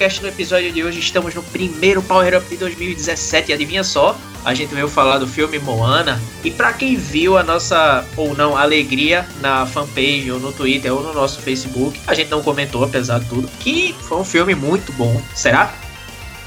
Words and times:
estamos 0.00 0.08
começando 0.08 0.08
mais 0.08 0.08
um 0.08 0.08
Cartucho 0.08 0.08
Cast 0.08 0.22
no 0.22 0.28
episódio 0.28 0.72
de 0.72 0.82
hoje. 0.82 0.98
Estamos 0.98 1.34
no 1.34 1.42
primeiro 1.42 2.02
Power 2.02 2.38
Up 2.38 2.48
de 2.48 2.56
2017. 2.56 3.52
Adivinha 3.52 3.84
só? 3.84 4.16
A 4.44 4.54
gente 4.54 4.74
veio 4.74 4.88
falar 4.88 5.18
do 5.18 5.26
filme 5.26 5.58
Moana. 5.58 6.20
E 6.42 6.50
para 6.50 6.72
quem 6.72 6.96
viu 6.96 7.36
a 7.36 7.42
nossa 7.42 8.04
ou 8.16 8.34
não 8.34 8.56
alegria 8.56 9.26
na 9.40 9.66
fanpage 9.66 10.30
ou 10.32 10.40
no 10.40 10.52
Twitter 10.52 10.92
ou 10.92 11.02
no 11.02 11.12
nosso 11.12 11.40
Facebook, 11.40 12.00
a 12.06 12.14
gente 12.14 12.30
não 12.30 12.42
comentou, 12.42 12.82
apesar 12.82 13.20
de 13.20 13.26
tudo, 13.26 13.48
que 13.60 13.94
foi 14.00 14.18
um 14.18 14.24
filme 14.24 14.54
muito 14.54 14.92
bom. 14.92 15.20
Será? 15.34 15.74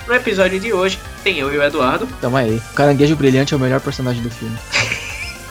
No 0.08 0.14
episódio 0.14 0.60
de 0.60 0.74
hoje 0.74 1.00
tem 1.24 1.38
eu 1.38 1.54
e 1.54 1.58
o 1.58 1.64
Eduardo. 1.64 2.08
Tamo 2.20 2.36
aí. 2.36 2.58
O 2.58 2.74
Caranguejo 2.74 3.16
Brilhante 3.16 3.54
é 3.54 3.58
o 3.58 3.60
melhor 3.60 3.80
personagem 3.80 4.24
do 4.24 4.30
filme. 4.30 4.58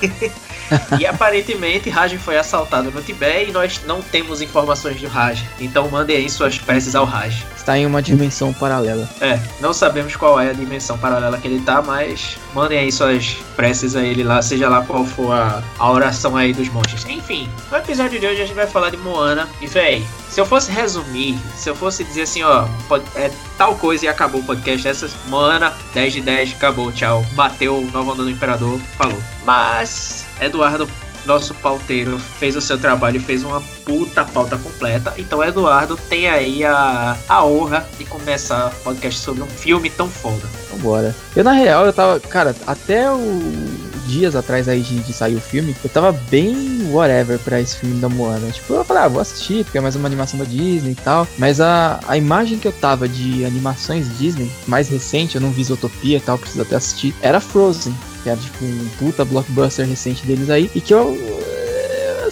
e 0.99 1.07
aparentemente 1.07 1.91
Raj 1.91 2.17
foi 2.19 2.37
assaltado 2.37 2.91
no 2.91 3.03
Tibete 3.03 3.51
e 3.51 3.53
nós 3.53 3.81
não 3.87 4.01
temos 4.01 4.41
informações 4.41 5.01
do 5.01 5.09
Raj. 5.09 5.45
Então 5.61 5.89
mandem 5.91 6.17
aí 6.17 6.31
suas 6.31 6.59
preces 6.59 6.95
ao 6.95 7.05
Raj. 7.05 7.45
Está 7.57 7.79
em 7.79 7.87
uma 7.87 8.03
dimensão 8.03 8.53
paralela. 8.53 9.09
É, 9.21 9.39
não 9.61 9.73
sabemos 9.73 10.17
qual 10.17 10.41
é 10.41 10.51
a 10.51 10.53
dimensão 10.53 10.99
paralela 10.99 11.39
que 11.39 11.47
ele 11.47 11.61
tá, 11.61 11.81
mas 11.81 12.37
mandem 12.55 12.79
aí 12.79 12.91
suas 12.91 13.37
preces 13.55 13.95
a 13.95 14.03
ele 14.03 14.25
lá, 14.25 14.43
seja 14.43 14.69
lá 14.69 14.83
qual 14.83 15.05
for 15.05 15.33
a, 15.33 15.63
a 15.79 15.91
oração 15.91 16.37
aí 16.37 16.53
dos 16.53 16.69
monstros. 16.69 17.05
Enfim, 17.07 17.49
no 17.71 17.79
episódio 17.79 18.19
de 18.19 18.27
hoje 18.27 18.43
a 18.43 18.47
gente 18.47 18.57
vai 18.57 18.67
falar 18.67 18.91
de 18.91 18.97
Moana. 18.97 19.49
E 19.61 19.67
véi, 19.67 20.05
se 20.33 20.41
eu 20.41 20.47
fosse 20.47 20.73
resumir, 20.73 21.39
se 21.55 21.69
eu 21.69 21.77
fosse 21.77 22.03
dizer 22.03 22.23
assim, 22.23 22.43
ó, 22.43 22.67
é 23.15 23.31
tal 23.59 23.77
coisa 23.77 24.07
e 24.07 24.09
acabou 24.09 24.41
o 24.41 24.45
podcast, 24.45 24.89
essas 24.89 25.13
Moana, 25.29 25.75
10 25.93 26.13
de 26.15 26.21
10, 26.23 26.55
acabou, 26.55 26.91
tchau. 26.91 27.23
Bateu 27.33 27.77
o 27.77 27.91
novo 27.91 28.13
ano 28.13 28.25
do 28.25 28.31
Imperador, 28.31 28.81
falou. 28.97 29.23
Mas, 29.45 30.25
Eduardo 30.41 30.89
nosso 31.27 31.55
pauteiro 31.55 32.19
fez 32.19 32.57
o 32.57 32.61
seu 32.61 32.79
trabalho 32.79 33.19
e 33.19 33.21
fez 33.21 33.45
uma 33.45 33.61
puta 33.85 34.25
pauta 34.25 34.57
completa. 34.57 35.13
Então, 35.19 35.45
Eduardo 35.45 35.97
tem 35.97 36.29
aí 36.29 36.65
a, 36.65 37.17
a 37.29 37.45
honra 37.45 37.87
de 37.99 38.05
começar 38.07 38.69
o 38.69 38.83
podcast 38.83 39.21
sobre 39.21 39.43
um 39.43 39.47
filme 39.47 39.91
tão 39.91 40.09
foda. 40.09 40.49
Vambora. 40.71 41.15
Eu, 41.37 41.45
na 41.45 41.53
real, 41.53 41.85
eu 41.85 41.93
tava, 41.93 42.19
cara, 42.19 42.57
até 42.67 43.09
o 43.11 43.92
dias 44.07 44.35
atrás 44.37 44.69
aí 44.69 44.81
de, 44.81 45.01
de, 45.01 45.13
sair 45.13 45.35
o 45.35 45.41
filme, 45.41 45.75
eu 45.83 45.91
tava 45.91 46.13
bem 46.13 46.89
whatever 46.91 47.39
pra 47.39 47.61
esse 47.61 47.77
filme 47.77 48.01
da 48.01 48.09
Moana. 48.09 48.51
Tipo, 48.51 48.75
eu 48.75 48.85
falei, 48.85 49.05
ah, 49.05 49.09
vou 49.09 49.21
assistir, 49.21 49.65
porque 49.65 49.79
é 49.79 49.81
mais 49.81 49.97
uma 49.97 50.07
animação 50.07 50.39
da 50.39 50.45
Disney 50.45 50.93
e 50.93 50.97
tal. 50.97 51.27
Mas 51.39 51.61
a, 51.61 52.01
a 52.07 52.17
imagem 52.17 52.59
que 52.59 52.69
eu 52.69 52.73
tava 52.73 53.09
de 53.09 53.45
animações 53.45 54.07
Disney, 54.19 54.51
mais 54.67 54.89
recente, 54.89 55.37
eu 55.37 55.41
não 55.41 55.51
vi 55.51 55.65
Zootopia 55.65 56.17
e 56.17 56.21
tal, 56.21 56.39
preciso 56.39 56.63
até 56.63 56.77
assistir, 56.77 57.15
era 57.23 57.41
Frozen 57.41 57.95
que 58.23 58.29
era 58.29 58.39
tipo 58.39 58.65
um 58.65 58.89
puta 59.01 59.25
blockbuster 59.25 59.85
recente 59.85 60.25
deles 60.25 60.49
aí, 60.49 60.71
e 60.77 60.81
que 60.81 60.95
eu 60.95 61.19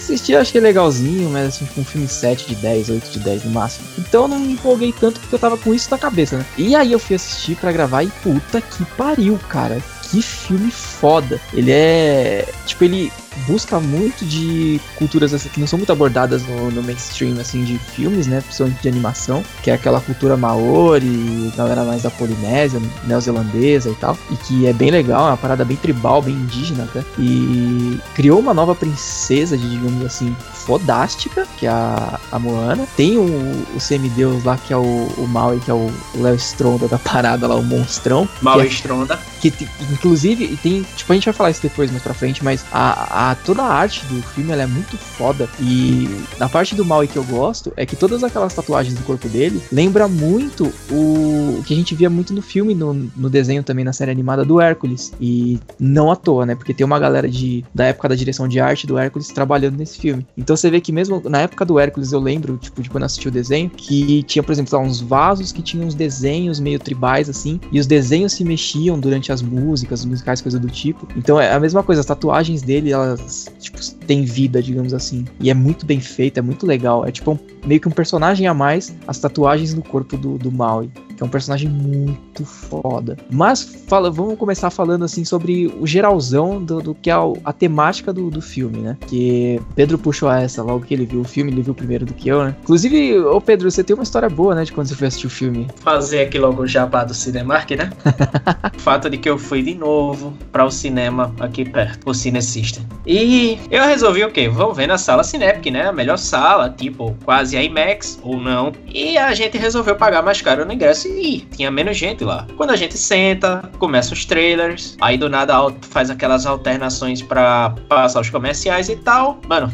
assisti, 0.01 0.35
achei 0.35 0.59
legalzinho, 0.59 1.29
mas 1.29 1.47
assim, 1.47 1.65
tipo 1.65 1.81
um 1.81 1.85
filme 1.85 2.07
7 2.07 2.47
de 2.47 2.55
10, 2.55 2.89
8 2.89 3.11
de 3.11 3.19
10 3.19 3.45
no 3.45 3.51
máximo. 3.51 3.87
Então 3.97 4.23
eu 4.23 4.27
não 4.27 4.39
me 4.39 4.53
empolguei 4.53 4.93
tanto 4.97 5.19
porque 5.19 5.35
eu 5.35 5.39
tava 5.39 5.57
com 5.57 5.73
isso 5.73 5.89
na 5.91 5.97
cabeça, 5.97 6.37
né? 6.37 6.45
E 6.57 6.75
aí 6.75 6.91
eu 6.91 6.99
fui 6.99 7.15
assistir 7.15 7.55
para 7.55 7.71
gravar 7.71 8.03
e 8.03 8.07
puta 8.23 8.59
que 8.61 8.83
pariu, 8.97 9.39
cara. 9.49 9.81
Que 10.11 10.21
filme 10.21 10.69
foda. 10.69 11.39
Ele 11.53 11.71
é. 11.71 12.45
Tipo, 12.65 12.83
ele 12.83 13.11
busca 13.47 13.79
muito 13.79 14.25
de 14.25 14.79
culturas 14.95 15.33
assim, 15.33 15.49
que 15.49 15.59
não 15.59 15.67
são 15.67 15.77
muito 15.77 15.91
abordadas 15.91 16.43
no, 16.43 16.71
no, 16.71 16.83
mainstream 16.83 17.39
assim 17.39 17.63
de 17.63 17.77
filmes, 17.77 18.27
né, 18.27 18.41
principalmente 18.41 18.81
de 18.81 18.89
animação, 18.89 19.43
que 19.63 19.71
é 19.71 19.73
aquela 19.73 20.01
cultura 20.01 20.35
maori, 20.37 21.51
galera 21.55 21.83
mais 21.83 22.03
da 22.03 22.09
Polinésia, 22.09 22.81
neozelandesa 23.05 23.89
e 23.89 23.95
tal, 23.95 24.17
e 24.29 24.35
que 24.35 24.67
é 24.67 24.73
bem 24.73 24.91
legal, 24.91 25.25
é 25.27 25.29
uma 25.31 25.37
parada 25.37 25.63
bem 25.63 25.77
tribal, 25.77 26.21
bem 26.21 26.33
indígena 26.33 26.83
até. 26.83 27.03
E 27.17 27.99
criou 28.15 28.39
uma 28.39 28.53
nova 28.53 28.75
princesa, 28.75 29.57
digamos 29.57 30.05
assim, 30.05 30.35
fodástica, 30.53 31.47
que 31.57 31.65
é 31.65 31.69
a, 31.69 32.19
a 32.31 32.39
Moana. 32.39 32.87
Tem 32.95 33.17
o, 33.17 33.65
o 33.75 33.79
semideus 33.79 34.43
lá, 34.43 34.57
que 34.57 34.73
é 34.73 34.77
o, 34.77 35.07
o 35.17 35.27
Maui, 35.27 35.59
que 35.59 35.71
é 35.71 35.73
o 35.73 35.91
Léo 36.15 36.35
Stronda 36.35 36.87
da 36.87 36.97
parada 36.97 37.47
lá, 37.47 37.55
o 37.55 37.63
monstrão. 37.63 38.27
Maui 38.41 38.65
é, 38.65 38.67
Stronda. 38.67 39.19
Que, 39.39 39.53
inclusive, 39.91 40.57
tem. 40.61 40.85
Tipo, 40.95 41.11
a 41.11 41.15
gente 41.15 41.25
vai 41.25 41.33
falar 41.33 41.51
isso 41.51 41.61
depois 41.61 41.89
mais 41.89 42.03
pra 42.03 42.13
frente, 42.13 42.43
mas 42.43 42.63
a, 42.71 42.91
a, 42.91 43.20
toda 43.43 43.61
a 43.61 43.73
arte 43.73 44.05
do 44.05 44.21
filme 44.21 44.51
é 44.51 44.65
muito 44.65 44.97
foda. 44.97 45.47
E 45.59 46.07
na 46.39 46.49
parte 46.49 46.75
do 46.75 46.85
Maui 46.85 47.07
que 47.07 47.17
eu 47.17 47.23
gosto 47.23 47.71
é 47.75 47.85
que 47.85 47.95
todas 47.95 48.23
aquelas 48.23 48.53
tatuagens 48.53 48.95
do 48.95 49.03
corpo 49.03 49.27
dele 49.29 49.61
lembra 49.71 50.07
muito 50.07 50.71
o, 50.89 51.59
o 51.59 51.63
que 51.65 51.73
a 51.73 51.77
gente 51.77 51.95
via 51.95 52.09
muito 52.09 52.33
no 52.33 52.41
filme, 52.41 52.73
no, 52.73 52.93
no 52.93 53.29
desenho 53.29 53.63
também, 53.63 53.85
na 53.85 53.93
série 53.93 54.11
animada 54.11 54.43
do 54.43 54.59
Hércules. 54.59 55.13
E 55.19 55.59
não 55.79 56.11
à 56.11 56.15
toa, 56.15 56.45
né? 56.45 56.55
Porque 56.55 56.73
tem 56.73 56.85
uma 56.85 56.99
galera 56.99 57.29
de, 57.29 57.63
da 57.73 57.85
época 57.85 58.09
da 58.09 58.15
direção 58.15 58.47
de 58.47 58.59
arte 58.59 58.85
do 58.87 58.97
Hércules 58.97 59.27
trabalhando 59.29 59.77
nesse 59.77 59.99
filme. 59.99 60.25
Então 60.37 60.55
você 60.55 60.69
vê 60.69 60.81
que 60.81 60.91
mesmo 60.91 61.21
na 61.25 61.41
época 61.41 61.65
do 61.65 61.79
Hércules, 61.79 62.11
eu 62.11 62.19
lembro, 62.19 62.57
tipo, 62.57 62.81
de 62.81 62.89
quando 62.89 63.03
assisti 63.03 63.27
o 63.27 63.31
desenho, 63.31 63.69
que 63.69 64.23
tinha, 64.23 64.43
por 64.43 64.51
exemplo, 64.51 64.77
uns 64.79 64.99
vasos 64.99 65.51
que 65.51 65.61
tinham 65.61 65.87
uns 65.87 65.95
desenhos 65.95 66.59
meio 66.59 66.79
tribais, 66.79 67.29
assim, 67.29 67.59
e 67.71 67.79
os 67.79 67.87
desenhos 67.87 68.33
se 68.33 68.43
mexiam 68.43 68.99
durante 68.99 69.31
as 69.31 69.41
músicas, 69.41 70.01
os 70.01 70.05
musicais, 70.05 70.41
coisa 70.41 70.59
do 70.59 70.69
tipo. 70.69 71.07
Então 71.15 71.39
é 71.39 71.53
a 71.53 71.59
mesma 71.59 71.83
coisa, 71.83 72.01
as 72.01 72.05
tatuagens 72.05 72.61
dele, 72.61 72.91
elas, 72.91 73.10
tipo, 73.59 73.79
têm 74.07 74.23
vida, 74.23 74.61
digamos 74.61 74.93
assim. 74.93 75.25
E 75.39 75.49
é 75.49 75.53
muito 75.53 75.85
bem 75.85 75.99
feito, 75.99 76.37
é 76.37 76.41
muito 76.41 76.65
legal. 76.65 77.05
É 77.05 77.11
tipo 77.11 77.31
um, 77.31 77.39
meio 77.65 77.79
que 77.79 77.87
um 77.87 77.91
personagem 77.91 78.47
a 78.47 78.53
mais, 78.53 78.95
as 79.07 79.19
tatuagens 79.19 79.73
no 79.73 79.81
corpo 79.81 80.17
do, 80.17 80.37
do 80.37 80.51
Maui 80.51 80.89
que 81.21 81.23
é 81.23 81.27
um 81.27 81.29
personagem 81.29 81.69
muito 81.69 82.43
foda. 82.43 83.15
Mas 83.29 83.63
fala, 83.87 84.09
vamos 84.09 84.37
começar 84.39 84.71
falando 84.71 85.05
assim 85.05 85.23
sobre 85.23 85.71
o 85.79 85.85
geralzão 85.85 86.63
do, 86.63 86.81
do 86.81 86.95
que 86.95 87.11
é 87.11 87.13
a, 87.13 87.21
a 87.45 87.53
temática 87.53 88.11
do, 88.11 88.31
do 88.31 88.41
filme, 88.41 88.79
né? 88.79 88.97
Que 89.07 89.61
Pedro 89.75 89.99
puxou 89.99 90.31
essa 90.31 90.63
logo 90.63 90.83
que 90.83 90.93
ele 90.93 91.05
viu 91.05 91.21
o 91.21 91.23
filme, 91.23 91.51
ele 91.51 91.61
viu 91.61 91.75
primeiro 91.75 92.05
do 92.05 92.13
que 92.13 92.27
eu, 92.27 92.43
né? 92.43 92.55
Inclusive, 92.63 93.19
ô 93.19 93.39
Pedro, 93.39 93.69
você 93.69 93.83
tem 93.83 93.95
uma 93.95 94.03
história 94.03 94.29
boa, 94.29 94.55
né, 94.55 94.63
de 94.63 94.71
quando 94.71 94.87
você 94.87 94.95
foi 94.95 95.07
assistir 95.07 95.27
o 95.27 95.29
filme. 95.29 95.67
Fazer 95.81 96.21
aqui 96.21 96.39
logo 96.39 96.63
o 96.63 96.67
jabá 96.67 97.03
do 97.03 97.13
Cinemark, 97.13 97.69
né? 97.71 97.91
o 98.75 98.79
fato 98.79 99.09
de 99.09 99.17
que 99.17 99.29
eu 99.29 99.37
fui 99.37 99.61
de 99.61 99.75
novo 99.75 100.33
para 100.51 100.65
o 100.65 100.71
cinema 100.71 101.35
aqui 101.39 101.63
perto, 101.63 102.09
o 102.09 102.15
Cine 102.15 102.41
System. 102.41 102.83
E 103.05 103.59
eu 103.69 103.83
resolvi 103.83 104.23
o 104.23 104.31
quê? 104.31 104.49
Vamos 104.49 104.75
ver 104.75 104.87
na 104.87 104.97
sala 104.97 105.23
Cinepic, 105.23 105.71
né? 105.71 105.87
A 105.87 105.91
melhor 105.91 106.17
sala, 106.17 106.69
tipo, 106.69 107.15
quase 107.23 107.57
IMAX 107.57 108.19
ou 108.23 108.39
não. 108.39 108.71
E 108.91 109.17
a 109.17 109.33
gente 109.35 109.57
resolveu 109.57 109.95
pagar 109.95 110.23
mais 110.23 110.41
caro 110.41 110.65
no 110.65 110.73
ingresso 110.73 111.10
e 111.19 111.41
tinha 111.55 111.71
menos 111.71 111.97
gente 111.97 112.23
lá. 112.23 112.47
Quando 112.57 112.71
a 112.71 112.75
gente 112.75 112.97
senta, 112.97 113.69
começa 113.77 114.13
os 114.13 114.25
trailers, 114.25 114.95
aí 115.01 115.17
do 115.17 115.29
nada 115.29 115.53
faz 115.81 116.09
aquelas 116.09 116.45
alternações 116.45 117.21
para 117.21 117.75
passar 117.87 118.21
os 118.21 118.29
comerciais 118.29 118.89
e 118.89 118.95
tal. 118.95 119.39
Mano, 119.47 119.71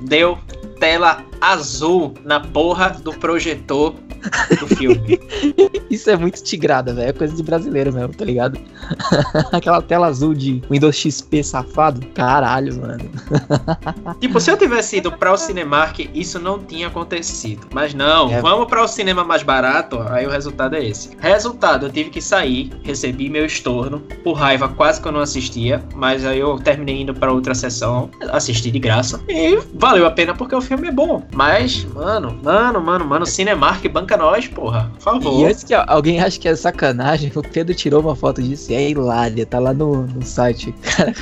deu 0.00 0.38
tela 0.78 1.24
azul 1.40 2.14
na 2.24 2.40
porra 2.40 2.90
do 2.90 3.12
projetor 3.12 3.94
do 4.58 4.66
filme. 4.66 5.20
Isso 5.90 6.10
é 6.10 6.16
muito 6.16 6.42
tigrada, 6.42 6.94
velho. 6.94 7.08
É 7.08 7.12
coisa 7.12 7.34
de 7.34 7.42
brasileiro 7.42 7.92
mesmo, 7.92 8.14
tá 8.14 8.24
ligado? 8.24 8.58
Aquela 9.52 9.82
tela 9.82 10.06
azul 10.06 10.34
de 10.34 10.62
Windows 10.70 10.96
XP 10.96 11.42
safado. 11.42 12.04
Caralho, 12.14 12.80
mano. 12.80 13.10
tipo, 14.20 14.40
se 14.40 14.50
eu 14.50 14.56
tivesse 14.56 14.96
ido 14.96 15.12
pra 15.12 15.32
o 15.32 15.36
Cinemark, 15.36 16.10
isso 16.14 16.38
não 16.38 16.58
tinha 16.58 16.88
acontecido. 16.88 17.66
Mas 17.72 17.94
não, 17.94 18.30
é. 18.30 18.40
vamos 18.40 18.66
para 18.66 18.82
o 18.82 18.88
cinema 18.88 19.24
mais 19.24 19.42
barato, 19.42 20.00
aí 20.08 20.26
o 20.26 20.30
resultado 20.30 20.76
é 20.76 20.84
esse. 20.84 21.10
Resultado, 21.18 21.86
eu 21.86 21.90
tive 21.90 22.10
que 22.10 22.20
sair, 22.20 22.70
recebi 22.82 23.28
meu 23.28 23.44
estorno. 23.44 24.00
Por 24.22 24.32
raiva, 24.34 24.68
quase 24.68 25.00
que 25.00 25.08
eu 25.08 25.12
não 25.12 25.20
assistia. 25.20 25.82
Mas 25.94 26.24
aí 26.24 26.40
eu 26.40 26.58
terminei 26.58 27.02
indo 27.02 27.14
para 27.14 27.32
outra 27.32 27.54
sessão, 27.54 28.10
assisti 28.32 28.70
de 28.70 28.78
graça. 28.78 29.20
E 29.28 29.58
valeu 29.74 30.06
a 30.06 30.10
pena 30.10 30.34
porque 30.34 30.54
o 30.54 30.60
filme 30.60 30.88
é 30.88 30.92
bom. 30.92 31.23
Mas, 31.32 31.84
mano, 31.84 32.38
mano, 32.42 32.80
mano, 32.80 33.04
mano, 33.04 33.26
Cinemark 33.26 33.86
banca 33.88 34.16
nós, 34.16 34.46
porra. 34.46 34.90
Por 34.94 35.02
favor. 35.02 35.40
E 35.40 35.44
antes 35.44 35.64
que 35.64 35.74
alguém 35.74 36.20
ache 36.20 36.38
que 36.38 36.48
é 36.48 36.54
sacanagem, 36.54 37.30
o 37.34 37.42
Pedro 37.42 37.74
tirou 37.74 38.00
uma 38.00 38.16
foto 38.16 38.42
disso 38.42 38.72
e 38.72 38.74
é 38.74 38.90
hilária. 38.90 39.44
Tá 39.46 39.58
lá 39.58 39.72
no, 39.72 40.06
no 40.06 40.22
site. 40.24 40.74
Cara, 40.82 41.12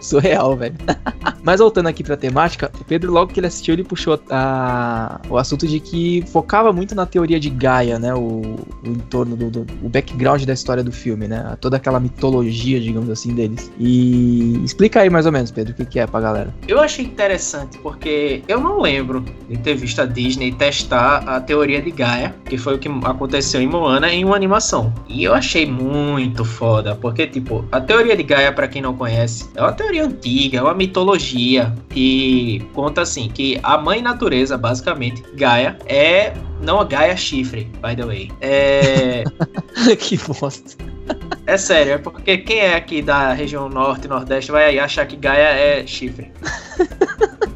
surreal, 0.00 0.56
velho. 0.56 0.74
Mas 1.42 1.60
voltando 1.60 1.86
aqui 1.86 2.02
pra 2.02 2.16
temática, 2.16 2.70
o 2.80 2.84
Pedro, 2.84 3.12
logo 3.12 3.32
que 3.32 3.40
ele 3.40 3.46
assistiu, 3.46 3.74
ele 3.74 3.84
puxou 3.84 4.20
a, 4.30 5.20
o 5.28 5.36
assunto 5.36 5.66
de 5.66 5.80
que 5.80 6.22
focava 6.26 6.72
muito 6.72 6.94
na 6.94 7.06
teoria 7.06 7.38
de 7.38 7.50
Gaia, 7.50 7.98
né? 7.98 8.14
O, 8.14 8.20
o 8.20 8.86
entorno 8.86 9.36
do, 9.36 9.50
do, 9.50 9.66
o 9.82 9.88
background 9.88 10.44
da 10.44 10.52
história 10.52 10.82
do 10.82 10.92
filme, 10.92 11.26
né? 11.26 11.56
Toda 11.60 11.76
aquela 11.76 12.00
mitologia, 12.00 12.80
digamos 12.80 13.08
assim, 13.10 13.34
deles. 13.34 13.70
E 13.78 14.60
explica 14.64 15.00
aí 15.00 15.10
mais 15.10 15.26
ou 15.26 15.32
menos, 15.32 15.50
Pedro, 15.50 15.72
o 15.72 15.76
que, 15.76 15.84
que 15.84 16.00
é 16.00 16.06
pra 16.06 16.20
galera. 16.20 16.54
Eu 16.66 16.80
achei 16.80 17.04
interessante 17.04 17.78
porque 17.78 18.42
eu 18.48 18.60
não 18.60 18.80
lembro 18.80 19.24
de 19.50 19.58
ter 19.58 19.74
visto 19.74 20.00
a 20.00 20.06
Disney 20.06 20.52
testar 20.52 21.28
a 21.28 21.40
teoria 21.40 21.82
de 21.82 21.90
Gaia, 21.90 22.34
que 22.44 22.56
foi 22.56 22.76
o 22.76 22.78
que 22.78 22.88
aconteceu 23.04 23.60
em 23.60 23.66
Moana, 23.66 24.08
em 24.08 24.24
uma 24.24 24.36
animação. 24.36 24.94
E 25.08 25.24
eu 25.24 25.34
achei 25.34 25.66
muito 25.66 26.44
foda, 26.44 26.94
porque, 26.94 27.26
tipo, 27.26 27.64
a 27.72 27.80
teoria 27.80 28.16
de 28.16 28.22
Gaia, 28.22 28.52
para 28.52 28.68
quem 28.68 28.80
não 28.80 28.94
conhece, 28.94 29.50
é 29.56 29.60
uma 29.60 29.72
teoria 29.72 30.04
antiga, 30.04 30.58
é 30.58 30.62
uma 30.62 30.74
mitologia 30.74 31.74
que 31.88 32.64
conta 32.72 33.02
assim 33.02 33.28
que 33.28 33.58
a 33.62 33.76
mãe 33.76 34.00
natureza, 34.00 34.56
basicamente, 34.56 35.22
Gaia, 35.34 35.76
é 35.86 36.32
não 36.62 36.80
a 36.80 36.84
Gaia 36.84 37.16
chifre, 37.16 37.64
by 37.82 37.96
the 37.96 38.04
way. 38.04 38.30
É 38.40 39.24
que 39.98 40.16
bosta. 40.16 40.76
É 41.46 41.56
sério, 41.56 41.94
é 41.94 41.98
porque 41.98 42.38
quem 42.38 42.60
é 42.60 42.76
aqui 42.76 43.02
da 43.02 43.32
região 43.32 43.68
norte 43.68 44.04
e 44.04 44.08
nordeste 44.08 44.52
vai 44.52 44.78
achar 44.78 45.04
que 45.06 45.16
Gaia 45.16 45.48
é 45.48 45.84
chifre. 45.84 46.30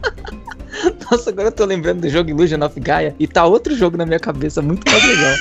Nossa, 1.11 1.31
agora 1.31 1.49
eu 1.49 1.53
tô 1.53 1.65
lembrando 1.65 2.01
do 2.03 2.09
jogo 2.09 2.31
Illusion 2.31 2.63
of 2.65 2.79
Gaia 2.81 3.15
e 3.19 3.27
tá 3.27 3.45
outro 3.45 3.75
jogo 3.75 3.97
na 3.97 4.07
minha 4.07 4.21
cabeça 4.21 4.63
muito 4.63 4.89
mais 4.91 5.05
legal. 5.05 5.35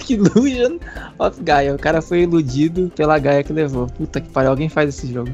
Illusion 0.08 0.78
of 1.18 1.42
Gaia. 1.42 1.74
O 1.74 1.78
cara 1.78 2.00
foi 2.00 2.22
iludido 2.22 2.92
pela 2.94 3.18
Gaia 3.18 3.42
que 3.42 3.52
levou. 3.52 3.86
Puta 3.88 4.20
que 4.20 4.28
pariu, 4.28 4.50
alguém 4.50 4.68
faz 4.68 4.88
esse 4.90 5.12
jogo. 5.12 5.30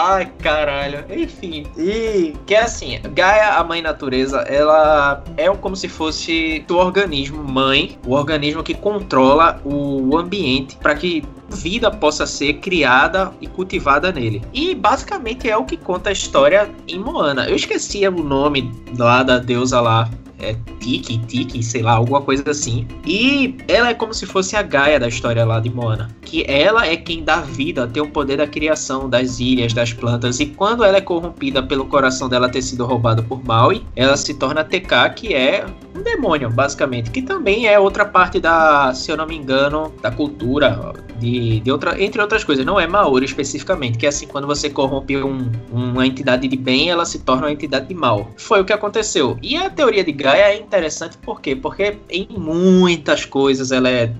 Ai, 0.00 0.30
caralho. 0.38 1.04
Enfim. 1.10 1.66
E 1.76 2.32
que 2.46 2.54
é 2.54 2.62
assim, 2.62 3.00
Gaia, 3.14 3.54
a 3.54 3.64
mãe 3.64 3.82
natureza, 3.82 4.42
ela 4.42 5.24
é 5.36 5.50
como 5.56 5.74
se 5.74 5.88
fosse 5.88 6.64
o 6.70 6.74
organismo 6.74 7.42
mãe, 7.42 7.98
o 8.06 8.12
organismo 8.12 8.62
que 8.62 8.74
controla 8.74 9.60
o 9.64 10.16
ambiente 10.16 10.76
para 10.76 10.94
que 10.94 11.24
vida 11.48 11.90
possa 11.90 12.26
ser 12.26 12.54
criada 12.54 13.32
e 13.40 13.48
cultivada 13.48 14.12
nele. 14.12 14.40
E 14.52 14.72
basicamente 14.72 15.50
é 15.50 15.56
o 15.56 15.64
que 15.64 15.76
conta 15.76 16.10
a 16.10 16.12
história 16.12 16.70
em 16.86 17.00
Moana. 17.00 17.48
Eu 17.48 17.56
esqueci 17.56 18.06
o 18.06 18.22
nome 18.22 18.72
lá 18.96 19.24
da 19.24 19.38
deusa 19.38 19.80
lá, 19.80 20.08
é 20.40 20.56
Tiki, 20.80 21.18
Tiki, 21.18 21.62
sei 21.62 21.82
lá, 21.82 21.92
alguma 21.92 22.20
coisa 22.20 22.50
assim. 22.50 22.86
E 23.06 23.56
ela 23.66 23.90
é 23.90 23.94
como 23.94 24.14
se 24.14 24.26
fosse 24.26 24.56
a 24.56 24.62
Gaia 24.62 24.98
da 24.98 25.08
história 25.08 25.44
lá 25.44 25.60
de 25.60 25.70
Moana. 25.70 26.08
Que 26.22 26.44
ela 26.48 26.86
é 26.86 26.96
quem 26.96 27.24
dá 27.24 27.40
vida, 27.40 27.86
tem 27.86 28.02
o 28.02 28.08
poder 28.08 28.36
da 28.36 28.46
criação 28.46 29.08
das 29.08 29.40
ilhas, 29.40 29.72
das 29.72 29.92
plantas. 29.92 30.40
E 30.40 30.46
quando 30.46 30.84
ela 30.84 30.96
é 30.96 31.00
corrompida 31.00 31.62
pelo 31.62 31.86
coração 31.86 32.28
dela 32.28 32.48
ter 32.48 32.62
sido 32.62 32.84
roubado 32.84 33.22
por 33.22 33.44
Maui, 33.44 33.84
ela 33.96 34.16
se 34.16 34.34
torna 34.34 34.64
TK, 34.64 35.10
que 35.14 35.34
é 35.34 35.66
um 35.98 36.02
demônio, 36.02 36.48
basicamente. 36.50 37.10
Que 37.10 37.22
também 37.22 37.66
é 37.66 37.78
outra 37.78 38.04
parte 38.04 38.40
da, 38.40 38.92
se 38.94 39.10
eu 39.10 39.16
não 39.16 39.26
me 39.26 39.36
engano, 39.36 39.92
da 40.00 40.10
cultura, 40.10 40.94
de, 41.18 41.60
de 41.60 41.70
outra, 41.70 42.02
entre 42.02 42.20
outras 42.20 42.44
coisas. 42.44 42.64
Não 42.64 42.78
é 42.78 42.86
Maori 42.86 43.24
especificamente, 43.24 43.98
que 43.98 44.06
é 44.06 44.08
assim, 44.08 44.26
quando 44.26 44.46
você 44.46 44.70
corrompe 44.70 45.16
um, 45.16 45.50
uma 45.70 46.06
entidade 46.06 46.46
de 46.48 46.56
bem, 46.56 46.90
ela 46.90 47.04
se 47.04 47.20
torna 47.20 47.46
uma 47.46 47.52
entidade 47.52 47.86
de 47.86 47.94
mal. 47.94 48.30
Foi 48.36 48.60
o 48.60 48.64
que 48.64 48.72
aconteceu. 48.72 49.38
E 49.42 49.56
a 49.56 49.68
teoria 49.68 50.04
de 50.04 50.12
Gaia 50.12 50.54
é 50.54 50.58
interessante 50.58 51.18
por 51.18 51.40
quê? 51.40 51.56
Porque 51.56 51.98
em 52.08 52.28
muitas 52.30 53.24
coisas 53.24 53.72
ela 53.72 53.88
é 53.88 54.12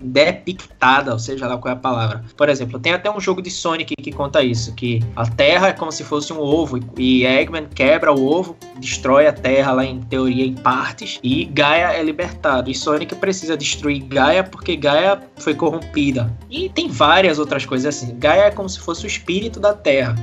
depictada, 0.00 1.12
ou 1.12 1.18
seja 1.18 1.46
lá 1.46 1.56
qual 1.58 1.72
é 1.72 1.76
a 1.76 1.80
palavra. 1.80 2.24
Por 2.36 2.48
exemplo, 2.48 2.78
tem 2.78 2.92
até 2.92 3.10
um 3.10 3.20
jogo 3.20 3.42
de 3.42 3.50
Sonic 3.50 3.94
que 3.96 4.12
conta 4.12 4.42
isso, 4.42 4.74
que 4.74 5.00
a 5.14 5.26
Terra 5.26 5.68
é 5.68 5.72
como 5.72 5.92
se 5.92 6.04
fosse 6.04 6.32
um 6.32 6.38
ovo 6.38 6.78
e 6.96 7.24
Eggman 7.24 7.66
quebra 7.74 8.12
o 8.12 8.26
ovo, 8.26 8.56
destrói 8.78 9.26
a 9.26 9.32
Terra 9.32 9.72
lá 9.72 9.84
em 9.84 10.00
teoria 10.00 10.44
em 10.44 10.54
partes 10.54 11.18
e 11.28 11.44
Gaia 11.44 11.92
é 11.92 12.02
libertado. 12.02 12.70
E 12.70 12.74
Sonic 12.74 13.14
precisa 13.16 13.54
destruir 13.54 14.00
Gaia 14.04 14.42
porque 14.42 14.74
Gaia 14.76 15.20
foi 15.36 15.54
corrompida. 15.54 16.32
E 16.50 16.70
tem 16.70 16.88
várias 16.88 17.38
outras 17.38 17.66
coisas 17.66 17.94
assim. 17.94 18.16
Gaia 18.18 18.44
é 18.44 18.50
como 18.50 18.66
se 18.66 18.80
fosse 18.80 19.04
o 19.04 19.06
espírito 19.06 19.60
da 19.60 19.74
Terra. 19.74 20.14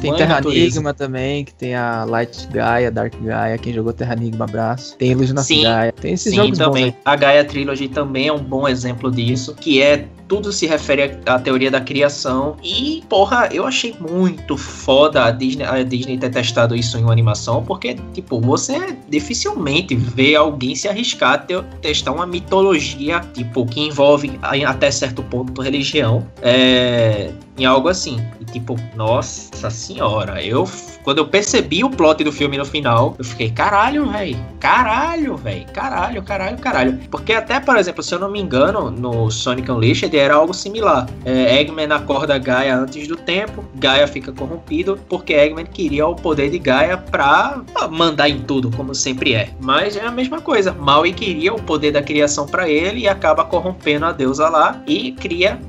tem 0.00 0.14
Terra 0.14 0.40
Enigma 0.40 0.94
também, 0.94 1.44
que 1.44 1.52
tem 1.52 1.74
a 1.74 2.04
Light 2.04 2.48
Gaia, 2.48 2.90
Dark 2.90 3.12
Gaia. 3.20 3.58
Quem 3.58 3.74
jogou 3.74 3.92
Terra 3.92 4.14
Enigma, 4.14 4.46
abraço. 4.46 4.96
Tem 4.96 5.10
Illusion 5.10 5.38
of 5.38 5.62
Gaia. 5.62 5.92
Tem 5.92 6.14
esses 6.14 6.30
sim, 6.30 6.36
jogos 6.36 6.56
também. 6.56 6.92
Bons, 6.92 7.00
a 7.04 7.16
Gaia 7.16 7.44
Trilogy 7.44 7.88
também 7.88 8.28
é 8.28 8.32
um 8.32 8.42
bom 8.42 8.66
exemplo 8.66 9.10
disso, 9.10 9.54
que 9.54 9.82
é 9.82 10.06
tudo 10.34 10.52
se 10.52 10.66
refere 10.66 11.16
à 11.26 11.38
teoria 11.38 11.70
da 11.70 11.80
criação. 11.80 12.56
E, 12.60 13.04
porra, 13.08 13.48
eu 13.52 13.64
achei 13.64 13.94
muito 14.00 14.56
foda 14.56 15.26
a 15.26 15.30
Disney, 15.30 15.64
a 15.64 15.80
Disney 15.84 16.18
ter 16.18 16.30
testado 16.30 16.74
isso 16.74 16.98
em 16.98 17.04
uma 17.04 17.12
animação, 17.12 17.62
porque, 17.64 17.94
tipo, 18.12 18.40
você 18.40 18.96
dificilmente 19.08 19.94
vê 19.94 20.34
alguém 20.34 20.74
se 20.74 20.88
arriscar 20.88 21.34
a 21.34 21.62
testar 21.78 22.10
uma 22.10 22.26
mitologia, 22.26 23.20
tipo, 23.32 23.64
que 23.64 23.80
envolve 23.80 24.36
até 24.66 24.90
certo 24.90 25.22
ponto 25.22 25.62
religião, 25.62 26.26
é, 26.42 27.30
em 27.58 27.64
algo 27.64 27.88
assim. 27.88 28.24
E, 28.40 28.44
tipo, 28.44 28.76
nossa 28.96 29.70
senhora, 29.70 30.42
eu 30.42 30.66
quando 31.04 31.18
eu 31.18 31.26
percebi 31.26 31.84
o 31.84 31.90
plot 31.90 32.24
do 32.24 32.32
filme 32.32 32.56
no 32.56 32.64
final, 32.64 33.14
eu 33.18 33.24
fiquei, 33.24 33.50
caralho, 33.50 34.10
velho. 34.10 34.38
Caralho, 34.58 35.36
velho. 35.36 35.66
Caralho, 35.70 36.22
caralho, 36.22 36.58
caralho. 36.58 36.98
Porque 37.10 37.34
até, 37.34 37.60
por 37.60 37.76
exemplo, 37.76 38.02
se 38.02 38.14
eu 38.14 38.18
não 38.18 38.30
me 38.30 38.40
engano, 38.40 38.90
no 38.90 39.30
Sonic 39.30 39.70
Unleashed 39.70 40.16
era 40.16 40.34
algo 40.34 40.54
similar. 40.54 41.06
É, 41.26 41.60
Eggman 41.60 41.92
acorda 41.92 42.38
Gaia 42.38 42.74
antes 42.74 43.06
do 43.06 43.16
tempo, 43.16 43.62
Gaia 43.74 44.06
fica 44.06 44.32
corrompido, 44.32 44.98
porque 45.06 45.34
Eggman 45.34 45.66
queria 45.66 46.06
o 46.06 46.16
poder 46.16 46.48
de 46.48 46.58
Gaia 46.58 46.96
pra 46.96 47.60
mandar 47.90 48.30
em 48.30 48.40
tudo, 48.40 48.70
como 48.74 48.94
sempre 48.94 49.34
é. 49.34 49.50
Mas 49.60 49.96
é 49.96 50.06
a 50.06 50.10
mesma 50.10 50.40
coisa. 50.40 50.72
Maui 50.72 51.12
queria 51.12 51.52
o 51.52 51.60
poder 51.60 51.92
da 51.92 52.02
criação 52.02 52.46
para 52.46 52.66
ele 52.66 53.00
e 53.00 53.08
acaba 53.08 53.44
corrompendo 53.44 54.06
a 54.06 54.12
deusa 54.12 54.48
lá 54.48 54.82
e 54.86 55.12
cria 55.12 55.60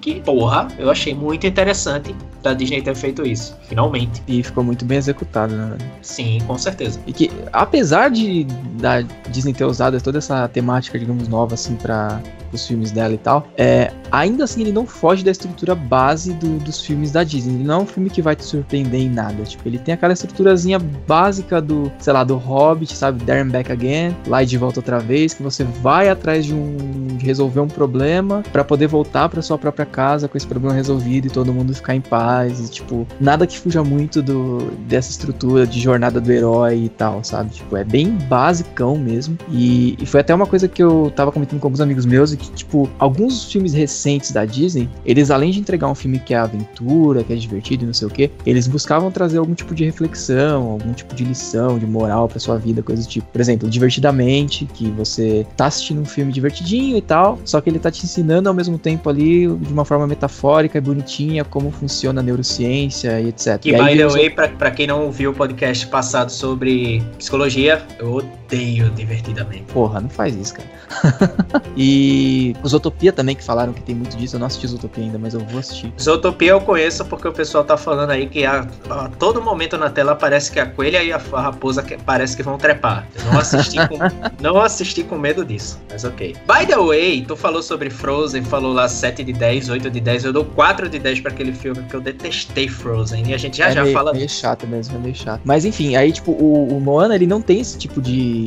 Que 0.00 0.20
porra, 0.20 0.68
eu 0.78 0.90
achei 0.90 1.14
muito 1.14 1.46
interessante 1.46 2.14
da 2.42 2.54
Disney 2.54 2.82
ter 2.82 2.94
feito 2.94 3.26
isso, 3.26 3.56
finalmente. 3.68 4.22
E 4.28 4.42
ficou 4.42 4.62
muito 4.62 4.84
bem 4.84 4.98
executado, 4.98 5.54
né? 5.54 5.76
Sim, 6.02 6.38
com 6.46 6.56
certeza. 6.56 7.00
E 7.06 7.12
que, 7.12 7.30
apesar 7.52 8.10
de 8.10 8.44
da 8.80 9.00
Disney 9.30 9.52
ter 9.52 9.64
usado 9.64 10.00
toda 10.00 10.18
essa 10.18 10.46
temática, 10.48 10.98
digamos, 10.98 11.28
nova, 11.28 11.54
assim, 11.54 11.74
para 11.74 12.20
os 12.52 12.66
filmes 12.66 12.90
dela 12.90 13.14
e 13.14 13.18
tal, 13.18 13.48
é, 13.56 13.92
ainda 14.10 14.44
assim 14.44 14.62
ele 14.62 14.72
não 14.72 14.86
foge 14.86 15.24
da 15.24 15.30
estrutura 15.30 15.74
base 15.74 16.32
do, 16.34 16.58
dos 16.58 16.80
filmes 16.84 17.10
da 17.10 17.24
Disney. 17.24 17.54
Ele 17.54 17.64
não 17.64 17.74
é 17.74 17.82
um 17.82 17.86
filme 17.86 18.10
que 18.10 18.22
vai 18.22 18.36
te 18.36 18.44
surpreender 18.44 19.00
em 19.00 19.10
nada. 19.10 19.42
Tipo, 19.44 19.68
ele 19.68 19.78
tem 19.78 19.94
aquela 19.94 20.12
estruturazinha 20.12 20.78
básica 20.78 21.60
do, 21.60 21.90
sei 21.98 22.12
lá, 22.12 22.24
do 22.24 22.36
Hobbit, 22.36 22.96
sabe? 22.96 23.24
Darren 23.24 23.48
Back 23.48 23.70
Again, 23.70 24.16
lá 24.26 24.42
e 24.42 24.46
de 24.46 24.58
volta 24.58 24.80
outra 24.80 24.98
vez, 24.98 25.34
que 25.34 25.42
você 25.42 25.64
vai 25.64 26.08
atrás 26.08 26.44
de 26.44 26.54
um 26.54 27.06
de 27.16 27.24
resolver 27.24 27.60
um 27.60 27.68
problema 27.68 28.42
para 28.52 28.62
poder 28.62 28.86
voltar 28.86 29.28
para 29.28 29.42
sua 29.42 29.58
própria 29.58 29.86
casa 29.86 30.28
com 30.28 30.36
esse 30.36 30.46
problema 30.46 30.74
resolvido 30.74 31.26
e 31.26 31.30
todo 31.30 31.52
mundo 31.52 31.74
ficar 31.74 31.94
em 31.94 32.00
paz. 32.00 32.60
E, 32.60 32.70
tipo, 32.70 33.06
nada 33.20 33.46
que 33.46 33.58
fuja 33.58 33.82
muito 33.82 34.22
do, 34.22 34.70
dessa 34.86 35.10
estrutura 35.10 35.66
de 35.66 35.80
jornada 35.80 36.20
do 36.20 36.30
herói 36.30 36.84
e 36.84 36.88
tal, 36.88 37.24
sabe? 37.24 37.50
Tipo, 37.50 37.76
é 37.76 37.84
bem 37.84 38.10
basicão 38.28 38.96
mesmo. 38.96 39.36
E, 39.50 39.96
e 40.00 40.06
foi 40.06 40.20
até 40.20 40.34
uma 40.34 40.46
coisa 40.46 40.68
que 40.68 40.82
eu 40.82 41.12
tava 41.14 41.32
comentando 41.32 41.60
com 41.60 41.66
alguns 41.66 41.80
amigos 41.80 42.06
meus 42.06 42.32
e 42.36 42.38
que, 42.38 42.50
tipo, 42.52 42.88
alguns 42.98 43.50
filmes 43.50 43.72
recentes 43.72 44.30
da 44.30 44.44
Disney, 44.44 44.88
eles 45.04 45.30
além 45.30 45.50
de 45.50 45.58
entregar 45.58 45.88
um 45.88 45.94
filme 45.94 46.18
que 46.18 46.34
é 46.34 46.36
aventura, 46.36 47.24
que 47.24 47.32
é 47.32 47.36
divertido 47.36 47.84
e 47.84 47.86
não 47.86 47.94
sei 47.94 48.06
o 48.06 48.10
que, 48.10 48.30
eles 48.44 48.66
buscavam 48.66 49.10
trazer 49.10 49.38
algum 49.38 49.54
tipo 49.54 49.74
de 49.74 49.84
reflexão, 49.84 50.70
algum 50.70 50.92
tipo 50.92 51.14
de 51.14 51.24
lição, 51.24 51.78
de 51.78 51.86
moral 51.86 52.28
para 52.28 52.38
sua 52.38 52.58
vida, 52.58 52.82
coisas 52.82 53.06
do 53.06 53.10
tipo. 53.10 53.26
Por 53.32 53.40
exemplo, 53.40 53.68
Divertidamente, 53.68 54.66
que 54.66 54.90
você 54.90 55.46
tá 55.56 55.66
assistindo 55.66 56.00
um 56.00 56.04
filme 56.04 56.32
divertidinho 56.32 56.96
e 56.96 57.02
tal, 57.02 57.38
só 57.44 57.60
que 57.60 57.70
ele 57.70 57.78
tá 57.78 57.90
te 57.90 58.04
ensinando 58.04 58.48
ao 58.48 58.54
mesmo 58.54 58.78
tempo 58.78 59.08
ali, 59.08 59.46
de 59.46 59.72
uma 59.72 59.84
forma 59.84 60.06
metafórica 60.06 60.78
e 60.78 60.80
bonitinha, 60.80 61.44
como 61.44 61.70
funciona 61.70 62.20
a 62.20 62.22
neurociência 62.22 63.20
e 63.20 63.28
etc. 63.28 63.58
Que, 63.58 63.70
e 63.70 63.72
by 63.72 63.96
the 63.96 64.06
way, 64.08 64.30
pra, 64.30 64.48
pra 64.48 64.70
quem 64.70 64.86
não 64.86 65.04
ouviu 65.04 65.30
o 65.30 65.34
podcast 65.34 65.86
passado 65.86 66.30
sobre 66.30 67.02
psicologia, 67.18 67.82
eu 67.98 68.14
odeio 68.14 68.90
divertidamente. 68.90 69.64
Porra, 69.72 70.00
não 70.00 70.08
faz 70.08 70.34
isso, 70.34 70.54
cara. 70.54 70.76
e 71.76 72.25
Zootopia 72.66 73.12
também, 73.12 73.34
que 73.34 73.44
falaram 73.44 73.72
que 73.72 73.82
tem 73.82 73.94
muito 73.94 74.16
disso. 74.16 74.36
Eu 74.36 74.40
não 74.40 74.46
assisti 74.46 74.66
Zootopia 74.66 75.04
ainda, 75.04 75.18
mas 75.18 75.34
eu 75.34 75.40
vou 75.40 75.60
assistir. 75.60 75.92
Zootopia 76.00 76.50
eu 76.50 76.60
conheço 76.60 77.04
porque 77.04 77.28
o 77.28 77.32
pessoal 77.32 77.64
tá 77.64 77.76
falando 77.76 78.10
aí 78.10 78.26
que 78.26 78.44
a, 78.44 78.66
a 78.90 79.08
todo 79.18 79.40
momento 79.40 79.76
na 79.76 79.90
tela 79.90 80.14
parece 80.14 80.50
que 80.50 80.60
a 80.60 80.66
coelha 80.66 81.02
e 81.02 81.12
a, 81.12 81.20
a 81.32 81.40
raposa 81.40 81.82
que, 81.82 81.96
parece 81.96 82.36
que 82.36 82.42
vão 82.42 82.58
trepar. 82.58 83.06
Eu 83.14 83.24
não 83.32 83.38
assisti, 83.38 83.76
com, 83.88 83.98
não 84.40 84.60
assisti 84.60 85.02
com 85.02 85.18
medo 85.18 85.44
disso, 85.44 85.80
mas 85.90 86.04
ok. 86.04 86.34
By 86.46 86.66
the 86.66 86.78
way, 86.78 87.24
tu 87.26 87.36
falou 87.36 87.62
sobre 87.62 87.90
Frozen, 87.90 88.42
falou 88.42 88.72
lá 88.72 88.88
7 88.88 89.24
de 89.24 89.32
10, 89.32 89.68
8 89.68 89.90
de 89.90 90.00
10. 90.00 90.24
Eu 90.24 90.32
dou 90.32 90.44
4 90.44 90.88
de 90.88 90.98
10 90.98 91.20
para 91.20 91.32
aquele 91.32 91.52
filme, 91.52 91.80
porque 91.82 91.96
eu 91.96 92.00
detestei 92.00 92.68
Frozen. 92.68 93.28
E 93.28 93.34
a 93.34 93.38
gente 93.38 93.58
já 93.58 93.68
é 93.68 93.72
já 93.72 93.82
meio, 93.82 93.94
fala. 93.94 94.12
meio 94.12 94.28
chato 94.28 94.66
mesmo, 94.66 94.96
é 94.96 95.00
meio 95.00 95.14
chato. 95.14 95.40
Mas 95.44 95.64
enfim, 95.64 95.96
aí, 95.96 96.12
tipo, 96.12 96.32
o, 96.32 96.76
o 96.76 96.80
Moana, 96.80 97.14
ele 97.14 97.26
não 97.26 97.40
tem 97.40 97.60
esse 97.60 97.78
tipo 97.78 98.00
de 98.00 98.46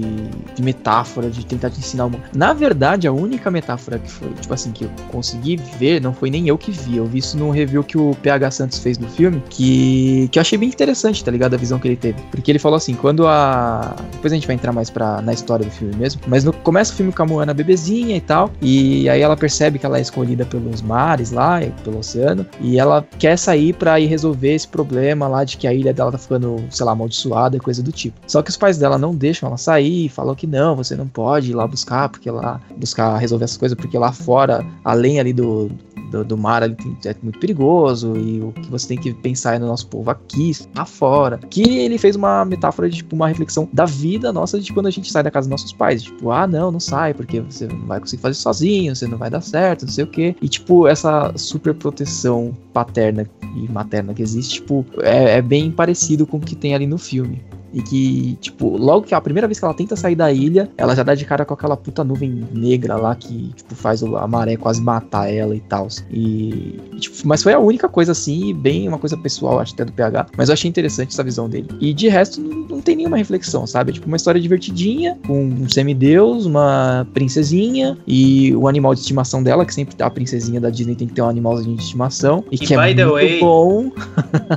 de, 0.55 0.63
metáfora, 0.63 1.29
de 1.29 1.45
tentar 1.45 1.69
te 1.69 1.79
ensinar 1.79 2.05
uma. 2.05 2.19
Na 2.33 2.53
verdade, 2.53 3.07
a 3.07 3.11
única 3.11 3.49
metáfora 3.49 3.68
que 3.77 4.09
foi, 4.11 4.29
tipo 4.33 4.53
assim, 4.53 4.71
que 4.71 4.85
eu 4.85 4.91
consegui 5.11 5.57
ver, 5.77 6.01
não 6.01 6.13
foi 6.13 6.29
nem 6.29 6.47
eu 6.47 6.57
que 6.57 6.71
vi. 6.71 6.97
Eu 6.97 7.05
vi 7.05 7.19
isso 7.19 7.37
num 7.37 7.49
review 7.49 7.83
que 7.83 7.97
o 7.97 8.15
PH 8.21 8.51
Santos 8.51 8.79
fez 8.79 8.97
do 8.97 9.07
filme, 9.07 9.41
que, 9.49 10.27
que 10.31 10.39
eu 10.39 10.41
achei 10.41 10.57
bem 10.57 10.69
interessante, 10.69 11.23
tá 11.23 11.31
ligado? 11.31 11.53
A 11.53 11.57
visão 11.57 11.79
que 11.79 11.87
ele 11.87 11.95
teve. 11.95 12.21
Porque 12.31 12.51
ele 12.51 12.59
falou 12.59 12.77
assim: 12.77 12.93
quando 12.93 13.27
a. 13.27 13.95
Depois 14.11 14.31
a 14.33 14.35
gente 14.35 14.47
vai 14.47 14.55
entrar 14.55 14.71
mais 14.71 14.89
pra, 14.89 15.21
na 15.21 15.33
história 15.33 15.65
do 15.65 15.71
filme 15.71 15.95
mesmo. 15.95 16.21
Mas 16.27 16.43
no, 16.43 16.53
começa 16.53 16.93
o 16.93 16.95
filme 16.95 17.11
com 17.11 17.23
a 17.23 17.25
Moana 17.25 17.53
bebezinha 17.53 18.15
e 18.15 18.21
tal. 18.21 18.51
E 18.61 19.09
aí 19.09 19.21
ela 19.21 19.37
percebe 19.37 19.79
que 19.79 19.85
ela 19.85 19.97
é 19.97 20.01
escolhida 20.01 20.45
pelos 20.45 20.81
mares 20.81 21.31
lá, 21.31 21.59
pelo 21.83 21.99
oceano. 21.99 22.45
E 22.59 22.79
ela 22.79 23.05
quer 23.17 23.37
sair 23.37 23.73
pra 23.73 23.99
ir 23.99 24.07
resolver 24.07 24.53
esse 24.53 24.67
problema 24.67 25.27
lá 25.27 25.43
de 25.43 25.57
que 25.57 25.67
a 25.67 25.73
ilha 25.73 25.93
dela 25.93 26.11
tá 26.11 26.17
ficando, 26.17 26.63
sei 26.69 26.85
lá, 26.85 26.91
amaldiçoada 26.91 27.57
e 27.57 27.59
coisa 27.59 27.81
do 27.81 27.91
tipo. 27.91 28.19
Só 28.27 28.41
que 28.41 28.49
os 28.49 28.57
pais 28.57 28.77
dela 28.77 28.97
não 28.97 29.15
deixam 29.15 29.47
ela 29.47 29.57
sair 29.57 30.09
falou 30.09 30.35
que 30.35 30.45
não, 30.45 30.75
você 30.75 30.95
não 30.95 31.07
pode 31.07 31.51
ir 31.51 31.53
lá 31.53 31.65
buscar, 31.65 32.09
porque 32.09 32.29
lá 32.29 32.59
buscar 32.75 33.17
resolver 33.17 33.45
essas 33.45 33.57
coisas, 33.59 33.77
porque 33.77 33.97
lá 33.97 34.11
fora, 34.11 34.65
além 34.83 35.19
ali 35.19 35.33
do 35.33 35.69
do, 36.09 36.25
do 36.25 36.37
mar 36.37 36.63
ali 36.63 36.75
é 37.05 37.15
muito 37.21 37.39
perigoso 37.39 38.15
e 38.17 38.41
o 38.41 38.51
que 38.51 38.69
você 38.69 38.87
tem 38.89 38.97
que 38.97 39.13
pensar 39.13 39.55
é 39.55 39.59
no 39.59 39.67
nosso 39.67 39.87
povo 39.87 40.09
aqui, 40.09 40.51
lá 40.75 40.85
fora. 40.85 41.37
Que 41.49 41.79
ele 41.79 41.97
fez 41.97 42.15
uma 42.15 42.43
metáfora 42.43 42.89
de 42.89 42.97
tipo 42.97 43.15
uma 43.15 43.27
reflexão 43.27 43.69
da 43.71 43.85
vida 43.85 44.33
nossa 44.33 44.59
de 44.59 44.73
quando 44.73 44.87
a 44.87 44.91
gente 44.91 45.11
sai 45.11 45.23
da 45.23 45.31
casa 45.31 45.47
dos 45.47 45.61
nossos 45.61 45.73
pais. 45.73 46.03
Tipo, 46.03 46.31
ah, 46.31 46.47
não, 46.47 46.71
não 46.71 46.79
sai, 46.79 47.13
porque 47.13 47.39
você 47.39 47.67
não 47.67 47.85
vai 47.85 47.99
conseguir 47.99 48.21
fazer 48.21 48.35
sozinho, 48.35 48.95
você 48.95 49.07
não 49.07 49.17
vai 49.17 49.29
dar 49.29 49.41
certo, 49.41 49.85
não 49.85 49.91
sei 49.91 50.03
o 50.03 50.07
quê. 50.07 50.35
E, 50.41 50.47
tipo, 50.47 50.87
essa 50.87 51.31
super 51.35 51.73
proteção 51.73 52.55
paterna 52.73 53.29
e 53.55 53.71
materna 53.71 54.13
que 54.13 54.21
existe, 54.21 54.55
tipo, 54.55 54.85
é, 55.01 55.37
é 55.37 55.41
bem 55.41 55.71
parecido 55.71 56.25
com 56.25 56.37
o 56.37 56.41
que 56.41 56.55
tem 56.55 56.73
ali 56.73 56.87
no 56.87 56.97
filme. 56.97 57.41
E 57.73 57.81
que, 57.81 58.37
tipo, 58.41 58.77
logo 58.77 59.05
que 59.05 59.13
a 59.13 59.21
primeira 59.21 59.47
vez 59.47 59.59
que 59.59 59.65
ela 59.65 59.73
tenta 59.73 59.95
sair 59.95 60.15
da 60.15 60.31
ilha, 60.31 60.69
ela 60.77 60.95
já 60.95 61.03
dá 61.03 61.15
de 61.15 61.25
cara 61.25 61.45
com 61.45 61.53
aquela 61.53 61.77
puta 61.77 62.03
nuvem 62.03 62.47
negra 62.53 62.95
lá 62.95 63.15
que, 63.15 63.51
tipo, 63.55 63.75
faz 63.75 64.03
a 64.03 64.27
maré 64.27 64.55
quase 64.57 64.81
matar 64.81 65.31
ela 65.31 65.55
e 65.55 65.59
tal. 65.59 65.87
E, 66.11 66.79
tipo, 66.99 67.15
mas 67.25 67.43
foi 67.43 67.53
a 67.53 67.59
única 67.59 67.87
coisa 67.87 68.11
assim, 68.11 68.53
bem 68.53 68.87
uma 68.87 68.97
coisa 68.97 69.17
pessoal, 69.17 69.59
acho 69.59 69.73
até 69.73 69.85
do 69.85 69.91
PH. 69.91 70.27
Mas 70.37 70.49
eu 70.49 70.53
achei 70.53 70.69
interessante 70.69 71.09
essa 71.09 71.23
visão 71.23 71.49
dele. 71.49 71.67
E 71.79 71.93
de 71.93 72.07
resto, 72.07 72.41
não, 72.41 72.67
não 72.67 72.81
tem 72.81 72.95
nenhuma 72.95 73.17
reflexão, 73.17 73.65
sabe? 73.67 73.91
É 73.91 73.93
tipo 73.93 74.07
uma 74.07 74.17
história 74.17 74.39
divertidinha, 74.39 75.17
com 75.25 75.43
um 75.43 75.69
semideus, 75.69 76.45
uma 76.45 77.07
princesinha 77.13 77.97
e 78.07 78.55
o 78.55 78.67
animal 78.67 78.93
de 78.93 79.01
estimação 79.01 79.43
dela, 79.43 79.65
que 79.65 79.73
sempre 79.73 79.95
a 79.99 80.09
princesinha 80.09 80.59
da 80.59 80.69
Disney 80.69 80.95
tem 80.95 81.07
que 81.07 81.13
ter 81.13 81.21
um 81.21 81.29
animalzinho 81.29 81.75
de 81.75 81.83
estimação. 81.83 82.43
E, 82.51 82.55
e 82.55 82.59
que 82.59 82.73
é 82.73 82.77
muito 82.77 83.11
way, 83.11 83.39
bom. 83.39 83.91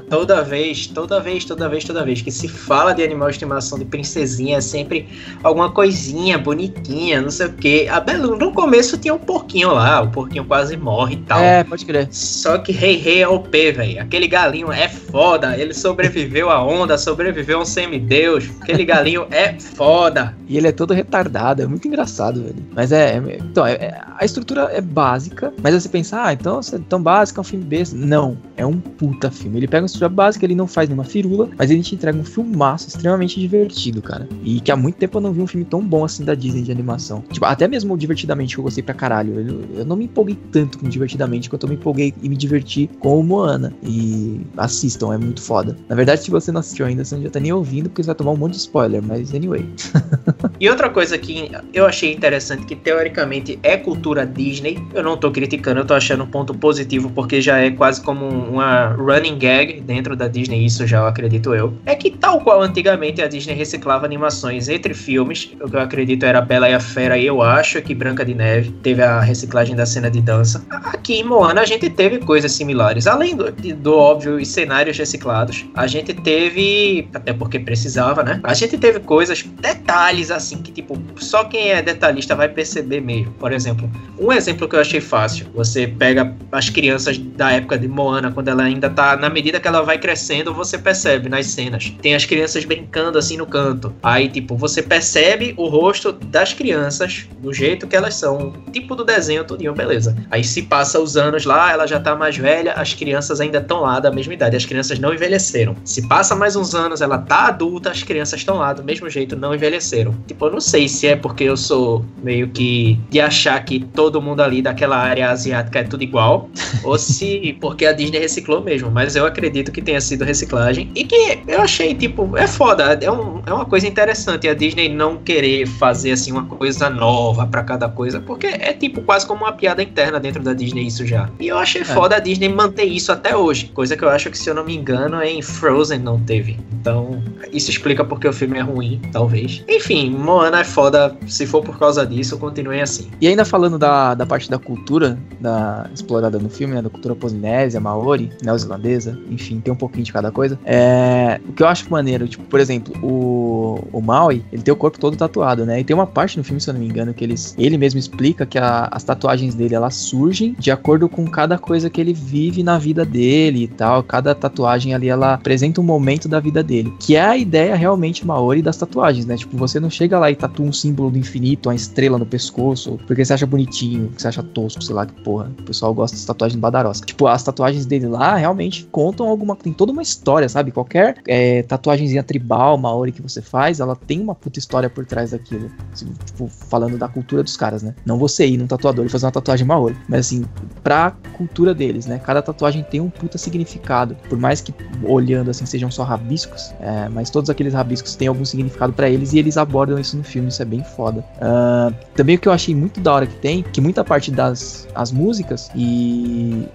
toda 0.09 0.43
vez, 0.43 0.87
toda 0.87 1.21
vez, 1.21 1.45
toda 1.45 1.69
vez, 1.69 1.85
toda 1.85 2.05
vez 2.05 2.23
que 2.23 2.31
se 2.31 2.49
fala 2.49 2.93
de 2.93 3.02
de 3.03 3.13
animal 3.13 3.29
de 3.29 3.35
estimação 3.35 3.79
de 3.79 3.85
princesinha, 3.85 4.59
é 4.59 4.61
sempre 4.61 5.09
alguma 5.43 5.71
coisinha 5.71 6.39
bonitinha, 6.39 7.21
não 7.21 7.31
sei 7.31 7.47
o 7.47 7.53
que. 7.53 7.89
A 7.89 8.01
Belu, 8.01 8.37
no 8.37 8.53
começo 8.53 8.97
tinha 8.97 9.15
um 9.15 9.19
porquinho 9.19 9.73
lá, 9.73 10.03
o 10.03 10.11
porquinho 10.11 10.45
quase 10.45 10.77
morre 10.77 11.15
e 11.15 11.19
tal. 11.19 11.41
É, 11.41 11.65
pode 11.65 11.85
crer. 11.85 12.09
Só 12.11 12.59
que 12.59 12.73
Rei 12.73 12.97
Rei 12.97 13.23
é 13.23 13.29
OP, 13.29 13.73
velho. 13.73 14.01
Aquele 14.01 14.29
galinho 14.29 14.73
é 14.73 14.89
foda. 14.89 15.57
Ele 15.57 15.75
sobreviveu 15.75 16.51
à 16.51 16.65
onda, 16.65 16.97
sobreviveu 16.97 17.59
a 17.59 17.63
um 17.63 17.65
semideus. 17.65 18.51
Aquele 18.61 18.85
galinho 18.85 19.27
é 19.31 19.59
foda. 19.59 20.35
E 20.49 20.57
ele 20.57 20.69
é 20.69 20.73
todo 20.73 20.93
retardado, 20.93 21.63
é 21.63 21.67
muito 21.67 21.89
engraçado, 21.89 22.43
velho. 22.43 22.63
Mas 22.75 22.93
é. 22.93 23.17
é 23.17 23.39
então, 23.39 23.67
é, 23.67 23.73
é, 23.73 24.01
a 24.19 24.25
estrutura 24.25 24.71
é 24.73 24.81
básica, 24.81 25.53
mas 25.63 25.75
você 25.75 25.89
pensa, 25.89 26.25
ah, 26.25 26.33
então 26.33 26.61
é 26.61 26.79
tão 26.89 27.03
básico, 27.03 27.41
é 27.41 27.43
um 27.43 27.45
filme 27.45 27.65
besta. 27.65 27.97
Não, 27.97 28.37
é 28.57 28.65
um 28.65 28.79
puta 28.79 29.31
filme. 29.31 29.59
Ele 29.59 29.67
pega 29.67 29.83
uma 29.83 29.87
estrutura 29.87 30.09
básica, 30.09 30.45
ele 30.45 30.55
não 30.55 30.67
faz 30.67 30.89
nenhuma 30.89 31.05
firula, 31.05 31.49
mas 31.59 31.71
ele 31.71 31.83
te 31.83 31.95
entrega 31.95 32.19
um 32.19 32.25
filmaço 32.25 32.91
extremamente 32.97 33.39
divertido, 33.41 34.03
cara. 34.03 34.29
E 34.45 34.61
que 34.61 34.71
há 34.71 34.77
muito 34.77 34.97
tempo 34.97 35.19
eu 35.19 35.23
não 35.23 35.33
vi 35.33 35.41
um 35.41 35.47
filme 35.47 35.65
tão 35.65 35.81
bom 35.81 36.05
assim 36.05 36.25
da 36.25 36.35
Disney 36.35 36.63
de 36.63 36.73
animação. 36.73 37.23
Tipo, 37.31 37.47
até 37.47 37.67
mesmo 37.67 37.97
divertidamente 37.97 38.55
que 38.55 38.61
eu 38.61 38.65
gostei 38.65 38.83
pra 38.83 38.95
caralho. 38.95 39.35
Eu, 39.41 39.81
eu 39.81 39.85
não 39.85 39.97
me 39.97 40.05
empolguei 40.05 40.39
tanto 40.51 40.79
com 40.79 40.89
divertidamente 40.89 41.49
quanto 41.49 41.65
eu 41.65 41.71
me 41.71 41.77
empolguei 41.77 42.15
e 42.23 42.29
me 42.29 42.37
diverti 42.37 42.89
com 43.01 43.19
o 43.19 43.23
Moana. 43.23 43.73
E 43.83 44.41
assistam, 44.57 45.15
é 45.15 45.19
muito 45.19 45.43
foda. 45.43 45.77
Na 45.89 45.97
verdade, 45.97 46.23
se 46.23 46.31
você 46.31 46.53
não 46.53 46.61
assistiu 46.61 46.87
ainda, 46.87 47.05
você 47.05 47.17
não 47.17 47.23
já 47.23 47.31
tá 47.31 47.41
nem 47.41 47.53
ouvindo, 47.53 47.89
porque 47.89 48.03
você 48.03 48.09
vai 48.09 48.15
tomar 48.15 48.33
um 48.33 48.37
monte 48.37 48.53
de 48.53 48.59
spoiler, 48.59 49.03
mas 49.03 49.35
anyway. 49.35 49.67
e 50.61 50.69
outra 50.69 50.91
coisa 50.91 51.17
que 51.19 51.51
eu 51.73 51.87
achei 51.87 52.13
interessante, 52.13 52.67
que 52.67 52.77
teoricamente 52.77 53.59
é 53.63 53.77
cultura 53.77 54.27
Disney, 54.27 54.79
eu 54.95 55.03
não 55.03 55.17
tô 55.17 55.31
criticando, 55.31 55.81
eu 55.81 55.85
tô 55.85 55.95
achando 55.95 56.25
um 56.25 56.27
ponto 56.27 56.55
positivo, 56.55 57.11
porque 57.11 57.41
já 57.41 57.59
é 57.59 57.71
quase 57.71 58.01
como 58.01 58.27
uma 58.27 58.89
running 58.89 59.39
gag 59.39 59.81
dentro 59.81 60.15
da 60.17 60.29
Disney, 60.29 60.65
isso 60.65 60.87
já 60.87 60.99
eu 60.99 61.07
acredito 61.07 61.55
eu. 61.55 61.73
É 61.87 61.95
que 61.95 62.11
tal 62.11 62.41
qual 62.41 62.61
antigamente 62.61 62.82
a 62.91 63.27
Disney 63.27 63.55
reciclava 63.55 64.07
animações 64.07 64.69
entre 64.69 64.95
filmes, 64.95 65.55
o 65.61 65.69
que 65.69 65.77
eu 65.77 65.81
acredito 65.81 66.25
era 66.25 66.41
Bela 66.41 66.69
e 66.69 66.75
a 66.75 66.81
Fera 66.81 67.19
e 67.19 67.27
eu 67.27 67.43
acho 67.43 67.81
que 67.83 67.95
Branca 67.95 68.25
de 68.25 68.35
Neve 68.35 68.71
teve 68.83 69.03
a 69.03 69.21
reciclagem 69.21 69.77
da 69.77 69.87
cena 69.87 70.11
de 70.11 70.21
dança. 70.21 70.65
Aqui 70.71 71.15
em 71.15 71.25
Moana 71.25 71.63
a 71.63 71.65
gente 71.65 71.89
teve 71.91 72.19
coisas 72.19 72.53
similares, 72.53 73.07
além 73.07 73.37
do, 73.37 73.51
do 73.53 73.97
óbvio 73.97 74.39
e 74.39 74.47
cenários 74.47 74.97
reciclados, 74.97 75.65
a 75.75 75.87
gente 75.87 76.15
teve, 76.15 77.09
até 77.15 77.33
porque 77.33 77.59
precisava, 77.59 78.23
né? 78.23 78.41
A 78.43 78.55
gente 78.55 78.79
teve 78.79 79.01
coisas, 79.01 79.43
detalhes 79.43 80.31
assim 80.31 80.63
que 80.63 80.73
tipo, 80.73 80.99
só 81.17 81.45
quem 81.45 81.71
é 81.71 81.83
detalhista 81.83 82.35
vai 82.35 82.49
perceber 82.49 83.01
mesmo. 83.01 83.33
Por 83.35 83.53
exemplo, 83.53 83.91
um 84.19 84.33
exemplo 84.33 84.69
que 84.69 84.77
eu 84.77 84.81
achei 84.81 85.01
fácil, 85.01 85.47
você 85.55 85.87
pega 85.87 86.35
as 86.51 86.69
crianças 86.69 87.19
da 87.19 87.53
época 87.53 87.79
de 87.79 87.89
Moana, 87.89 88.31
quando 88.31 88.49
ela 88.49 88.63
ainda 88.63 88.89
tá, 88.89 89.17
na 89.17 89.29
medida 89.29 89.61
que 89.61 89.69
ela 89.69 89.83
vai 89.83 89.99
crescendo, 89.99 90.53
você 90.53 90.79
percebe 90.79 91.29
nas 91.29 91.47
cenas. 91.47 91.93
Tem 92.01 92.15
as 92.15 92.25
crianças 92.25 92.65
brincando 92.75 93.19
assim 93.19 93.37
no 93.37 93.47
canto. 93.47 93.95
Aí, 94.03 94.29
tipo, 94.29 94.57
você 94.57 94.83
percebe 94.83 95.55
o 95.57 95.69
rosto 95.69 96.13
das 96.13 96.55
crianças 96.55 97.29
do 97.41 97.53
jeito 97.53 97.87
que 97.87 97.97
elas 97.97 98.15
são, 98.15 98.53
tipo 98.73 98.95
do 98.95 99.05
desenho 99.05 99.45
tudinho, 99.45 99.75
beleza. 99.75 100.17
Aí 100.31 100.43
se 100.45 100.63
passa 100.63 101.01
os 101.01 101.17
anos 101.17 101.45
lá, 101.45 101.73
ela 101.73 101.87
já 101.87 102.01
tá 102.01 102.15
mais 102.15 102.37
velha, 102.37 102.73
as 102.73 102.95
crianças 102.95 103.41
ainda 103.41 103.59
estão 103.59 103.81
lá 103.81 104.01
da 104.01 104.11
mesma 104.11 104.33
idade, 104.35 104.57
as 104.57 104.65
crianças 104.65 104.99
não 104.99 105.13
envelheceram. 105.13 105.77
Se 105.85 106.07
passa 106.09 106.35
mais 106.35 106.57
uns 106.57 106.75
anos, 106.75 107.01
ela 107.01 107.19
tá 107.19 107.49
adulta, 107.49 107.91
as 107.91 108.03
crianças 108.03 108.41
estão 108.41 108.59
lá 108.59 108.73
do 108.73 108.83
mesmo 108.83 109.09
jeito, 109.11 109.37
não 109.37 109.55
envelheceram. 109.55 110.15
Tipo, 110.27 110.47
eu 110.47 110.53
não 110.53 110.61
sei 110.61 110.89
se 110.89 111.07
é 111.07 111.17
porque 111.17 111.45
eu 111.45 111.57
sou 111.57 112.05
meio 112.23 112.49
que 112.49 112.99
de 113.11 113.21
achar 113.21 113.63
que 113.65 113.81
todo 113.81 114.23
mundo 114.23 114.41
ali 114.41 114.63
daquela 114.63 114.97
área 114.97 115.31
asiática 115.31 115.81
é 115.81 115.85
tudo 115.85 116.03
igual, 116.03 116.49
ou 116.85 116.99
se 116.99 117.57
porque 117.61 117.85
a 117.85 117.93
Disney 117.93 118.19
reciclou 118.19 118.63
mesmo, 118.63 118.91
mas 118.91 119.17
eu 119.17 119.27
acredito 119.27 119.71
que 119.73 119.83
tenha 119.83 120.01
sido 120.01 120.25
reciclagem 120.25 120.91
e 120.95 121.05
que 121.05 121.41
eu 121.47 121.61
achei, 121.61 121.95
tipo, 121.95 122.37
é 122.37 122.47
foda, 122.47 122.62
é, 122.71 123.11
um, 123.11 123.43
é 123.45 123.53
uma 123.53 123.65
coisa 123.65 123.87
interessante 123.87 124.49
a 124.49 124.55
Disney 124.55 124.89
não 124.89 125.19
querer 125.19 125.67
fazer 125.67 126.13
assim 126.13 126.33
uma 126.33 126.45
coisa 126.45 126.89
nova 126.89 127.47
para 127.47 127.63
cada 127.63 127.89
coisa, 127.89 128.21
porque 128.21 128.47
é 128.47 128.73
tipo 128.73 129.03
quase 129.03 129.27
como 129.27 129.45
uma 129.45 129.53
piada 129.53 129.83
interna 129.83 130.21
dentro 130.21 130.43
da 130.43 130.53
Disney 130.53 130.87
isso 130.87 131.07
já. 131.07 131.29
E 131.41 131.49
eu 131.49 131.59
achei 131.59 131.83
é. 131.83 131.85
foda 131.85 132.17
a 132.17 132.19
Disney 132.19 132.49
manter 132.49 132.85
isso 132.85 133.11
até 133.13 133.37
hoje, 133.37 133.67
coisa 133.75 133.97
que 133.97 134.05
eu 134.05 134.09
acho 134.09 134.31
que 134.31 134.39
se 134.39 134.49
eu 134.49 134.55
não 134.55 134.65
me 134.65 134.77
engano 134.77 135.23
em 135.23 135.43
Frozen 135.43 135.99
não 135.99 136.21
teve. 136.21 136.59
Então, 136.73 137.23
isso 137.53 137.71
explica 137.71 138.05
porque 138.05 138.27
o 138.27 138.33
filme 138.33 138.59
é 138.59 138.63
ruim, 138.63 139.01
talvez. 139.13 139.63
Enfim, 139.69 140.11
Moana 140.11 140.61
é 140.61 140.65
foda, 140.65 141.17
se 141.29 141.47
for 141.47 141.63
por 141.63 141.79
causa 141.79 142.05
disso, 142.05 142.37
continuem 142.39 142.83
assim. 142.83 143.09
E 143.21 143.29
ainda 143.29 143.45
falando 143.45 143.79
da, 143.79 144.15
da 144.15 144.27
parte 144.27 144.51
da 144.51 144.59
cultura 144.59 145.19
da 145.41 145.89
explorada 145.95 146.39
no 146.39 146.49
filme, 146.49 146.75
né, 146.75 146.83
da 146.83 146.91
cultura 146.91 147.15
polinésia, 147.15 147.81
maori, 147.81 148.31
neozelandesa, 148.43 149.19
enfim, 149.31 149.61
tem 149.61 149.73
um 149.73 149.77
pouquinho 149.77 150.05
de 150.05 150.13
cada 150.13 150.31
coisa. 150.31 150.59
É, 150.65 151.41
o 151.49 151.53
que 151.53 151.63
eu 151.63 151.69
acho 151.69 151.89
maneiro, 151.91 152.27
tipo, 152.27 152.45
por 152.53 152.61
exemplo, 152.61 152.95
o, 153.03 153.83
o 153.91 154.03
Maui, 154.03 154.45
ele 154.53 154.61
tem 154.61 154.75
o 154.75 154.77
corpo 154.77 154.99
todo 154.99 155.17
tatuado, 155.17 155.65
né? 155.65 155.81
E 155.81 155.85
tem 155.85 155.97
uma 155.97 156.07
parte 156.07 156.37
no 156.37 156.45
filme, 156.45 156.61
se 156.61 156.69
eu 156.69 156.75
não 156.75 156.81
me 156.83 156.87
engano, 156.87 157.15
que 157.15 157.25
eles, 157.25 157.55
ele 157.57 157.79
mesmo 157.79 157.99
explica 157.99 158.45
que 158.45 158.59
a, 158.59 158.91
as 158.93 159.03
tatuagens 159.03 159.55
dele, 159.55 159.75
elas 159.75 159.95
surgem 159.95 160.55
de 160.59 160.71
acordo 160.71 161.09
com 161.09 161.27
cada 161.27 161.57
coisa 161.57 161.89
que 161.89 161.99
ele 161.99 162.13
vive 162.13 162.63
na 162.63 162.77
vida 162.77 163.07
dele 163.07 163.63
e 163.63 163.69
tal. 163.69 164.03
Cada 164.03 164.35
tatuagem 164.35 164.93
ali, 164.93 165.09
ela 165.09 165.33
apresenta 165.33 165.81
um 165.81 165.85
momento 165.85 166.29
da 166.29 166.41
vida 166.41 166.63
dele. 166.63 166.93
Que 167.01 167.17
é 167.17 167.23
a 167.23 167.39
ideia 167.39 167.75
realmente 167.75 168.27
Maori 168.27 168.61
das 168.61 168.77
tatuagens, 168.77 169.25
né? 169.25 169.35
Tipo, 169.35 169.57
você 169.57 169.81
não 169.81 169.89
chega 169.89 170.19
lá 170.19 170.31
e 170.31 170.37
tatua 170.37 170.67
um 170.67 170.75
símbolo 170.75 171.11
do 171.11 171.17
infinito, 171.17 171.71
uma 171.71 171.75
estrela 171.75 172.19
no 172.19 172.27
pescoço, 172.27 172.99
porque 173.07 173.25
você 173.25 173.33
acha 173.33 173.47
bonitinho, 173.47 174.11
que 174.11 174.21
você 174.21 174.29
acha 174.29 174.43
tosco, 174.43 174.85
sei 174.85 174.95
lá 174.95 175.07
que 175.07 175.19
porra. 175.23 175.51
O 175.59 175.63
pessoal 175.63 175.95
gosta 175.95 176.15
das 176.15 176.27
tatuagens 176.27 176.61
badarosca. 176.61 177.07
Tipo, 177.07 177.29
as 177.29 177.43
tatuagens 177.43 177.87
dele 177.87 178.09
lá 178.09 178.37
realmente 178.37 178.87
contam 178.93 179.27
alguma. 179.27 179.57
Tem 179.57 179.73
toda 179.73 179.91
uma 179.91 180.03
história, 180.03 180.51
sabe? 180.51 180.71
Qualquer 180.71 181.17
é, 181.27 181.63
tatuagemzinha 181.63 182.23
tribal, 182.23 182.42
Maori 182.43 183.13
que 183.13 183.23
você 183.23 183.41
faz, 183.41 183.81
ela 183.81 183.97
tem 183.97 184.21
uma 184.21 184.35
puta 184.35 184.59
história 184.59 184.89
por 184.89 185.05
trás 185.07 185.31
daquilo. 185.31 185.71
Assim, 185.93 186.13
tipo, 186.25 186.49
falando 186.49 186.99
da 186.99 187.09
cultura 187.09 187.43
dos 187.43 187.57
caras, 187.57 187.83
né? 187.83 187.95
Não 188.05 188.19
você 188.19 188.47
ir 188.47 188.57
num 188.57 188.67
tatuador 188.67 189.07
e 189.07 189.09
fazer 189.09 189.27
uma 189.27 189.33
tatuagem 189.33 189.67
Maori, 189.67 189.97
mas 190.09 190.27
assim, 190.27 190.45
pra 190.83 191.13
cultura 191.37 191.75
deles, 191.75 192.07
né? 192.07 192.19
Cada 192.19 192.43
tatuagem 192.43 192.83
tem 192.83 193.01
um 193.01 193.11
puta 193.11 193.39
significado. 193.39 194.17
Por 194.29 194.39
mais 194.39 194.61
que 194.61 194.75
olhando 195.05 195.51
assim 195.51 195.67
sejam 195.67 195.91
só 195.91 196.03
rabiscos, 196.03 196.73
é, 196.81 197.09
mas 197.09 197.31
todos 197.31 197.51
aqueles 197.51 197.75
rabiscos 197.75 198.15
têm 198.15 198.29
algum 198.29 198.45
significado 198.45 198.93
para 198.93 199.09
eles 199.09 199.33
e 199.33 199.39
eles 199.39 199.57
abordam 199.57 199.99
isso 199.99 200.17
no 200.17 200.25
filme, 200.25 200.49
isso 200.49 200.63
é 200.63 200.65
bem 200.65 200.83
foda. 200.85 201.25
Uh, 201.37 201.95
também 202.15 202.37
o 202.37 202.39
que 202.39 202.49
eu 202.49 202.53
achei 202.53 202.75
muito 202.75 203.01
da 203.01 203.13
hora 203.13 203.27
que 203.27 203.37
tem, 203.37 203.63
que 203.63 203.81
muita 203.81 204.05
parte 204.05 204.31
das 204.31 204.89
as 204.95 205.13
músicas 205.13 205.71
e. 205.75 206.67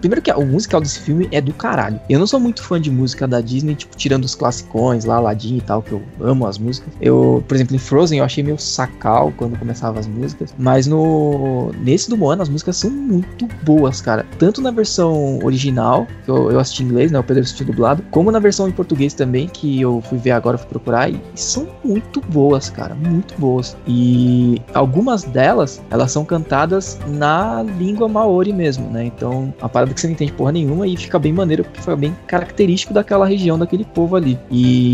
Primeiro 0.00 0.22
que 0.22 0.32
o 0.32 0.46
musical 0.46 0.80
desse 0.80 1.00
filme 1.00 1.28
é 1.30 1.40
do 1.40 1.52
caralho. 1.52 2.00
Eu 2.08 2.18
não 2.18 2.26
sou 2.26 2.40
muito 2.40 2.62
fã 2.62 2.80
de 2.80 2.90
música 2.90 3.26
da 3.26 3.40
Disney, 3.40 3.74
tipo, 3.74 3.96
tirando 3.96 4.24
os 4.24 4.34
classicões 4.34 5.01
lá, 5.04 5.16
Aladdin 5.16 5.56
e 5.56 5.60
tal, 5.60 5.82
que 5.82 5.92
eu 5.92 6.02
amo 6.20 6.46
as 6.46 6.58
músicas. 6.58 6.92
Eu, 7.00 7.42
por 7.46 7.54
exemplo, 7.54 7.76
em 7.76 7.78
Frozen 7.78 8.18
eu 8.18 8.24
achei 8.24 8.42
meio 8.42 8.58
sacal 8.58 9.32
quando 9.36 9.58
começava 9.58 9.98
as 9.98 10.06
músicas. 10.06 10.54
Mas 10.58 10.86
no. 10.86 11.70
Nesse 11.80 12.08
do 12.08 12.16
Moana, 12.16 12.42
as 12.42 12.48
músicas 12.48 12.76
são 12.76 12.90
muito 12.90 13.46
boas, 13.62 14.00
cara. 14.00 14.26
Tanto 14.38 14.60
na 14.60 14.70
versão 14.70 15.38
original, 15.42 16.06
que 16.24 16.30
eu, 16.30 16.50
eu 16.50 16.58
assisti 16.58 16.82
em 16.82 16.86
inglês, 16.86 17.10
né? 17.10 17.18
O 17.18 17.24
Pedro 17.24 17.42
assistiu 17.42 17.66
dublado, 17.66 18.02
como 18.10 18.30
na 18.30 18.38
versão 18.38 18.68
em 18.68 18.72
português 18.72 19.14
também, 19.14 19.48
que 19.48 19.80
eu 19.80 20.00
fui 20.02 20.18
ver 20.18 20.32
agora, 20.32 20.58
fui 20.58 20.68
procurar, 20.68 21.10
e 21.10 21.20
são 21.34 21.68
muito 21.84 22.20
boas, 22.20 22.70
cara, 22.70 22.94
muito 22.94 23.34
boas. 23.38 23.76
E 23.86 24.60
algumas 24.74 25.24
delas, 25.24 25.82
elas 25.90 26.12
são 26.12 26.24
cantadas 26.24 26.98
na 27.06 27.62
língua 27.62 28.08
maori 28.08 28.52
mesmo, 28.52 28.88
né? 28.90 29.04
Então, 29.04 29.52
a 29.60 29.68
parada 29.68 29.92
que 29.92 30.00
você 30.00 30.06
não 30.06 30.14
entende 30.14 30.32
porra 30.32 30.52
nenhuma 30.52 30.86
e 30.86 30.96
fica 30.96 31.18
bem 31.18 31.32
maneiro, 31.32 31.64
porque 31.64 31.80
fica 31.80 31.96
bem 31.96 32.16
característico 32.26 32.94
daquela 32.94 33.26
região, 33.26 33.58
daquele 33.58 33.84
povo 33.84 34.16
ali. 34.16 34.38
E 34.50 34.91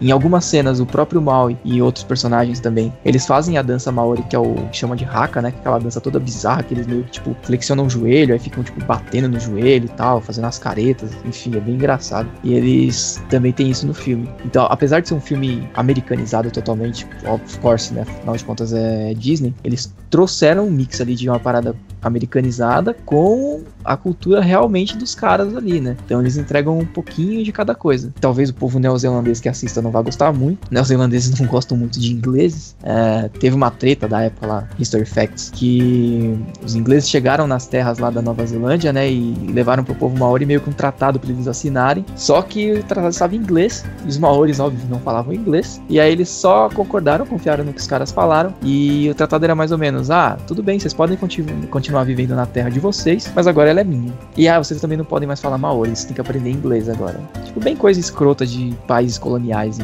em 0.00 0.10
algumas 0.10 0.44
cenas, 0.44 0.80
o 0.80 0.86
próprio 0.86 1.20
Maui 1.20 1.56
e 1.64 1.80
outros 1.80 2.04
personagens 2.04 2.60
também, 2.60 2.92
eles 3.04 3.26
fazem 3.26 3.58
a 3.58 3.62
dança 3.62 3.92
maori, 3.92 4.22
que 4.24 4.36
é 4.36 4.38
o 4.38 4.54
que 4.68 4.76
chama 4.76 4.96
de 4.96 5.04
haka, 5.04 5.40
né? 5.40 5.50
Que 5.50 5.58
é 5.58 5.60
aquela 5.60 5.78
dança 5.78 6.00
toda 6.00 6.18
bizarra, 6.18 6.62
que 6.62 6.74
eles 6.74 6.86
meio 6.86 7.04
que, 7.04 7.12
tipo, 7.12 7.36
flexionam 7.42 7.86
o 7.86 7.90
joelho, 7.90 8.32
aí 8.32 8.38
ficam, 8.38 8.62
tipo, 8.62 8.84
batendo 8.84 9.28
no 9.28 9.38
joelho 9.38 9.86
e 9.86 9.88
tal, 9.88 10.20
fazendo 10.20 10.46
as 10.46 10.58
caretas, 10.58 11.10
enfim, 11.24 11.56
é 11.56 11.60
bem 11.60 11.74
engraçado. 11.74 12.28
E 12.42 12.54
eles 12.54 13.22
também 13.28 13.52
têm 13.52 13.70
isso 13.70 13.86
no 13.86 13.94
filme. 13.94 14.28
Então, 14.44 14.66
apesar 14.66 15.00
de 15.00 15.08
ser 15.08 15.14
um 15.14 15.20
filme 15.20 15.68
americanizado 15.74 16.50
totalmente, 16.50 17.06
of 17.26 17.58
course, 17.60 17.92
né? 17.92 18.02
Afinal 18.02 18.36
de 18.36 18.44
contas 18.44 18.72
é 18.72 19.14
Disney, 19.14 19.54
eles 19.62 19.92
trouxeram 20.08 20.66
um 20.66 20.70
mix 20.70 21.00
ali 21.00 21.14
de 21.14 21.28
uma 21.28 21.38
parada 21.38 21.74
americanizada 22.02 22.94
com 23.04 23.62
a 23.84 23.96
cultura 23.96 24.40
realmente 24.40 24.96
dos 24.96 25.14
caras 25.14 25.56
ali, 25.56 25.80
né? 25.80 25.96
Então 26.04 26.20
eles 26.20 26.36
entregam 26.36 26.78
um 26.78 26.84
pouquinho 26.84 27.42
de 27.44 27.52
cada 27.52 27.74
coisa. 27.74 28.12
Talvez 28.20 28.50
o 28.50 28.54
povo 28.54 28.78
neozelandês 28.78 29.40
que 29.40 29.48
assista 29.48 29.80
não 29.80 29.90
vá 29.90 30.02
gostar 30.02 30.32
muito. 30.32 30.70
Neozelandeses 30.70 31.38
não 31.40 31.46
gostam 31.46 31.76
muito 31.76 31.98
de 31.98 32.12
ingleses. 32.12 32.76
É, 32.82 33.28
teve 33.28 33.56
uma 33.56 33.70
treta 33.70 34.06
da 34.06 34.22
época 34.22 34.46
lá, 34.46 34.68
History 34.78 35.04
Facts, 35.04 35.50
que 35.50 36.38
os 36.64 36.74
ingleses 36.74 37.08
chegaram 37.08 37.46
nas 37.46 37.66
terras 37.66 37.98
lá 37.98 38.10
da 38.10 38.20
Nova 38.20 38.44
Zelândia, 38.44 38.92
né? 38.92 39.10
E 39.10 39.34
levaram 39.52 39.84
pro 39.84 39.94
povo 39.94 40.16
maori 40.16 40.44
meio 40.44 40.60
que 40.60 40.68
um 40.68 40.72
tratado 40.72 41.18
para 41.18 41.30
eles 41.30 41.48
assinarem. 41.48 42.04
Só 42.16 42.42
que 42.42 42.72
o 42.72 42.82
tratado 42.82 43.10
estava 43.10 43.34
em 43.34 43.38
inglês. 43.38 43.84
E 44.04 44.08
os 44.08 44.18
maoris, 44.18 44.60
óbvio, 44.60 44.86
não 44.88 45.00
falavam 45.00 45.32
inglês. 45.32 45.80
E 45.88 45.98
aí 45.98 46.12
eles 46.12 46.28
só 46.28 46.68
concordaram, 46.68 47.26
confiaram 47.26 47.64
no 47.64 47.72
que 47.72 47.80
os 47.80 47.86
caras 47.86 48.10
falaram. 48.10 48.54
E 48.62 49.08
o 49.10 49.14
tratado 49.14 49.44
era 49.44 49.54
mais 49.54 49.72
ou 49.72 49.78
menos: 49.78 50.10
ah, 50.10 50.36
tudo 50.46 50.62
bem, 50.62 50.78
vocês 50.78 50.94
podem 50.94 51.16
continu 51.16 51.89
continuar 51.90 52.04
vivendo 52.04 52.34
na 52.36 52.46
terra 52.46 52.70
de 52.70 52.78
vocês, 52.78 53.30
mas 53.34 53.46
agora 53.46 53.70
ela 53.70 53.80
é 53.80 53.84
minha. 53.84 54.12
E 54.36 54.48
ah, 54.48 54.58
vocês 54.58 54.80
também 54.80 54.96
não 54.96 55.04
podem 55.04 55.26
mais 55.26 55.40
falar 55.40 55.58
maori, 55.58 55.90
vocês 55.90 56.04
têm 56.04 56.14
que 56.14 56.20
aprender 56.20 56.50
inglês 56.50 56.88
agora. 56.88 57.18
Tipo, 57.44 57.60
bem 57.60 57.76
coisa 57.76 57.98
escrota 57.98 58.46
de 58.46 58.72
países 58.86 59.18
coloniais, 59.18 59.78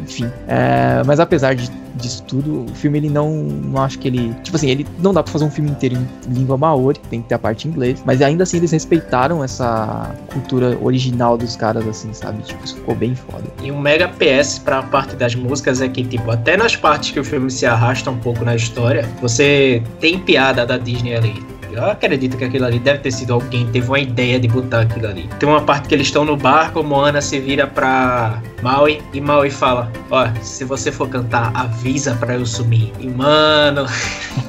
enfim. 0.00 0.30
É, 0.46 1.02
mas 1.04 1.18
apesar 1.18 1.54
de, 1.54 1.70
disso 2.00 2.22
tudo, 2.24 2.64
o 2.64 2.74
filme 2.74 2.98
ele 2.98 3.10
não, 3.10 3.30
não 3.30 3.82
acho 3.82 3.98
que 3.98 4.08
ele. 4.08 4.34
Tipo 4.42 4.56
assim, 4.56 4.70
ele 4.70 4.86
não 4.98 5.12
dá 5.12 5.22
pra 5.22 5.32
fazer 5.32 5.44
um 5.44 5.50
filme 5.50 5.70
inteiro 5.70 5.96
em 5.96 6.32
língua 6.32 6.56
maori, 6.56 6.98
tem 7.10 7.22
que 7.22 7.28
ter 7.28 7.34
a 7.34 7.38
parte 7.38 7.66
em 7.66 7.70
inglês. 7.70 8.02
Mas 8.04 8.22
ainda 8.22 8.42
assim 8.42 8.58
eles 8.58 8.70
respeitaram 8.70 9.42
essa 9.42 10.14
cultura 10.32 10.78
original 10.82 11.36
dos 11.36 11.56
caras, 11.56 11.86
assim, 11.86 12.12
sabe? 12.12 12.42
Tipo, 12.42 12.64
isso 12.64 12.76
ficou 12.76 12.94
bem 12.94 13.14
foda. 13.14 13.44
E 13.62 13.70
um 13.70 13.80
mega 13.80 14.08
PS 14.08 14.58
pra 14.58 14.82
parte 14.82 15.16
das 15.16 15.34
músicas 15.34 15.80
é 15.80 15.88
que, 15.88 16.04
tipo, 16.04 16.30
até 16.30 16.56
nas 16.56 16.76
partes 16.76 17.10
que 17.10 17.20
o 17.20 17.24
filme 17.24 17.50
se 17.50 17.66
arrasta 17.66 18.10
um 18.10 18.18
pouco 18.18 18.44
na 18.44 18.54
história, 18.56 19.08
você 19.20 19.82
tem 20.00 20.18
piada 20.18 20.64
da 20.66 20.78
Disney 20.78 21.14
ali. 21.14 21.49
Eu 21.72 21.86
acredito 21.86 22.36
que 22.36 22.44
aquilo 22.44 22.64
ali 22.64 22.78
deve 22.78 22.98
ter 22.98 23.10
sido 23.10 23.32
alguém 23.32 23.66
teve 23.68 23.86
uma 23.88 23.98
ideia 23.98 24.38
de 24.38 24.48
botar 24.48 24.80
aquilo 24.82 25.06
ali. 25.06 25.28
Tem 25.38 25.48
uma 25.48 25.62
parte 25.62 25.88
que 25.88 25.94
eles 25.94 26.08
estão 26.08 26.24
no 26.24 26.36
barco, 26.36 26.82
Moana 26.82 27.20
se 27.20 27.38
vira 27.38 27.66
pra 27.66 28.42
Maui 28.62 29.00
e 29.12 29.20
Maui 29.20 29.50
fala: 29.50 29.90
Ó, 30.10 30.26
se 30.42 30.64
você 30.64 30.90
for 30.90 31.08
cantar, 31.08 31.52
avisa 31.54 32.14
pra 32.16 32.34
eu 32.34 32.44
sumir. 32.44 32.92
E 32.98 33.08
mano, 33.08 33.86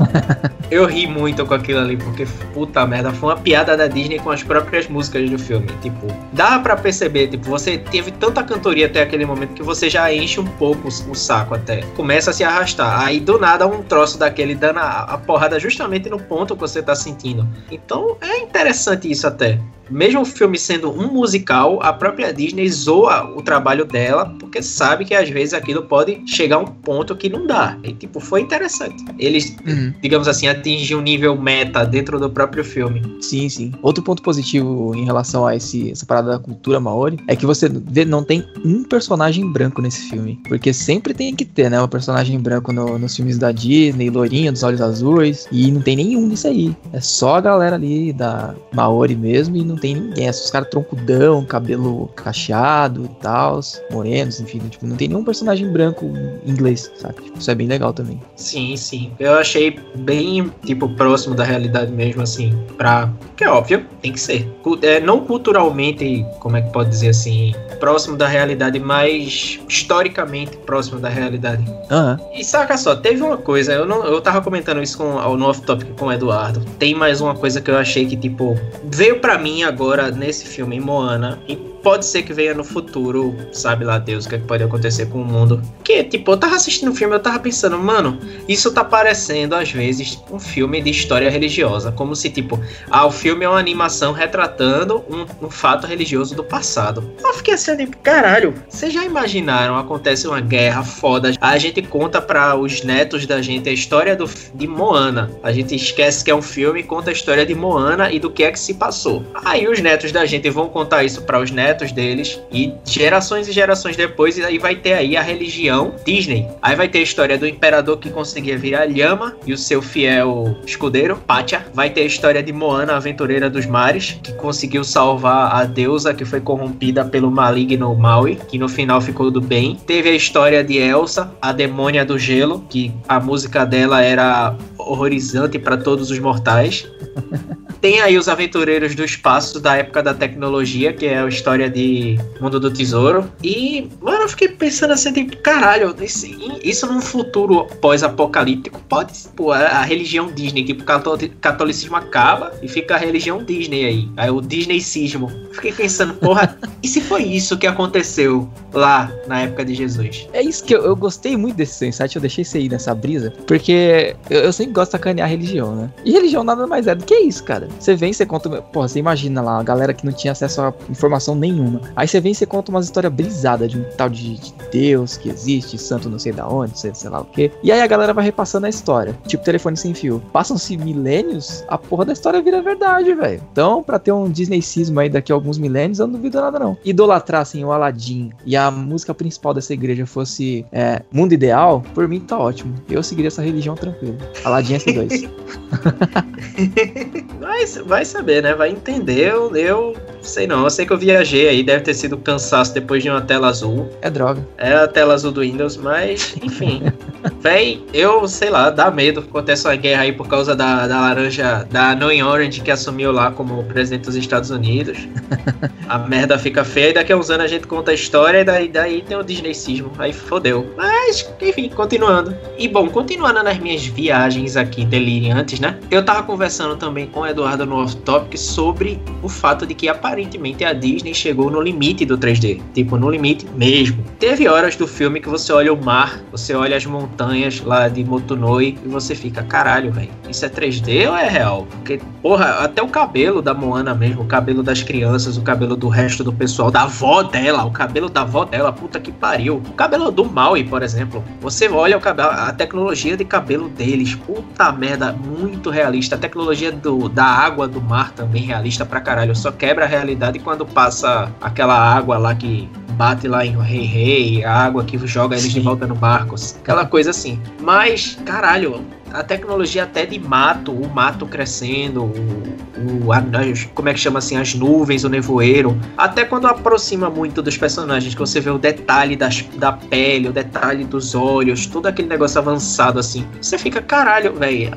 eu 0.72 0.86
ri 0.86 1.06
muito 1.06 1.46
com 1.46 1.54
aquilo 1.54 1.80
ali, 1.80 1.98
porque 1.98 2.26
puta 2.54 2.88
merda, 2.88 3.12
foi 3.12 3.30
uma 3.30 3.38
piada 3.38 3.76
da 3.76 3.88
Disney 3.88 4.20
com 4.20 4.32
as 4.32 4.42
próprias 4.42 4.88
músicas 4.88 5.30
do 5.30 5.38
filme. 5.38 5.68
Tipo, 5.82 6.08
dá 6.32 6.58
pra 6.60 6.78
perceber, 6.78 7.28
tipo, 7.28 7.50
você 7.50 7.78
teve 7.78 8.10
tanta 8.12 8.42
cantoria 8.42 8.86
até 8.86 9.02
aquele 9.02 9.26
momento 9.26 9.54
que 9.54 9.62
você 9.62 9.90
já 9.90 10.12
enche 10.14 10.40
um 10.40 10.46
pouco 10.46 10.88
o 10.88 11.16
saco 11.16 11.54
até. 11.56 11.82
Começa 11.96 12.32
a 12.32 12.34
se 12.34 12.44
arrastar. 12.46 13.06
Aí 13.06 13.20
do 13.20 13.38
nada 13.38 13.68
um 13.68 13.84
troço 13.84 14.18
daquele 14.18 14.56
dando 14.56 14.80
a, 14.80 15.02
a 15.02 15.18
porrada 15.18 15.60
justamente 15.60 16.10
no 16.10 16.20
ponto 16.20 16.56
que 16.56 16.62
você 16.62 16.82
tá 16.82 16.96
sentindo. 16.96 17.46
Então 17.70 18.16
é 18.22 18.38
interessante 18.40 19.12
isso 19.12 19.28
até 19.28 19.60
mesmo 19.90 20.22
o 20.22 20.26
filme 20.26 20.58
sendo 20.58 20.92
um 20.92 21.12
musical, 21.12 21.80
a 21.82 21.92
própria 21.92 22.34
Disney 22.34 22.70
zoa 22.70 23.30
o 23.36 23.42
trabalho 23.42 23.86
dela, 23.86 24.34
porque 24.40 24.62
sabe 24.62 25.06
que 25.06 25.14
às 25.14 25.30
vezes 25.30 25.54
aquilo 25.54 25.84
pode 25.84 26.22
chegar 26.26 26.58
a 26.58 26.60
um 26.60 26.66
ponto 26.66 27.16
que 27.16 27.30
não 27.30 27.46
dá. 27.46 27.78
E, 27.84 27.94
tipo, 27.94 28.20
foi 28.20 28.42
interessante. 28.42 29.04
Eles, 29.20 29.56
uhum. 29.66 29.94
digamos 30.02 30.28
assim, 30.28 30.48
atingem 30.48 30.96
um 30.96 31.02
nível 31.02 31.40
meta 31.40 31.86
dentro 31.86 32.20
do 32.20 32.30
próprio 32.30 32.64
filme. 32.64 33.02
Sim, 33.22 33.50
sim. 33.50 33.74
Outro 33.82 34.04
ponto 34.04 34.22
positivo 34.22 34.94
em 34.96 35.06
relação 35.06 35.46
a 35.46 35.56
esse, 35.56 35.92
essa 35.92 36.06
parada 36.06 36.32
da 36.32 36.40
cultura 36.40 36.80
maori 36.80 37.18
é 37.28 37.36
que 37.36 37.46
você 37.46 37.70
vê, 37.70 38.06
não 38.06 38.24
tem 38.24 38.46
um 38.64 38.84
personagem 38.84 39.50
branco 39.52 39.82
nesse 39.82 40.10
filme. 40.10 40.40
Porque 40.48 40.74
sempre 40.74 41.14
tem 41.14 41.36
que 41.36 41.46
ter, 41.46 41.70
né? 41.70 41.82
Um 41.82 41.88
personagem 41.88 42.40
branco 42.40 42.72
no, 42.72 42.98
nos 42.98 43.16
filmes 43.16 43.38
da 43.38 43.52
Disney, 43.52 44.10
loirinha, 44.10 44.52
dos 44.52 44.64
olhos 44.64 44.82
azuis. 44.82 45.48
E 45.52 45.72
não 45.72 45.82
tem 45.82 45.96
nenhum 45.96 46.28
disso 46.30 46.48
aí. 46.48 46.76
É 46.94 47.02
só 47.02 47.36
a 47.36 47.42
galera 47.42 47.76
ali 47.76 48.14
da 48.14 48.56
Maori 48.74 49.16
mesmo 49.16 49.56
e 49.56 49.64
não 49.72 49.78
tem 49.78 49.96
ninguém. 49.96 50.28
É 50.28 50.30
os 50.30 50.50
caras 50.50 50.70
troncudão, 50.70 51.44
cabelo 51.46 52.08
cacheado 52.16 53.06
e 53.06 53.22
tal, 53.22 53.60
morenos, 53.92 54.40
enfim. 54.40 54.60
Tipo, 54.60 54.86
não 54.86 54.96
tem 54.96 55.08
nenhum 55.08 55.24
personagem 55.24 55.72
branco 55.72 56.06
em 56.46 56.52
inglês, 56.52 56.92
sabe? 56.96 57.22
Tipo, 57.22 57.40
isso 57.40 57.50
é 57.50 57.56
bem 57.56 57.68
legal 57.68 57.94
também. 57.94 58.22
Sim, 58.36 58.76
sim. 58.78 59.12
Eu 59.20 59.34
achei 59.34 59.80
bem, 59.96 60.52
tipo, 60.66 60.88
próximo 60.90 61.36
da 61.36 61.44
realidade 61.44 61.92
mesmo, 61.92 62.22
assim, 62.22 62.58
pra... 62.78 63.10
Que 63.36 63.44
é 63.44 63.50
óbvio, 63.50 63.86
tem 64.02 64.14
que 64.14 64.20
ser. 64.20 64.52
É, 64.82 65.00
não 65.00 65.22
culturalmente, 65.22 66.26
como 66.40 66.58
é 66.58 66.62
que 66.62 66.72
pode 66.72 66.90
dizer 66.90 67.10
assim, 67.10 67.54
próximo 67.80 68.16
da 68.16 68.28
realidade, 68.28 68.80
mas 68.80 69.60
historicamente 69.68 70.56
próximo 70.58 71.00
da 71.00 71.10
realidade. 71.10 71.64
Uhum. 71.68 72.32
E 72.40 72.44
saca 72.44 72.78
só, 72.78 72.96
teve 72.96 73.22
uma 73.24 73.38
coisa, 73.38 73.74
eu, 73.74 73.86
não, 73.86 74.06
eu 74.06 74.22
tava 74.22 74.42
comentando 74.42 74.82
isso 74.82 74.98
com, 74.98 75.36
no 75.36 75.48
off-topic 75.48 75.98
com 75.98 76.06
o 76.06 76.12
Eduardo. 76.12 76.64
Tem 76.78 76.94
mais 76.94 77.22
uma 77.22 77.36
coisa 77.36 77.60
que 77.60 77.72
eu 77.72 77.78
achei 77.78 78.06
que, 78.06 78.16
tipo, 78.16 78.58
veio 78.84 79.20
pra 79.20 79.38
mim 79.38 79.61
agora 79.64 80.12
nesse 80.12 80.46
filme, 80.46 80.80
Moana, 80.80 81.40
e 81.48 81.56
pode 81.56 82.06
ser 82.06 82.24
que 82.24 82.34
venha 82.34 82.54
no 82.54 82.64
futuro, 82.64 83.36
sabe 83.52 83.84
lá 83.84 83.98
Deus, 83.98 84.26
o 84.26 84.30
que, 84.30 84.36
é 84.36 84.38
que 84.38 84.46
pode 84.46 84.64
acontecer 84.64 85.08
com 85.08 85.22
o 85.22 85.26
mundo. 85.26 85.62
Que, 85.84 86.04
tipo, 86.04 86.32
eu 86.32 86.38
tava 86.38 86.56
assistindo 86.56 86.92
o 86.92 86.96
filme, 86.96 87.16
eu 87.16 87.20
tava 87.20 87.40
pensando, 87.40 87.78
mano, 87.78 88.20
isso 88.48 88.72
tá 88.72 88.84
parecendo, 88.84 89.56
às 89.56 89.72
vezes, 89.72 90.22
um 90.32 90.40
filme 90.40 90.82
de 90.82 90.92
história 90.92 91.30
religiosa. 91.30 91.92
Como 91.92 92.16
se, 92.16 92.30
tipo, 92.30 92.60
ah, 92.90 93.06
o 93.06 93.12
filme 93.12 93.46
é 93.46 93.50
uma 93.50 93.60
animação 93.60 94.12
retratando 94.12 95.04
um, 95.10 95.46
um 95.46 95.50
fato 95.50 95.88
religioso 95.88 96.36
do 96.36 96.44
passado. 96.44 97.12
Eu 97.24 97.34
fiquei 97.34 97.56
assim, 97.56 97.76
tipo, 97.76 97.98
caralho, 97.98 98.54
vocês 98.70 98.94
já 98.94 99.04
imaginaram, 99.04 99.76
acontece 99.78 100.28
uma 100.28 100.40
guerra 100.40 100.84
foda, 100.84 101.32
a 101.42 101.58
gente 101.58 101.82
conta 101.82 102.22
para 102.22 102.56
os 102.56 102.84
netos 102.84 103.26
da 103.26 103.42
gente 103.42 103.70
a 103.70 103.74
história 103.74 104.16
do, 104.16 104.30
de 104.54 104.68
Moana. 104.68 105.32
A 105.42 105.52
gente 105.52 105.76
esquece 105.76 106.24
que 106.24 106.30
é 106.30 106.36
um 106.36 106.42
filme 106.42 106.84
conta 106.84 107.10
a 107.10 107.14
história 107.14 107.46
de 107.46 107.56
Moana 107.56 108.12
e 108.12 108.20
do 108.20 108.30
que 108.30 108.44
é 108.44 108.52
que 108.52 108.60
se 108.60 108.74
passou. 108.74 109.24
Aí 109.52 109.68
os 109.68 109.82
netos 109.82 110.14
da 110.14 110.26
gente 110.26 110.50
vão 110.50 110.70
contar 110.70 111.04
isso 111.04 111.24
para 111.24 111.38
os 111.38 111.52
netos 111.52 111.92
deles 111.92 112.40
e 112.54 112.74
gerações 112.86 113.50
e 113.50 113.52
gerações 113.52 113.98
depois, 113.98 114.38
e 114.38 114.46
aí 114.46 114.58
vai 114.58 114.78
ter 114.78 114.94
aí 114.94 115.18
a 115.18 115.22
religião 115.22 115.94
Disney. 116.06 116.48
Aí 116.62 116.74
vai 116.74 116.88
ter 116.88 117.00
a 117.00 117.02
história 117.02 117.38
do 117.38 117.46
imperador 117.46 117.98
que 117.98 118.10
conseguia 118.10 118.58
virar 118.58 118.86
lhama 118.86 119.36
e 119.46 119.52
o 119.52 119.58
seu 119.58 119.82
fiel 119.82 120.56
escudeiro, 120.66 121.18
Pátia. 121.28 121.66
Vai 121.74 121.90
ter 121.90 122.04
a 122.04 122.06
história 122.06 122.42
de 122.42 122.54
Moana, 122.54 122.94
a 122.94 122.96
aventureira 122.96 123.50
dos 123.50 123.66
mares, 123.66 124.18
que 124.24 124.32
conseguiu 124.36 124.86
salvar 124.86 125.54
a 125.54 125.66
deusa 125.66 126.14
que 126.14 126.24
foi 126.24 126.40
corrompida 126.40 127.04
pelo 127.04 127.30
maligno 127.30 127.94
Maui, 127.94 128.40
que 128.48 128.58
no 128.58 128.70
final 128.70 129.02
ficou 129.02 129.30
do 129.30 129.42
bem. 129.42 129.78
Teve 129.86 130.08
a 130.08 130.16
história 130.16 130.64
de 130.64 130.78
Elsa, 130.78 131.30
a 131.42 131.52
demônia 131.52 132.06
do 132.06 132.18
gelo, 132.18 132.64
que 132.70 132.90
a 133.06 133.20
música 133.20 133.66
dela 133.66 134.02
era 134.02 134.56
horrorizante 134.78 135.60
para 135.60 135.76
todos 135.76 136.10
os 136.10 136.20
mortais. 136.20 136.88
Tem 137.82 138.00
aí 138.00 138.16
os 138.16 138.30
aventureiros 138.30 138.94
do 138.94 139.04
espaço 139.04 139.41
da 139.60 139.78
época 139.78 140.04
da 140.04 140.14
tecnologia, 140.14 140.94
que 140.94 141.06
é 141.06 141.20
a 141.20 141.28
história 141.28 141.70
de 141.70 142.20
Mundo 142.40 142.60
do 142.60 142.72
Tesouro. 142.72 143.30
E, 143.44 143.90
mano, 144.02 144.24
eu 144.24 144.30
fiquei 144.30 144.50
pensando 144.50 144.92
assim, 144.94 145.12
tipo, 145.12 145.38
caralho, 145.38 145.96
isso, 146.02 146.28
isso 146.64 146.88
num 146.88 147.02
futuro 147.02 147.66
pós-apocalíptico 147.82 148.80
pode, 148.88 149.14
pô, 149.36 149.52
a, 149.52 149.82
religião 149.82 150.32
Disney, 150.32 150.64
tipo, 150.64 150.84
o 150.84 151.40
catolicismo 151.40 151.96
acaba 151.96 152.54
e 152.62 152.68
fica 152.68 152.96
a 152.96 152.98
religião 152.98 153.44
Disney 153.44 153.86
aí. 153.86 154.10
Aí 154.18 154.30
o 154.30 154.42
Disneycismo. 154.42 155.32
Fiquei 155.54 155.72
pensando, 155.72 156.14
porra, 156.16 156.58
e 156.84 156.88
se 156.88 157.02
foi 157.02 157.24
isso 157.24 157.58
que 157.58 157.68
aconteceu 157.68 158.50
lá 158.74 159.12
na 159.28 159.42
época 159.42 159.66
de 159.66 159.74
Jesus? 159.74 160.28
É 160.34 160.42
isso 160.42 160.64
que 160.64 160.76
eu, 160.76 160.84
eu 160.84 160.96
gostei 160.96 161.36
muito 161.36 161.56
desse 161.56 161.86
insight, 161.86 162.16
eu 162.16 162.22
deixei 162.22 162.42
isso 162.42 162.58
aí 162.58 162.70
nessa 162.70 162.94
brisa, 162.94 163.34
porque 163.48 164.16
eu, 164.30 164.42
eu 164.42 164.54
sempre 164.54 164.74
gosto 164.74 164.90
de 164.90 164.98
sacanear 164.98 165.28
a 165.28 165.32
religião, 165.32 165.76
né? 165.76 165.92
E 166.06 166.12
religião 166.12 166.44
nada 166.44 166.68
mais 166.68 166.88
é 166.88 166.96
do 166.96 167.06
que 167.06 167.16
isso, 167.16 167.44
cara. 167.44 167.68
Você 167.80 167.96
vem, 167.96 168.14
você 168.14 168.26
conta. 168.26 168.50
Pô, 168.62 168.88
você 168.88 169.00
imagina 169.00 169.31
lá, 169.40 169.60
a 169.60 169.64
galera 169.64 169.94
que 169.94 170.06
não 170.06 170.12
tinha 170.12 170.32
acesso 170.32 170.62
a 170.62 170.74
informação 170.90 171.36
nenhuma. 171.36 171.82
Aí 171.96 172.08
você 172.08 172.20
vem 172.20 172.32
e 172.32 172.36
você 172.36 172.46
conta 172.46 172.72
umas 172.72 172.86
histórias 172.86 173.14
brisadas 173.14 173.70
de 173.70 173.80
um 173.80 173.84
tal 173.96 174.10
de, 174.10 174.38
de 174.38 174.54
Deus 174.72 175.16
que 175.16 175.30
existe, 175.30 175.78
santo 175.78 176.10
não 176.10 176.18
sei 176.18 176.32
da 176.32 176.48
onde, 176.48 176.78
sei, 176.80 176.94
sei 176.94 177.10
lá 177.10 177.22
o 177.22 177.26
quê. 177.26 177.52
E 177.64 177.72
aí 177.72 177.82
a 177.82 177.88
galera 177.88 178.14
vai 178.14 178.26
repassando 178.26 178.66
a 178.66 178.70
história. 178.70 179.18
Tipo 179.28 179.44
telefone 179.44 179.78
sem 179.78 179.94
fio. 179.94 180.22
Passam-se 180.34 180.76
milênios, 180.78 181.64
a 181.68 181.78
porra 181.78 182.06
da 182.06 182.14
história 182.14 182.42
vira 182.42 182.62
verdade, 182.62 183.14
velho. 183.14 183.42
Então, 183.52 183.84
pra 183.84 184.00
ter 184.00 184.12
um 184.12 184.30
Disneycismo 184.30 185.00
aí 185.00 185.10
daqui 185.10 185.32
a 185.32 185.36
alguns 185.36 185.58
milênios, 185.58 186.00
eu 186.00 186.08
não 186.08 186.14
duvido 186.14 186.42
nada, 186.42 186.58
não. 186.58 186.78
Idolatrar, 186.84 187.42
assim, 187.42 187.64
o 187.64 187.72
Aladdin 187.72 188.32
e 188.46 188.56
a 188.56 188.72
música 188.72 189.14
principal 189.14 189.54
dessa 189.54 189.74
igreja 189.74 190.06
fosse 190.06 190.66
é, 190.72 191.02
Mundo 191.12 191.34
Ideal, 191.34 191.84
por 191.94 192.08
mim 192.08 192.20
tá 192.20 192.38
ótimo. 192.38 192.74
Eu 192.90 193.04
seguiria 193.04 193.28
essa 193.28 193.42
religião 193.42 193.76
tranquilo. 193.76 194.18
Aladdin 194.44 194.76
S2. 194.76 195.30
vai, 197.40 197.66
vai 197.66 198.06
saber, 198.06 198.44
né? 198.44 198.54
Vai 198.56 198.72
entender. 198.72 199.21
Eu, 199.22 199.56
eu 199.56 199.96
sei 200.20 200.48
não. 200.48 200.64
Eu 200.64 200.70
sei 200.72 200.84
que 200.84 200.92
eu 200.92 200.98
viajei 200.98 201.48
aí. 201.48 201.62
Deve 201.62 201.84
ter 201.84 201.94
sido 201.94 202.18
cansaço 202.18 202.74
depois 202.74 203.04
de 203.04 203.10
uma 203.10 203.22
tela 203.22 203.50
azul. 203.50 203.88
É 204.02 204.10
droga. 204.10 204.44
É 204.58 204.74
a 204.74 204.88
tela 204.88 205.14
azul 205.14 205.32
do 205.32 205.42
Windows, 205.42 205.78
mas 205.78 206.36
enfim. 206.42 206.82
Véi, 207.40 207.84
eu 207.94 208.28
sei 208.28 208.50
lá, 208.50 208.72
dá 208.72 208.90
medo. 208.90 209.20
Acontece 209.20 209.68
uma 209.68 209.76
guerra 209.76 210.02
aí 210.02 210.12
por 210.12 210.28
causa 210.28 210.56
da, 210.56 210.88
da 210.88 211.02
laranja, 211.02 211.68
da 211.70 211.96
Knowing 211.96 212.24
Orange 212.24 212.62
que 212.62 212.72
assumiu 212.72 213.12
lá 213.12 213.32
como 213.32 213.64
presidente 213.66 214.06
dos 214.06 214.16
Estados 214.16 214.50
Unidos. 214.50 215.08
a 215.88 216.00
merda 216.00 216.40
fica 216.40 216.64
feia 216.64 216.90
e 216.90 216.94
daqui 216.94 217.14
a 217.14 217.18
uns 217.18 217.30
anos 217.30 217.46
a 217.46 217.48
gente 217.48 217.68
conta 217.68 217.92
a 217.92 217.94
história 217.94 218.40
e 218.40 218.44
daí, 218.44 218.68
daí 218.70 219.02
tem 219.04 219.16
o 219.16 219.24
Disneycismo. 219.24 219.92
Aí 220.00 220.14
fodeu. 220.14 220.74
Mas, 220.76 221.32
enfim, 221.40 221.70
continuando. 221.70 222.36
E 222.58 222.68
bom, 222.68 222.90
continuando 222.90 223.44
nas 223.44 223.60
minhas 223.60 223.86
viagens 223.86 224.58
aqui 224.58 224.84
delirantes, 224.84 225.60
né? 225.60 225.78
Eu 225.92 226.04
tava 226.04 226.24
conversando 226.24 226.76
também 226.76 227.06
com 227.06 227.20
o 227.20 227.28
Eduardo 227.28 227.68
no 227.68 227.84
Off 227.84 227.96
Topic 227.98 228.36
sobre 228.38 229.00
o 229.22 229.30
fato 229.30 229.66
de 229.66 229.74
que 229.74 229.88
aparentemente 229.88 230.64
a 230.64 230.74
Disney 230.74 231.14
chegou 231.14 231.50
no 231.50 231.62
limite 231.62 232.06
do 232.06 232.18
3D. 232.18 232.62
Tipo, 232.74 232.98
no 232.98 233.10
limite 233.10 233.46
mesmo. 233.56 234.04
Teve 234.20 234.48
horas 234.48 234.76
do 234.76 234.88
filme 234.88 235.20
que 235.20 235.30
você 235.30 235.52
olha 235.52 235.74
o 235.74 235.84
mar, 235.84 236.22
você 236.32 236.54
olha 236.54 236.78
as 236.78 236.86
montanhas 236.86 237.62
lá 237.62 237.88
de 237.88 238.04
Motunoi 238.04 238.78
e 238.84 238.88
você 238.88 239.16
fica, 239.16 239.44
caralho, 239.44 239.92
velho, 239.92 240.10
isso 240.30 240.46
é 240.46 240.50
3D 240.50 241.10
ou 241.10 241.16
é 241.16 241.28
real? 241.28 241.68
Porque, 241.70 242.00
porra, 242.22 242.46
até 242.64 242.82
o 242.82 242.88
cabelo 242.88 243.42
da 243.42 243.54
Moana 243.54 243.94
mesmo, 243.94 244.22
o 244.22 244.26
cabelo 244.26 244.64
das 244.64 244.82
crianças, 244.84 245.38
o 245.38 245.42
cabelo 245.42 245.76
do 245.76 245.88
resto 245.90 246.24
do 246.24 246.32
pessoal, 246.32 246.72
da 246.72 246.84
avó 246.84 247.24
dela, 247.24 247.66
o 247.66 247.72
cabelo 247.72 248.10
da 248.10 248.22
avó 248.22 248.46
dela, 248.46 248.72
puta 248.72 249.00
que 249.00 249.12
pariu. 249.12 249.58
O 249.58 249.74
cabelo 249.74 250.12
do 250.12 250.24
Maui, 250.24 250.64
por 250.64 250.82
exemplo, 250.84 251.24
você 251.42 251.68
olha 251.68 251.98
o 251.98 252.02
cabelo, 252.02 252.30
a 252.30 252.54
tecnologia 252.54 253.18
de 253.18 253.26
cabelo 253.26 253.68
deles, 253.70 254.16
puta 254.16 254.72
merda, 254.72 255.12
muito 255.12 255.70
realista. 255.70 256.16
A 256.16 256.20
tecnologia 256.20 256.72
do, 256.72 257.10
da 257.10 257.26
água 257.26 257.68
do 257.68 257.82
mar 257.82 258.12
também 258.12 258.44
realista 258.44 258.86
pra 258.86 259.01
caralho. 259.02 259.36
Só 259.36 259.52
quebra 259.52 259.86
a 259.86 259.88
realidade 259.88 260.40
quando 260.40 260.66
passa 260.66 261.32
aquela 261.42 261.76
água 261.76 262.18
lá 262.18 262.34
que 262.36 262.70
bate 262.92 263.28
lá 263.28 263.46
em 263.46 263.58
Rei 263.60 263.86
Rei, 263.86 264.44
a 264.44 264.54
água 264.54 264.84
que 264.84 264.98
joga 265.08 265.36
eles 265.36 265.48
Sim. 265.48 265.54
de 265.54 265.60
volta 265.62 265.88
no 265.88 265.96
barco, 265.96 266.36
aquela 266.62 266.86
coisa 266.86 267.10
assim. 267.10 267.42
Mas, 267.60 268.18
caralho, 268.26 268.86
a 269.14 269.24
tecnologia 269.24 269.84
até 269.84 270.06
de 270.06 270.20
mato, 270.20 270.72
o 270.72 270.90
mato 270.90 271.26
crescendo, 271.26 272.04
o, 272.04 273.08
o 273.08 273.72
como 273.74 273.90
é 273.90 273.94
que 273.94 274.00
chama 274.00 274.20
assim, 274.20 274.38
as 274.38 274.54
nuvens, 274.54 275.04
o 275.04 275.10
nevoeiro, 275.10 275.78
até 275.98 276.26
quando 276.26 276.48
aproxima 276.48 277.10
muito 277.10 277.42
dos 277.42 277.58
personagens, 277.58 278.14
que 278.14 278.20
você 278.20 278.40
vê 278.40 278.50
o 278.50 278.58
detalhe 278.58 279.16
das, 279.16 279.42
da 279.56 279.74
pele, 279.74 280.30
o 280.30 280.34
detalhe 280.34 280.84
dos 280.84 281.14
olhos, 281.14 281.66
todo 281.66 281.88
aquele 281.88 282.08
negócio 282.08 282.40
avançado 282.40 283.00
assim, 283.00 283.26
você 283.42 283.58
fica, 283.58 283.82
caralho, 283.82 284.34
velho, 284.34 284.72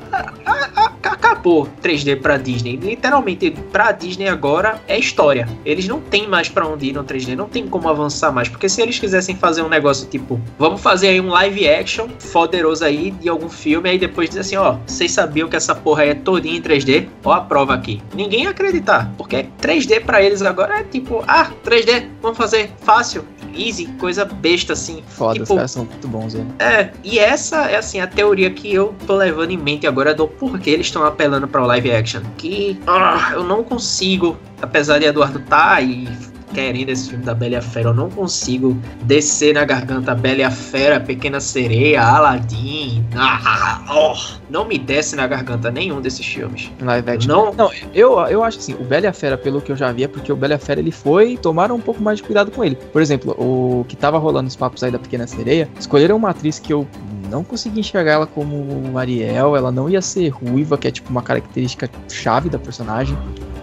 acabou 1.45 1.69
3D 1.83 2.21
pra 2.21 2.37
Disney. 2.37 2.77
Literalmente, 2.77 3.51
pra 3.71 3.93
Disney 3.93 4.29
agora 4.29 4.81
é 4.89 4.99
história. 4.99 5.49
Eles 5.65 5.87
não 5.87 6.01
tem 6.01 6.27
mais 6.27 6.49
para 6.49 6.67
onde 6.67 6.87
ir 6.87 6.93
no 6.93 7.05
3D, 7.05 7.37
não 7.37 7.49
tem 7.49 7.67
como 7.67 7.89
avançar 7.89 8.33
mais, 8.33 8.49
porque 8.49 8.69
se 8.69 8.81
eles 8.81 8.99
quisessem 8.99 9.37
fazer 9.37 9.63
um 9.63 9.69
negócio 9.69 10.09
tipo, 10.09 10.41
vamos 10.59 10.81
fazer 10.81 11.09
aí 11.09 11.21
um 11.21 11.29
live 11.29 11.69
action 11.69 12.09
foderoso 12.19 12.85
aí 12.85 13.11
de 13.11 13.29
algum 13.29 13.49
filme, 13.49 13.91
aí 13.91 13.99
depois 13.99 14.24
depois 14.25 14.31
diz 14.31 14.39
assim, 14.39 14.57
ó, 14.57 14.77
vocês 14.87 15.13
sabiam 15.13 15.49
que 15.49 15.57
essa 15.57 15.75
porra 15.75 16.03
aí 16.03 16.11
é 16.11 16.15
todinha 16.15 16.57
em 16.57 16.63
3D? 16.63 17.09
Ó 17.25 17.33
a 17.33 17.41
prova 17.41 17.75
aqui. 17.75 18.03
Ninguém 18.15 18.45
ia 18.45 18.51
acreditar, 18.51 19.13
porque 19.17 19.47
3D 19.61 20.05
para 20.05 20.23
eles 20.23 20.43
agora 20.43 20.81
é 20.81 20.85
tipo, 20.85 21.23
ah, 21.27 21.51
3D, 21.65 22.09
vamos 22.23 22.39
fazer 22.39 22.71
fácil, 22.81 23.25
easy, 23.57 23.87
coisa 23.99 24.25
besta 24.25 24.73
assim. 24.73 25.03
Foda, 25.07 25.35
tipo, 25.35 25.45
os 25.45 25.57
caras 25.57 25.71
são 25.71 25.85
muito 25.85 26.09
bons, 26.09 26.35
velho. 26.35 26.47
É, 26.59 26.91
e 27.03 27.19
essa 27.19 27.71
é 27.71 27.77
assim 27.77 28.01
a 28.01 28.07
teoria 28.07 28.51
que 28.51 28.73
eu 28.73 28.95
tô 29.07 29.17
levando 29.17 29.51
em 29.51 29.59
mente 29.59 29.87
agora 29.87 30.15
do 30.15 30.27
porquê 30.27 30.71
eles 30.71 30.87
estão 30.87 31.05
apelando 31.05 31.47
para 31.47 31.63
o 31.63 31.67
live 31.67 31.93
action. 31.93 32.23
Que 32.37 32.79
ah, 32.87 33.33
eu 33.35 33.45
não 33.45 33.63
consigo, 33.63 34.37
apesar 34.61 34.99
de 34.99 35.07
Eduardo 35.07 35.41
tá 35.41 35.81
e 35.81 36.09
querendo 36.55 36.89
esse 36.89 37.11
filme 37.11 37.25
da 37.25 37.35
Bela 37.35 37.55
e 37.55 37.57
a 37.57 37.63
Fera. 37.63 37.89
Eu 37.91 37.95
não 37.95 38.09
consigo 38.09 38.77
descer 39.03 39.55
na 39.55 39.65
garganta 39.65 40.15
Bela 40.15 40.39
e 40.39 40.43
a 40.45 40.51
Fera, 40.51 41.01
Pequena 41.01 41.41
Sereia, 41.41 42.03
Aladdin. 42.03 43.05
Ah, 43.17 43.83
oh, 43.91 44.15
não 44.49 44.65
me 44.65 44.79
desce 44.79 45.17
na 45.17 45.27
garganta 45.27 45.71
nenhum 45.71 46.01
desses 46.01 46.25
filmes. 46.25 46.71
Live 46.81 47.11
action. 47.11 47.29
Não, 47.29 47.53
não 47.53 47.71
eu, 47.93 48.19
eu 48.21 48.43
acho 48.43 48.59
assim, 48.59 48.75
o 48.75 48.85
Bela 48.85 49.07
e 49.07 49.09
a 49.09 49.13
Fera, 49.13 49.37
pelo 49.37 49.61
que 49.61 49.73
eu 49.73 49.77
já 49.77 49.93
vi, 49.93 50.05
é 50.05 50.09
porque 50.09 50.33
o 50.33 50.37
Bela 50.37 50.55
e 50.55 50.57
a 50.57 50.59
Fera 50.59 50.81
ele 50.81 50.93
foi 50.93 51.37
tomaram 51.37 51.75
um 51.75 51.81
pouco 51.81 52.03
mais 52.03 52.19
de 52.19 52.23
cuidado 52.23 52.51
com 52.51 52.65
ele. 52.65 52.77
Por 52.77 53.03
exemplo, 53.03 53.33
o 53.33 53.85
que 53.89 53.97
tava 53.97 54.17
rolando 54.17 54.49
os 54.49 54.57
papos 54.57 54.83
aí 54.83 54.91
da 54.91 54.99
Pequena 54.99 55.27
Sereia, 55.27 55.69
escolheram 55.79 56.17
uma 56.17 56.31
atriz 56.31 56.59
que 56.59 56.73
eu 56.73 56.87
não 57.31 57.43
consegui 57.43 57.81
enxergar 57.81 58.13
ela 58.13 58.27
como 58.27 58.97
Ariel, 58.97 59.57
ela 59.57 59.73
não 59.73 59.91
ia 59.91 60.01
ser 60.01 60.29
ruiva, 60.29 60.79
que 60.79 60.87
é 60.87 60.91
tipo 60.91 61.11
uma 61.11 61.23
característica 61.23 61.91
chave 62.09 62.49
da 62.49 62.59
personagem 62.59 63.17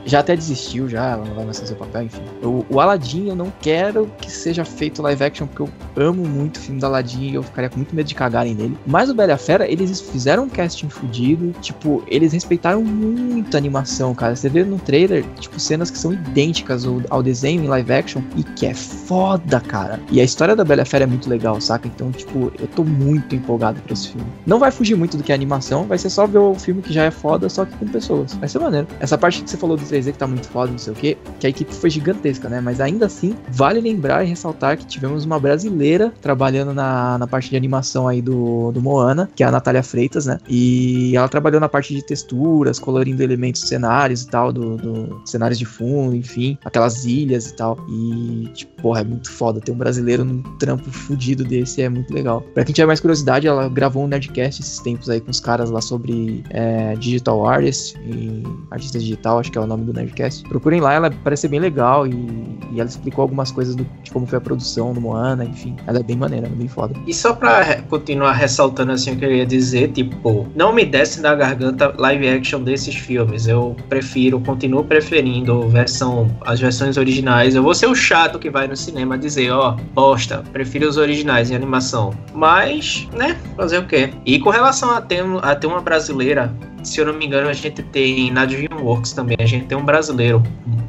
já 0.06 0.20
até 0.20 0.36
desistiu, 0.36 0.90
já, 0.90 1.12
ela 1.12 1.26
não 1.26 1.36
vai 1.36 1.46
mais 1.46 1.60
fazer 1.60 1.74
o 1.74 1.78
papel, 1.78 2.04
enfim. 2.04 2.22
O, 2.42 2.66
o 2.70 2.80
Aladdin 2.80 3.30
eu 3.30 3.36
não 3.36 3.52
quero 3.62 4.10
que 4.20 4.32
seja 4.32 4.66
feito 4.66 5.02
live 5.02 5.24
action, 5.24 5.48
porque 5.48 5.64
eu 5.64 6.08
amo 6.08 6.26
muito 6.26 6.58
o 6.58 6.60
filme 6.60 6.80
do 6.80 6.86
Aladdin 6.86 7.32
e 7.32 7.36
eu 7.36 7.44
ficaria 7.44 7.70
com 7.70 7.78
muito 7.78 7.96
medo 7.96 8.08
de 8.08 8.16
cagarem 8.16 8.54
nele. 8.54 8.78
Mas 8.86 9.10
o 9.10 9.14
Bela 9.14 9.38
Fera, 9.38 9.70
eles 9.70 10.02
fizeram 10.02 10.44
um 10.44 10.50
casting 10.50 10.90
fudido, 10.90 11.54
tipo, 11.62 12.04
eles 12.08 12.34
respeitaram 12.34 12.84
muito 12.84 13.56
a 13.56 13.58
animação, 13.58 14.14
cara. 14.14 14.36
Você 14.36 14.50
vê 14.50 14.64
no 14.64 14.80
trailer, 14.80 15.24
tipo, 15.40 15.60
cenas 15.60 15.90
que 15.90 15.98
são 15.98 16.14
idênticas 16.14 16.86
ao, 16.86 17.02
ao 17.10 17.24
desenho 17.24 17.64
em 17.64 17.68
live 17.68 17.94
action 17.94 18.22
e 18.36 18.44
que 18.44 18.66
é 18.66 18.74
foda, 18.74 19.60
cara. 19.60 20.00
E 20.12 20.20
a 20.20 20.24
história 20.24 20.56
da 20.56 20.64
Bela 20.64 20.86
Fera 20.86 21.04
é 21.04 21.08
muito 21.08 21.30
legal, 21.30 21.60
saca? 21.62 21.88
Então, 21.88 22.12
tipo, 22.12 22.52
eu 22.60 22.68
tô 22.68 22.84
muito 22.84 23.36
empolgado 23.36 23.82
pra 23.82 23.94
esse 23.94 24.10
filme. 24.10 24.28
Não 24.46 24.60
vai 24.60 24.72
fugir 24.72 24.96
muito 24.96 25.18
do 25.18 25.24
que 25.24 25.32
é 25.32 25.36
animação, 25.36 25.86
vai 25.86 25.98
ser 25.98 26.10
só 26.10 26.26
ver 26.26 26.40
o 26.40 26.56
filme 26.56 26.82
que 26.82 26.94
já 26.94 27.04
é 27.04 27.12
foda, 27.12 27.50
só 27.50 27.66
que 27.66 27.76
com 27.78 27.88
pessoas. 27.88 28.34
Vai 28.36 28.50
ser 28.50 28.60
maneiro. 28.60 28.88
Essa 29.00 29.18
parte 29.18 29.42
que 29.44 29.50
você 29.50 29.58
falou 29.58 29.78
do 29.78 29.86
3D 29.91 30.13
que 30.13 30.17
tá 30.17 30.27
muito 30.27 30.47
foda, 30.47 30.71
não 30.71 30.77
sei 30.77 30.93
o 30.93 30.95
que, 30.95 31.17
que 31.39 31.47
a 31.47 31.49
equipe 31.49 31.73
foi 31.73 31.89
gigantesca, 31.89 32.49
né? 32.49 32.62
Mas 32.62 32.80
ainda 32.80 33.06
assim, 33.06 33.36
vale 33.49 33.80
lembrar 33.82 34.23
e 34.23 34.27
ressaltar 34.27 34.77
que 34.77 34.86
tivemos 34.86 35.25
uma 35.25 35.39
brasileira 35.39 36.13
trabalhando 36.21 36.73
na, 36.73 37.17
na 37.17 37.27
parte 37.27 37.49
de 37.49 37.56
animação 37.56 38.08
aí 38.08 38.21
do, 38.21 38.71
do 38.71 38.82
Moana, 38.82 39.30
que 39.36 39.43
é 39.43 39.47
a 39.47 39.51
Natália 39.51 39.84
Freitas, 39.84 40.25
né? 40.25 40.38
E 40.47 41.15
ela 41.15 41.27
trabalhou 41.27 41.60
na 41.60 41.69
parte 41.69 41.93
de 41.93 42.06
texturas, 42.06 42.80
colorindo 42.80 43.21
elementos 43.21 43.62
cenários 43.62 44.23
e 44.23 44.27
tal, 44.27 44.51
do, 44.51 44.77
do 44.77 45.21
cenários 45.25 45.58
de 45.60 45.65
fundo, 45.65 46.15
enfim, 46.15 46.58
aquelas 46.63 47.06
ilhas 47.06 47.47
e 47.47 47.56
tal. 47.56 47.77
E, 47.89 48.49
tipo, 48.54 48.82
porra, 48.82 49.01
é 49.01 49.04
muito 49.04 49.32
foda 49.32 49.60
ter 49.60 49.71
um 49.71 49.77
brasileiro 49.77 50.23
num 50.23 50.41
trampo 50.58 50.89
fudido 50.91 51.43
desse, 51.43 51.82
é 51.82 51.89
muito 51.89 52.13
legal. 52.13 52.41
Pra 52.54 52.63
quem 52.63 52.73
tiver 52.73 52.88
mais 52.88 52.99
curiosidade, 52.99 53.47
ela 53.47 53.67
gravou 53.69 54.04
um 54.04 54.08
Nerdcast 54.08 54.62
esses 54.62 54.80
tempos 54.80 55.10
aí 55.10 55.19
com 55.19 55.32
os 55.32 55.39
caras 55.39 55.69
lá 55.69 55.82
sobre 55.82 56.43
é, 56.49 56.95
Digital 56.95 57.45
Artist 57.45 57.95
e 58.06 58.43
artista 58.69 58.99
digital, 58.99 59.39
acho 59.39 59.51
que 59.51 59.58
é 59.58 59.62
o 59.62 59.67
nome 59.67 59.81
nome 59.82 59.91
do 59.91 59.94
Nerdcast. 59.94 60.48
Procurem 60.48 60.80
lá, 60.80 60.94
ela 60.94 61.12
parece 61.24 61.41
ser 61.41 61.48
bem 61.50 61.60
legal 61.60 62.08
e, 62.08 62.12
e 62.72 62.80
ela 62.80 62.88
explicou 62.88 63.24
algumas 63.24 63.52
coisas 63.52 63.76
do, 63.76 63.86
de 64.04 64.12
como 64.12 64.26
foi 64.26 64.38
a 64.38 64.41
produção 64.41 64.94
do 64.94 65.02
Moana, 65.02 65.44
enfim. 65.44 65.76
Ela 65.88 66.00
é 66.00 66.04
bem 66.04 66.15
maneira, 66.15 66.48
bem 66.48 66.67
foda. 66.67 66.94
E 67.08 67.13
só 67.13 67.34
pra 67.34 67.82
continuar 67.84 68.34
ressaltando 68.34 68.91
assim 68.91 69.13
o 69.13 69.17
que 69.17 69.26
eu 69.26 69.34
ia 69.34 69.46
dizer, 69.46 69.91
tipo, 69.91 70.48
não 70.56 70.74
me 70.74 70.86
desce 70.86 71.20
na 71.22 71.36
garganta 71.36 71.94
live 71.98 72.28
action 72.30 72.62
desses 72.62 72.96
filmes. 72.96 73.48
Eu 73.48 73.76
prefiro, 73.89 74.39
continuo 74.39 74.84
preferindo 74.84 75.67
versão, 75.67 76.30
as 76.46 76.60
versões 76.60 76.98
originais. 76.98 77.56
Eu 77.56 77.63
vou 77.63 77.74
ser 77.74 77.88
o 77.88 77.96
chato 77.96 78.39
que 78.39 78.50
vai 78.50 78.67
no 78.67 78.76
cinema 78.76 79.17
dizer, 79.17 79.52
ó, 79.52 79.76
oh, 79.76 79.82
bosta, 79.94 80.44
prefiro 80.52 80.88
os 80.88 80.98
originais 80.98 81.50
em 81.50 81.56
animação. 81.56 82.13
Mas, 82.34 83.08
né, 83.17 83.38
fazer 83.56 83.80
o 83.80 83.88
quê? 83.88 84.12
E 84.26 84.39
com 84.39 84.50
relação 84.50 84.91
a 84.91 85.02
ter, 85.02 85.24
a 85.41 85.56
ter 85.56 85.67
uma 85.67 85.82
brasileira 85.82 86.54
se 86.84 87.00
eu 87.00 87.06
não 87.06 87.13
me 87.13 87.26
engano, 87.26 87.50
a 87.50 87.54
gente 87.54 87.84
tem 87.84 88.32
na 88.32 88.46
DreamWorks 88.46 89.13
também, 89.13 89.38
a 89.39 89.46
gente 89.46 89.65
tem 89.71 89.77
um 89.77 89.86
brasileiro 89.86 90.43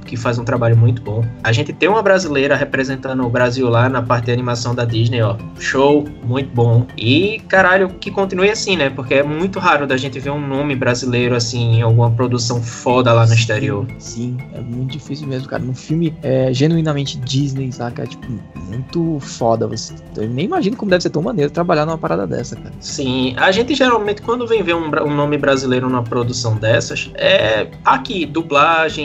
que 0.05 0.17
faz 0.17 0.41
um 0.41 0.45
trabalho 0.45 0.77
muito 0.77 1.01
bom. 1.03 1.25
A 1.45 1.53
gente 1.53 1.73
tem 1.73 1.89
uma 1.89 2.03
brasileira 2.03 2.57
representando 2.57 3.25
o 3.25 3.31
Brasil 3.31 3.69
lá 3.69 3.89
na 3.89 4.03
parte 4.03 4.25
de 4.25 4.33
animação 4.33 4.75
da 4.75 4.85
Disney, 4.85 5.23
ó. 5.23 5.37
Show, 5.57 6.05
muito 6.25 6.53
bom. 6.53 6.85
E, 6.99 7.41
caralho, 7.47 7.91
que 8.01 8.11
continue 8.11 8.51
assim, 8.51 8.77
né? 8.77 8.91
Porque 8.91 9.15
é 9.15 9.23
muito 9.23 9.61
raro 9.61 9.87
da 9.87 9.97
gente 9.97 10.19
ver 10.19 10.31
um 10.31 10.45
nome 10.45 10.75
brasileiro, 10.75 11.37
assim, 11.37 11.77
em 11.77 11.83
alguma 11.83 12.11
produção 12.11 12.61
foda 12.61 13.13
lá 13.13 13.25
no 13.25 13.33
exterior. 13.33 13.87
Sim, 14.01 14.37
é 14.53 14.61
muito 14.61 14.95
difícil 14.95 15.29
mesmo, 15.29 15.49
cara. 15.49 15.63
Num 15.63 15.75
filme 15.75 16.13
é, 16.21 16.53
genuinamente 16.53 17.17
Disney, 17.19 17.71
saca? 17.71 18.05
Tipo, 18.05 18.27
muito 18.69 19.21
foda. 19.21 19.69
Você, 19.69 19.95
eu 20.17 20.29
nem 20.29 20.47
imagino 20.47 20.77
como 20.77 20.91
deve 20.91 21.05
ser 21.05 21.11
tão 21.11 21.23
maneiro 21.23 21.53
trabalhar 21.53 21.87
numa 21.87 21.99
parada 21.99 22.27
dessa, 22.27 22.57
cara. 22.57 22.75
Sim, 22.81 23.35
a 23.37 23.53
gente 23.53 23.77
geralmente, 23.77 24.23
quando 24.23 24.45
vem 24.45 24.61
ver 24.61 24.75
um, 24.75 24.89
um 24.89 25.15
nome 25.15 25.39
brasileiro 25.39 25.89
numa 25.89 26.03
produção 26.03 26.57
dessas, 26.57 27.13
é 27.15 27.69
aqui, 27.85 28.27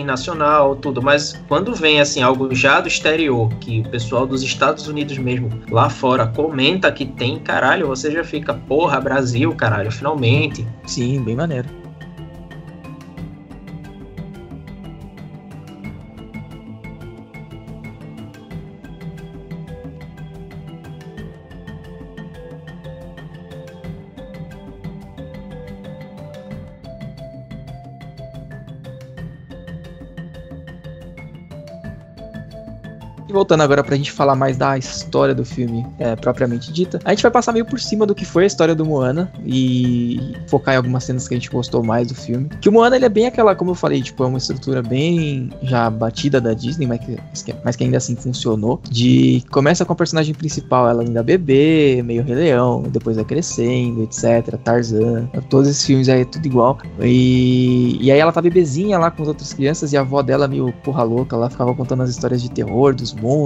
nacional, 0.06 0.76
tudo, 0.76 1.02
mas 1.02 1.40
quando 1.48 1.74
vem 1.74 2.00
assim 2.00 2.22
algo 2.22 2.54
já 2.54 2.80
do 2.80 2.88
exterior, 2.88 3.50
que 3.60 3.82
o 3.82 3.90
pessoal 3.90 4.26
dos 4.26 4.42
Estados 4.44 4.88
Unidos 4.88 5.18
mesmo 5.18 5.50
lá 5.70 5.90
fora 5.90 6.28
comenta 6.28 6.92
que 6.92 7.06
tem, 7.06 7.40
caralho, 7.40 7.88
você 7.88 8.12
já 8.12 8.24
fica, 8.24 8.54
porra, 8.54 9.00
Brasil, 9.00 9.54
caralho, 9.56 9.92
finalmente. 9.92 10.66
Sim, 10.86 11.22
bem 11.22 11.36
maneiro. 11.36 11.87
Voltando 33.48 33.64
agora 33.64 33.82
pra 33.82 33.96
gente 33.96 34.12
falar 34.12 34.36
mais 34.36 34.58
da 34.58 34.78
história 34.78 35.34
do 35.34 35.46
filme 35.46 35.88
é, 35.98 36.18
propriamente 36.18 36.70
dita, 36.70 37.00
a 37.06 37.12
gente 37.12 37.22
vai 37.22 37.32
passar 37.32 37.54
meio 37.54 37.64
por 37.64 37.80
cima 37.80 38.06
do 38.06 38.14
que 38.14 38.26
foi 38.26 38.44
a 38.44 38.46
história 38.46 38.76
do 38.76 38.86
Moana 38.86 39.32
e 39.46 40.36
focar 40.48 40.74
em 40.74 40.78
algumas 40.78 41.06
cenas 41.06 41.30
que 41.30 41.34
a 41.34 41.38
gente 41.38 41.50
gostou 41.50 41.82
mais 41.82 42.10
do 42.10 42.14
filme. 42.14 42.50
Que 42.60 42.68
o 42.68 42.74
Moana 42.74 42.98
ele 42.98 43.06
é 43.06 43.10
bem 43.10 43.26
aquela, 43.26 43.56
como 43.56 43.72
eu 43.72 43.76
falei, 43.76 44.02
tipo, 44.02 44.22
é 44.22 44.28
uma 44.28 44.38
estrutura 44.38 44.82
bem 44.82 45.50
já 45.62 45.90
batida 45.90 46.42
da 46.42 46.54
Disney, 46.54 46.86
mas 46.86 47.00
que, 47.00 47.56
mas 47.64 47.78
que 47.78 47.86
ainda 47.86 47.96
assim 47.96 48.18
funcionou. 48.18 48.82
De 48.90 49.42
começa 49.50 49.86
com 49.86 49.94
a 49.94 49.96
personagem 49.96 50.36
principal, 50.36 50.90
ela 50.90 51.04
ainda 51.04 51.24
bebê, 51.24 52.02
meio 52.04 52.24
Rei 52.24 52.36
Leão, 52.36 52.84
depois 52.90 53.16
vai 53.16 53.24
crescendo, 53.24 54.04
etc. 54.04 54.58
Tarzan, 54.62 55.28
todos 55.50 55.70
esses 55.70 55.86
filmes 55.86 56.10
aí 56.10 56.22
é 56.22 56.26
tudo 56.26 56.46
igual. 56.46 56.80
E, 57.00 57.98
e 58.02 58.12
aí 58.12 58.20
ela 58.20 58.34
tá 58.34 58.42
bebezinha 58.42 59.00
lá 59.00 59.10
com 59.10 59.22
as 59.22 59.30
outras 59.30 59.54
crianças 59.54 59.94
e 59.94 59.98
a 59.98 60.02
avó 60.02 60.22
dela 60.22 60.50
meio 60.50 60.74
porra 60.84 61.04
louca, 61.04 61.34
ela 61.34 61.50
ficava 61.50 61.74
contando 61.74 62.04
as 62.04 62.10
histórias 62.10 62.42
de 62.42 62.52
terror 62.52 62.94
dos 62.94 63.14
monstros 63.14 63.37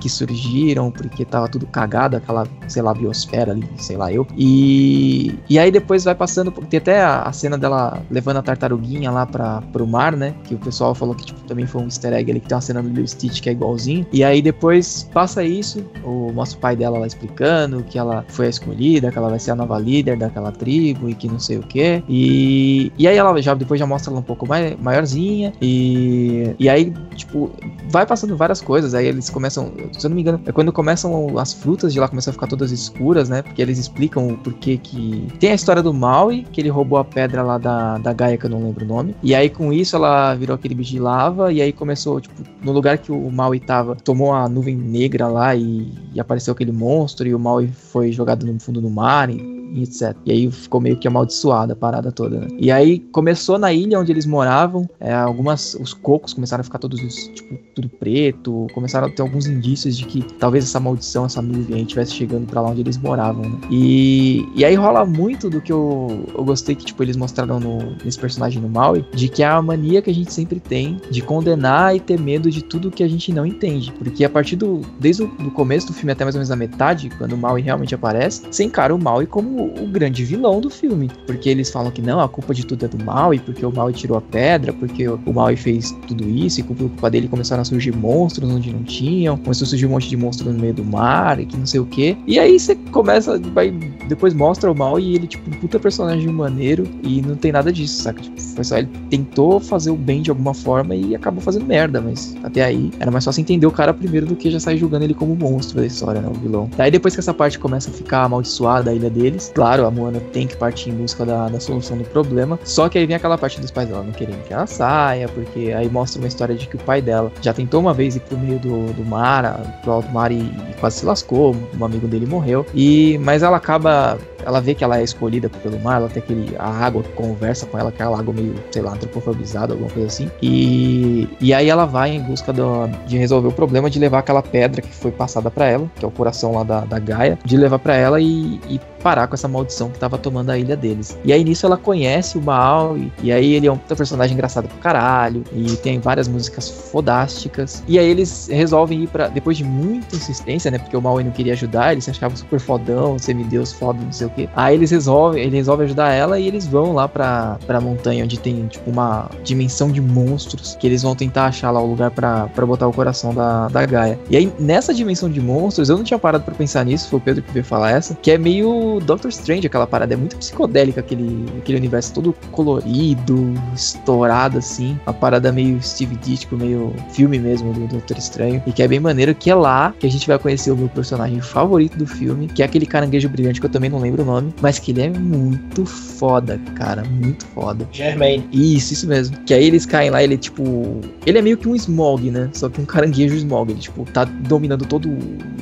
que 0.00 0.08
surgiram, 0.08 0.90
porque 0.90 1.24
tava 1.24 1.48
tudo 1.48 1.66
cagado, 1.66 2.16
aquela, 2.16 2.46
sei 2.66 2.82
lá, 2.82 2.92
biosfera 2.92 3.52
ali, 3.52 3.68
sei 3.76 3.96
lá 3.96 4.12
eu. 4.12 4.26
E, 4.36 5.38
e 5.48 5.58
aí 5.58 5.70
depois 5.70 6.04
vai 6.04 6.14
passando, 6.14 6.50
tem 6.50 6.78
até 6.78 7.00
a, 7.00 7.22
a 7.22 7.32
cena 7.32 7.56
dela 7.56 8.02
levando 8.10 8.38
a 8.38 8.42
tartaruguinha 8.42 9.10
lá 9.10 9.26
para 9.26 9.62
pro 9.72 9.86
mar, 9.86 10.16
né? 10.16 10.34
Que 10.44 10.54
o 10.54 10.58
pessoal 10.58 10.94
falou 10.94 11.14
que 11.14 11.26
tipo, 11.26 11.40
também 11.42 11.66
foi 11.66 11.82
um 11.82 11.84
easter 11.84 12.12
egg 12.12 12.30
ali, 12.30 12.40
que 12.40 12.48
tem 12.48 12.56
uma 12.56 12.60
cena 12.60 12.82
do 12.82 12.88
Lil 12.88 13.06
Stitch 13.06 13.40
que 13.40 13.48
é 13.48 13.52
igualzinho. 13.52 14.06
E 14.12 14.24
aí 14.24 14.42
depois 14.42 15.08
passa 15.12 15.42
isso, 15.42 15.84
o 16.04 16.32
mostra 16.32 16.58
o 16.58 16.60
pai 16.60 16.76
dela 16.76 16.98
lá 16.98 17.06
explicando 17.06 17.82
que 17.82 17.98
ela 17.98 18.24
foi 18.28 18.46
a 18.46 18.50
escolhida, 18.50 19.10
que 19.10 19.18
ela 19.18 19.28
vai 19.28 19.38
ser 19.38 19.52
a 19.52 19.54
nova 19.54 19.78
líder 19.78 20.16
daquela 20.16 20.52
tribo 20.52 21.08
e 21.08 21.14
que 21.14 21.28
não 21.28 21.38
sei 21.38 21.58
o 21.58 21.62
que. 21.62 22.02
E, 22.08 22.92
e 22.98 23.06
aí 23.08 23.16
ela 23.16 23.40
já 23.40 23.54
depois 23.54 23.78
já 23.78 23.86
mostra 23.86 24.12
ela 24.12 24.20
um 24.20 24.22
pouco 24.22 24.46
mais, 24.46 24.78
maiorzinha. 24.78 25.52
E, 25.60 26.54
e 26.58 26.68
aí, 26.68 26.92
tipo, 27.14 27.50
vai 27.90 28.06
passando 28.06 28.36
várias 28.36 28.60
coisas. 28.60 28.94
Aí 28.94 29.06
eles 29.06 29.30
começam, 29.38 29.72
se 29.92 30.04
eu 30.04 30.10
não 30.10 30.16
me 30.16 30.22
engano, 30.22 30.40
é 30.44 30.50
quando 30.50 30.72
começam 30.72 31.38
as 31.38 31.52
frutas 31.52 31.92
de 31.92 32.00
lá 32.00 32.08
começam 32.08 32.32
a 32.32 32.34
ficar 32.34 32.48
todas 32.48 32.72
escuras, 32.72 33.28
né? 33.28 33.40
Porque 33.40 33.62
eles 33.62 33.78
explicam 33.78 34.28
o 34.28 34.36
porquê 34.36 34.76
que. 34.76 35.28
Tem 35.38 35.52
a 35.52 35.54
história 35.54 35.80
do 35.80 35.94
Maui, 35.94 36.44
que 36.52 36.60
ele 36.60 36.68
roubou 36.68 36.98
a 36.98 37.04
pedra 37.04 37.42
lá 37.42 37.56
da, 37.56 37.98
da 37.98 38.12
Gaia, 38.12 38.36
que 38.36 38.46
eu 38.46 38.50
não 38.50 38.62
lembro 38.62 38.84
o 38.84 38.88
nome. 38.88 39.14
E 39.22 39.34
aí 39.34 39.48
com 39.48 39.72
isso 39.72 39.94
ela 39.94 40.34
virou 40.34 40.56
aquele 40.56 40.74
bicho 40.74 40.90
de 40.90 40.98
lava. 40.98 41.52
E 41.52 41.62
aí 41.62 41.72
começou, 41.72 42.20
tipo, 42.20 42.42
no 42.62 42.72
lugar 42.72 42.98
que 42.98 43.12
o 43.12 43.30
Maui 43.30 43.60
tava, 43.60 43.94
tomou 43.94 44.32
a 44.32 44.48
nuvem 44.48 44.76
negra 44.76 45.28
lá 45.28 45.54
e, 45.54 45.92
e 46.12 46.18
apareceu 46.18 46.52
aquele 46.52 46.72
monstro. 46.72 47.28
E 47.28 47.34
o 47.34 47.38
Maui 47.38 47.68
foi 47.68 48.10
jogado 48.10 48.44
no 48.44 48.58
fundo 48.58 48.80
do 48.80 48.90
mar. 48.90 49.30
E, 49.30 49.57
etc. 49.74 50.16
E 50.24 50.32
aí 50.32 50.50
ficou 50.50 50.80
meio 50.80 50.96
que 50.96 51.08
amaldiçoada 51.08 51.72
a 51.72 51.76
parada 51.76 52.10
toda, 52.12 52.40
né? 52.40 52.48
E 52.58 52.70
aí 52.70 52.98
começou 52.98 53.58
na 53.58 53.72
ilha 53.72 53.98
onde 53.98 54.12
eles 54.12 54.26
moravam, 54.26 54.88
é, 55.00 55.12
algumas, 55.12 55.74
os 55.74 55.92
cocos 55.94 56.32
começaram 56.34 56.60
a 56.60 56.64
ficar 56.64 56.78
todos, 56.78 57.00
tipo, 57.00 57.58
tudo 57.74 57.88
preto, 57.88 58.66
começaram 58.74 59.06
a 59.06 59.10
ter 59.10 59.22
alguns 59.22 59.46
indícios 59.46 59.96
de 59.96 60.04
que 60.04 60.22
talvez 60.34 60.64
essa 60.64 60.80
maldição, 60.80 61.24
essa 61.24 61.42
nuvem 61.42 61.76
aí 61.76 61.82
estivesse 61.82 62.12
chegando 62.12 62.46
para 62.46 62.60
lá 62.60 62.70
onde 62.70 62.80
eles 62.80 62.98
moravam, 62.98 63.42
né? 63.42 63.58
E, 63.70 64.46
e 64.54 64.64
aí 64.64 64.74
rola 64.74 65.04
muito 65.04 65.48
do 65.48 65.60
que 65.60 65.72
eu, 65.72 66.24
eu 66.34 66.44
gostei 66.44 66.74
que, 66.74 66.84
tipo, 66.84 67.02
eles 67.02 67.16
mostraram 67.16 67.60
no, 67.60 67.96
nesse 68.04 68.18
personagem 68.18 68.60
no 68.60 68.68
Maui, 68.68 69.04
de 69.12 69.28
que 69.28 69.42
é 69.42 69.46
a 69.46 69.60
mania 69.60 70.02
que 70.02 70.10
a 70.10 70.14
gente 70.14 70.32
sempre 70.32 70.60
tem 70.60 71.00
de 71.10 71.22
condenar 71.22 71.94
e 71.94 72.00
ter 72.00 72.18
medo 72.18 72.50
de 72.50 72.62
tudo 72.62 72.90
que 72.90 73.02
a 73.02 73.08
gente 73.08 73.32
não 73.32 73.46
entende. 73.46 73.92
Porque 73.92 74.24
a 74.24 74.30
partir 74.30 74.56
do, 74.56 74.82
desde 74.98 75.22
o 75.22 75.28
do 75.38 75.50
começo 75.50 75.86
do 75.86 75.92
filme 75.92 76.12
até 76.12 76.24
mais 76.24 76.34
ou 76.34 76.38
menos 76.38 76.50
a 76.50 76.56
metade, 76.56 77.10
quando 77.18 77.32
o 77.32 77.38
Maui 77.38 77.62
realmente 77.62 77.94
aparece, 77.94 78.42
você 78.50 78.64
encara 78.64 78.94
o 78.94 78.98
Maui 78.98 79.26
como 79.26 79.57
o, 79.64 79.86
grande 79.86 80.24
vilão 80.24 80.60
do 80.60 80.70
filme. 80.70 81.10
Porque 81.26 81.48
eles 81.48 81.70
falam 81.70 81.90
que 81.90 82.02
não, 82.02 82.20
a 82.20 82.28
culpa 82.28 82.54
de 82.54 82.64
tudo 82.64 82.84
é 82.84 82.88
do 82.88 83.02
mal, 83.04 83.32
e 83.32 83.38
porque 83.38 83.64
o 83.64 83.72
mal 83.72 83.92
tirou 83.92 84.18
a 84.18 84.20
pedra, 84.20 84.72
porque 84.72 85.08
o 85.08 85.32
mal 85.32 85.54
fez 85.56 85.96
tudo 86.06 86.28
isso, 86.28 86.60
e 86.60 86.62
por 86.62 86.76
culpa 86.76 87.10
dele 87.10 87.28
começaram 87.28 87.62
a 87.62 87.64
surgir 87.64 87.94
monstros 87.94 88.50
onde 88.50 88.72
não 88.72 88.82
tinham, 88.82 89.36
começou 89.36 89.64
a 89.64 89.68
surgir 89.68 89.86
um 89.86 89.90
monte 89.90 90.08
de 90.08 90.16
monstros 90.16 90.52
no 90.52 90.58
meio 90.58 90.74
do 90.74 90.84
mar, 90.84 91.40
e 91.40 91.46
que 91.46 91.56
não 91.56 91.66
sei 91.66 91.80
o 91.80 91.86
que. 91.86 92.16
E 92.26 92.38
aí 92.38 92.58
você 92.58 92.74
começa, 92.90 93.38
vai, 93.52 93.70
depois 94.08 94.34
mostra 94.34 94.70
o 94.70 94.76
mal 94.76 94.98
e 95.00 95.14
ele, 95.14 95.26
tipo, 95.26 95.48
um 95.50 95.54
puta 95.54 95.78
personagem 95.78 96.28
maneiro, 96.28 96.84
e 97.02 97.20
não 97.22 97.36
tem 97.36 97.52
nada 97.52 97.72
disso, 97.72 98.02
saca? 98.02 98.20
Tipo, 98.20 98.40
foi 98.40 98.64
só 98.64 98.78
ele 98.78 98.88
tentou 99.10 99.60
fazer 99.60 99.90
o 99.90 99.96
bem 99.96 100.22
de 100.22 100.30
alguma 100.30 100.54
forma 100.54 100.94
e 100.94 101.14
acabou 101.14 101.40
fazendo 101.40 101.66
merda, 101.66 102.00
mas 102.00 102.36
até 102.42 102.64
aí 102.64 102.90
era 102.98 103.10
mais 103.10 103.24
fácil 103.24 103.40
entender 103.40 103.66
o 103.66 103.70
cara 103.70 103.92
primeiro 103.94 104.26
do 104.26 104.36
que 104.36 104.50
já 104.50 104.60
sair 104.60 104.78
julgando 104.78 105.04
ele 105.04 105.14
como 105.14 105.34
monstro 105.34 105.78
da 105.80 105.86
história, 105.86 106.20
né? 106.20 106.28
O 106.28 106.38
vilão. 106.38 106.70
Daí 106.76 106.90
depois 106.90 107.14
que 107.14 107.20
essa 107.20 107.34
parte 107.34 107.58
começa 107.58 107.90
a 107.90 107.92
ficar 107.92 108.24
amaldiçoada 108.24 108.90
a 108.90 108.94
ilha 108.94 109.10
deles, 109.10 109.47
claro, 109.54 109.86
a 109.86 109.90
Moana 109.90 110.20
tem 110.32 110.46
que 110.46 110.56
partir 110.56 110.90
em 110.90 110.94
busca 110.94 111.24
da, 111.24 111.48
da 111.48 111.60
solução 111.60 111.96
do 111.96 112.04
problema. 112.04 112.58
Só 112.64 112.88
que 112.88 112.98
aí 112.98 113.06
vem 113.06 113.16
aquela 113.16 113.38
parte 113.38 113.60
dos 113.60 113.70
pais 113.70 113.88
dela 113.88 114.02
não 114.02 114.12
querendo 114.12 114.42
que 114.44 114.52
ela 114.52 114.66
saia, 114.66 115.28
porque 115.28 115.72
aí 115.72 115.88
mostra 115.88 116.20
uma 116.20 116.28
história 116.28 116.54
de 116.54 116.66
que 116.66 116.76
o 116.76 116.80
pai 116.80 117.00
dela 117.00 117.30
já 117.40 117.52
tentou 117.52 117.80
uma 117.80 117.94
vez 117.94 118.16
ir 118.16 118.20
pro 118.20 118.38
meio 118.38 118.58
do, 118.58 118.92
do 118.92 119.04
mar, 119.04 119.80
pro 119.82 119.92
alto 119.92 120.10
mar 120.10 120.30
e, 120.32 120.40
e 120.40 120.74
quase 120.80 120.98
se 120.98 121.06
lascou. 121.06 121.56
Um 121.78 121.84
amigo 121.84 122.06
dele 122.06 122.26
morreu. 122.26 122.66
E 122.74 123.18
mas 123.18 123.42
ela 123.42 123.56
acaba 123.56 124.18
ela 124.44 124.60
vê 124.60 124.74
que 124.74 124.84
ela 124.84 124.98
é 124.98 125.04
escolhida 125.04 125.50
pelo 125.50 125.78
mar, 125.80 125.96
ela 125.96 126.08
tem 126.08 126.22
aquele. 126.22 126.56
A 126.58 126.68
água 126.68 127.02
conversa 127.14 127.66
com 127.66 127.78
ela, 127.78 127.90
aquela 127.90 128.18
água 128.18 128.32
meio, 128.32 128.54
sei 128.70 128.82
lá, 128.82 128.92
antropofobizada, 128.92 129.74
alguma 129.74 129.90
coisa 129.90 130.08
assim. 130.08 130.30
E, 130.40 131.28
e 131.40 131.52
aí 131.52 131.68
ela 131.68 131.84
vai 131.84 132.12
em 132.12 132.20
busca 132.22 132.52
do, 132.52 132.86
de 133.06 133.18
resolver 133.18 133.48
o 133.48 133.52
problema 133.52 133.90
de 133.90 133.98
levar 133.98 134.20
aquela 134.20 134.42
pedra 134.42 134.80
que 134.80 134.94
foi 134.94 135.10
passada 135.10 135.50
para 135.50 135.66
ela, 135.66 135.90
que 135.96 136.04
é 136.04 136.08
o 136.08 136.10
coração 136.10 136.52
lá 136.52 136.62
da, 136.62 136.80
da 136.80 136.98
Gaia, 136.98 137.38
de 137.44 137.56
levar 137.56 137.78
para 137.78 137.94
ela 137.94 138.20
e, 138.20 138.60
e, 138.68 138.80
parar 138.98 139.26
com 139.26 139.34
essa 139.34 139.48
maldição 139.48 139.90
que 139.90 139.98
tava 139.98 140.18
tomando 140.18 140.50
a 140.50 140.58
ilha 140.58 140.76
deles. 140.76 141.16
E 141.24 141.32
aí 141.32 141.44
nisso 141.44 141.66
ela 141.66 141.76
conhece 141.76 142.38
o 142.38 142.42
Mal, 142.42 142.96
e, 142.96 143.12
e 143.22 143.32
aí 143.32 143.54
ele 143.54 143.66
é 143.66 143.72
um 143.72 143.76
personagem 143.76 144.34
engraçado 144.34 144.68
pro 144.68 144.78
caralho, 144.78 145.44
e 145.52 145.76
tem 145.76 145.98
várias 145.98 146.28
músicas 146.28 146.68
fodásticas. 146.68 147.82
E 147.86 147.98
aí 147.98 148.06
eles 148.08 148.48
resolvem 148.50 149.04
ir 149.04 149.08
para 149.08 149.28
depois 149.28 149.56
de 149.56 149.64
muita 149.64 150.16
insistência, 150.16 150.70
né? 150.70 150.78
Porque 150.78 150.96
o 150.96 151.02
Mal 151.02 151.20
não 151.20 151.30
queria 151.30 151.52
ajudar, 151.52 151.92
ele 151.92 152.00
se 152.00 152.10
achava 152.10 152.34
super 152.36 152.60
fodão, 152.60 153.18
semideus 153.18 153.72
foda, 153.72 153.98
não 154.02 154.12
sei 154.12 154.26
o 154.26 154.30
que. 154.30 154.48
Aí 154.54 154.74
eles 154.74 154.90
resolvem, 154.90 155.42
ele 155.42 155.56
resolve 155.56 155.84
ajudar 155.84 156.12
ela 156.12 156.38
e 156.38 156.46
eles 156.46 156.66
vão 156.66 156.92
lá 156.92 157.08
pra, 157.08 157.58
pra 157.66 157.80
montanha 157.80 158.24
onde 158.24 158.38
tem, 158.38 158.66
tipo, 158.66 158.90
uma 158.90 159.30
dimensão 159.42 159.90
de 159.90 160.00
monstros 160.00 160.76
que 160.78 160.86
eles 160.86 161.02
vão 161.02 161.14
tentar 161.14 161.46
achar 161.46 161.70
lá 161.70 161.80
o 161.80 161.86
lugar 161.86 162.10
pra 162.10 162.48
botar 162.66 162.86
o 162.86 162.92
coração 162.92 163.34
da, 163.34 163.68
da 163.68 163.84
Gaia. 163.84 164.18
E 164.30 164.36
aí, 164.36 164.52
nessa 164.58 164.94
dimensão 164.94 165.28
de 165.28 165.40
monstros, 165.40 165.88
eu 165.88 165.96
não 165.96 166.04
tinha 166.04 166.18
parado 166.18 166.44
pra 166.44 166.54
pensar 166.54 166.84
nisso, 166.84 167.08
foi 167.08 167.18
o 167.18 167.22
Pedro 167.22 167.42
que 167.42 167.52
veio 167.52 167.64
falar 167.64 167.90
essa, 167.90 168.14
que 168.14 168.30
é 168.30 168.38
meio 168.38 168.87
Doctor 168.98 169.28
Strange 169.30 169.66
aquela 169.66 169.86
parada, 169.86 170.14
é 170.14 170.16
muito 170.16 170.36
psicodélica 170.36 171.00
aquele, 171.00 171.46
aquele 171.58 171.78
universo 171.78 172.12
todo 172.12 172.34
colorido, 172.50 173.54
estourado 173.74 174.58
assim, 174.58 174.98
uma 175.06 175.12
parada 175.12 175.52
meio 175.52 175.80
Steve 175.82 176.16
Ditko, 176.16 176.56
meio 176.56 176.92
filme 177.10 177.38
mesmo 177.38 177.72
do 177.72 177.86
Doutor 177.86 178.18
Estranho, 178.18 178.62
e 178.66 178.72
que 178.72 178.82
é 178.82 178.88
bem 178.88 179.00
maneiro, 179.00 179.34
que 179.34 179.50
é 179.50 179.54
lá 179.54 179.94
que 179.98 180.06
a 180.06 180.10
gente 180.10 180.26
vai 180.26 180.38
conhecer 180.38 180.70
o 180.70 180.76
meu 180.76 180.88
personagem 180.88 181.40
favorito 181.40 181.96
do 181.96 182.06
filme, 182.06 182.48
que 182.48 182.62
é 182.62 182.64
aquele 182.64 182.86
caranguejo 182.86 183.28
brilhante 183.28 183.60
que 183.60 183.66
eu 183.66 183.70
também 183.70 183.88
não 183.88 183.98
lembro 183.98 184.18
lembro 184.18 184.22
o 184.22 184.26
nome, 184.26 184.54
mas 184.60 184.78
que 184.78 184.90
ele 184.90 185.02
é 185.02 185.10
muito 185.10 185.84
foda, 185.84 186.58
cara, 186.74 187.04
muito 187.04 187.44
foda. 187.46 187.86
Germain. 187.92 188.44
Isso, 188.52 188.92
isso 188.92 189.06
mesmo. 189.06 189.36
Que 189.44 189.54
aí 189.54 189.64
eles 189.64 189.86
caem 189.86 190.10
lá, 190.10 190.22
ele 190.22 190.34
é 190.34 190.36
tipo. 190.38 191.00
Ele 191.26 191.38
é 191.38 191.42
meio 191.42 191.56
que 191.56 191.68
um 191.68 191.74
smog, 191.74 192.30
né? 192.30 192.48
Só 192.52 192.68
que 192.68 192.80
um 192.80 192.84
caranguejo 192.84 193.34
smog. 193.36 193.70
Ele, 193.70 193.80
tipo, 193.80 194.04
tá 194.04 194.24
dominando 194.24 194.84
todos 194.86 195.10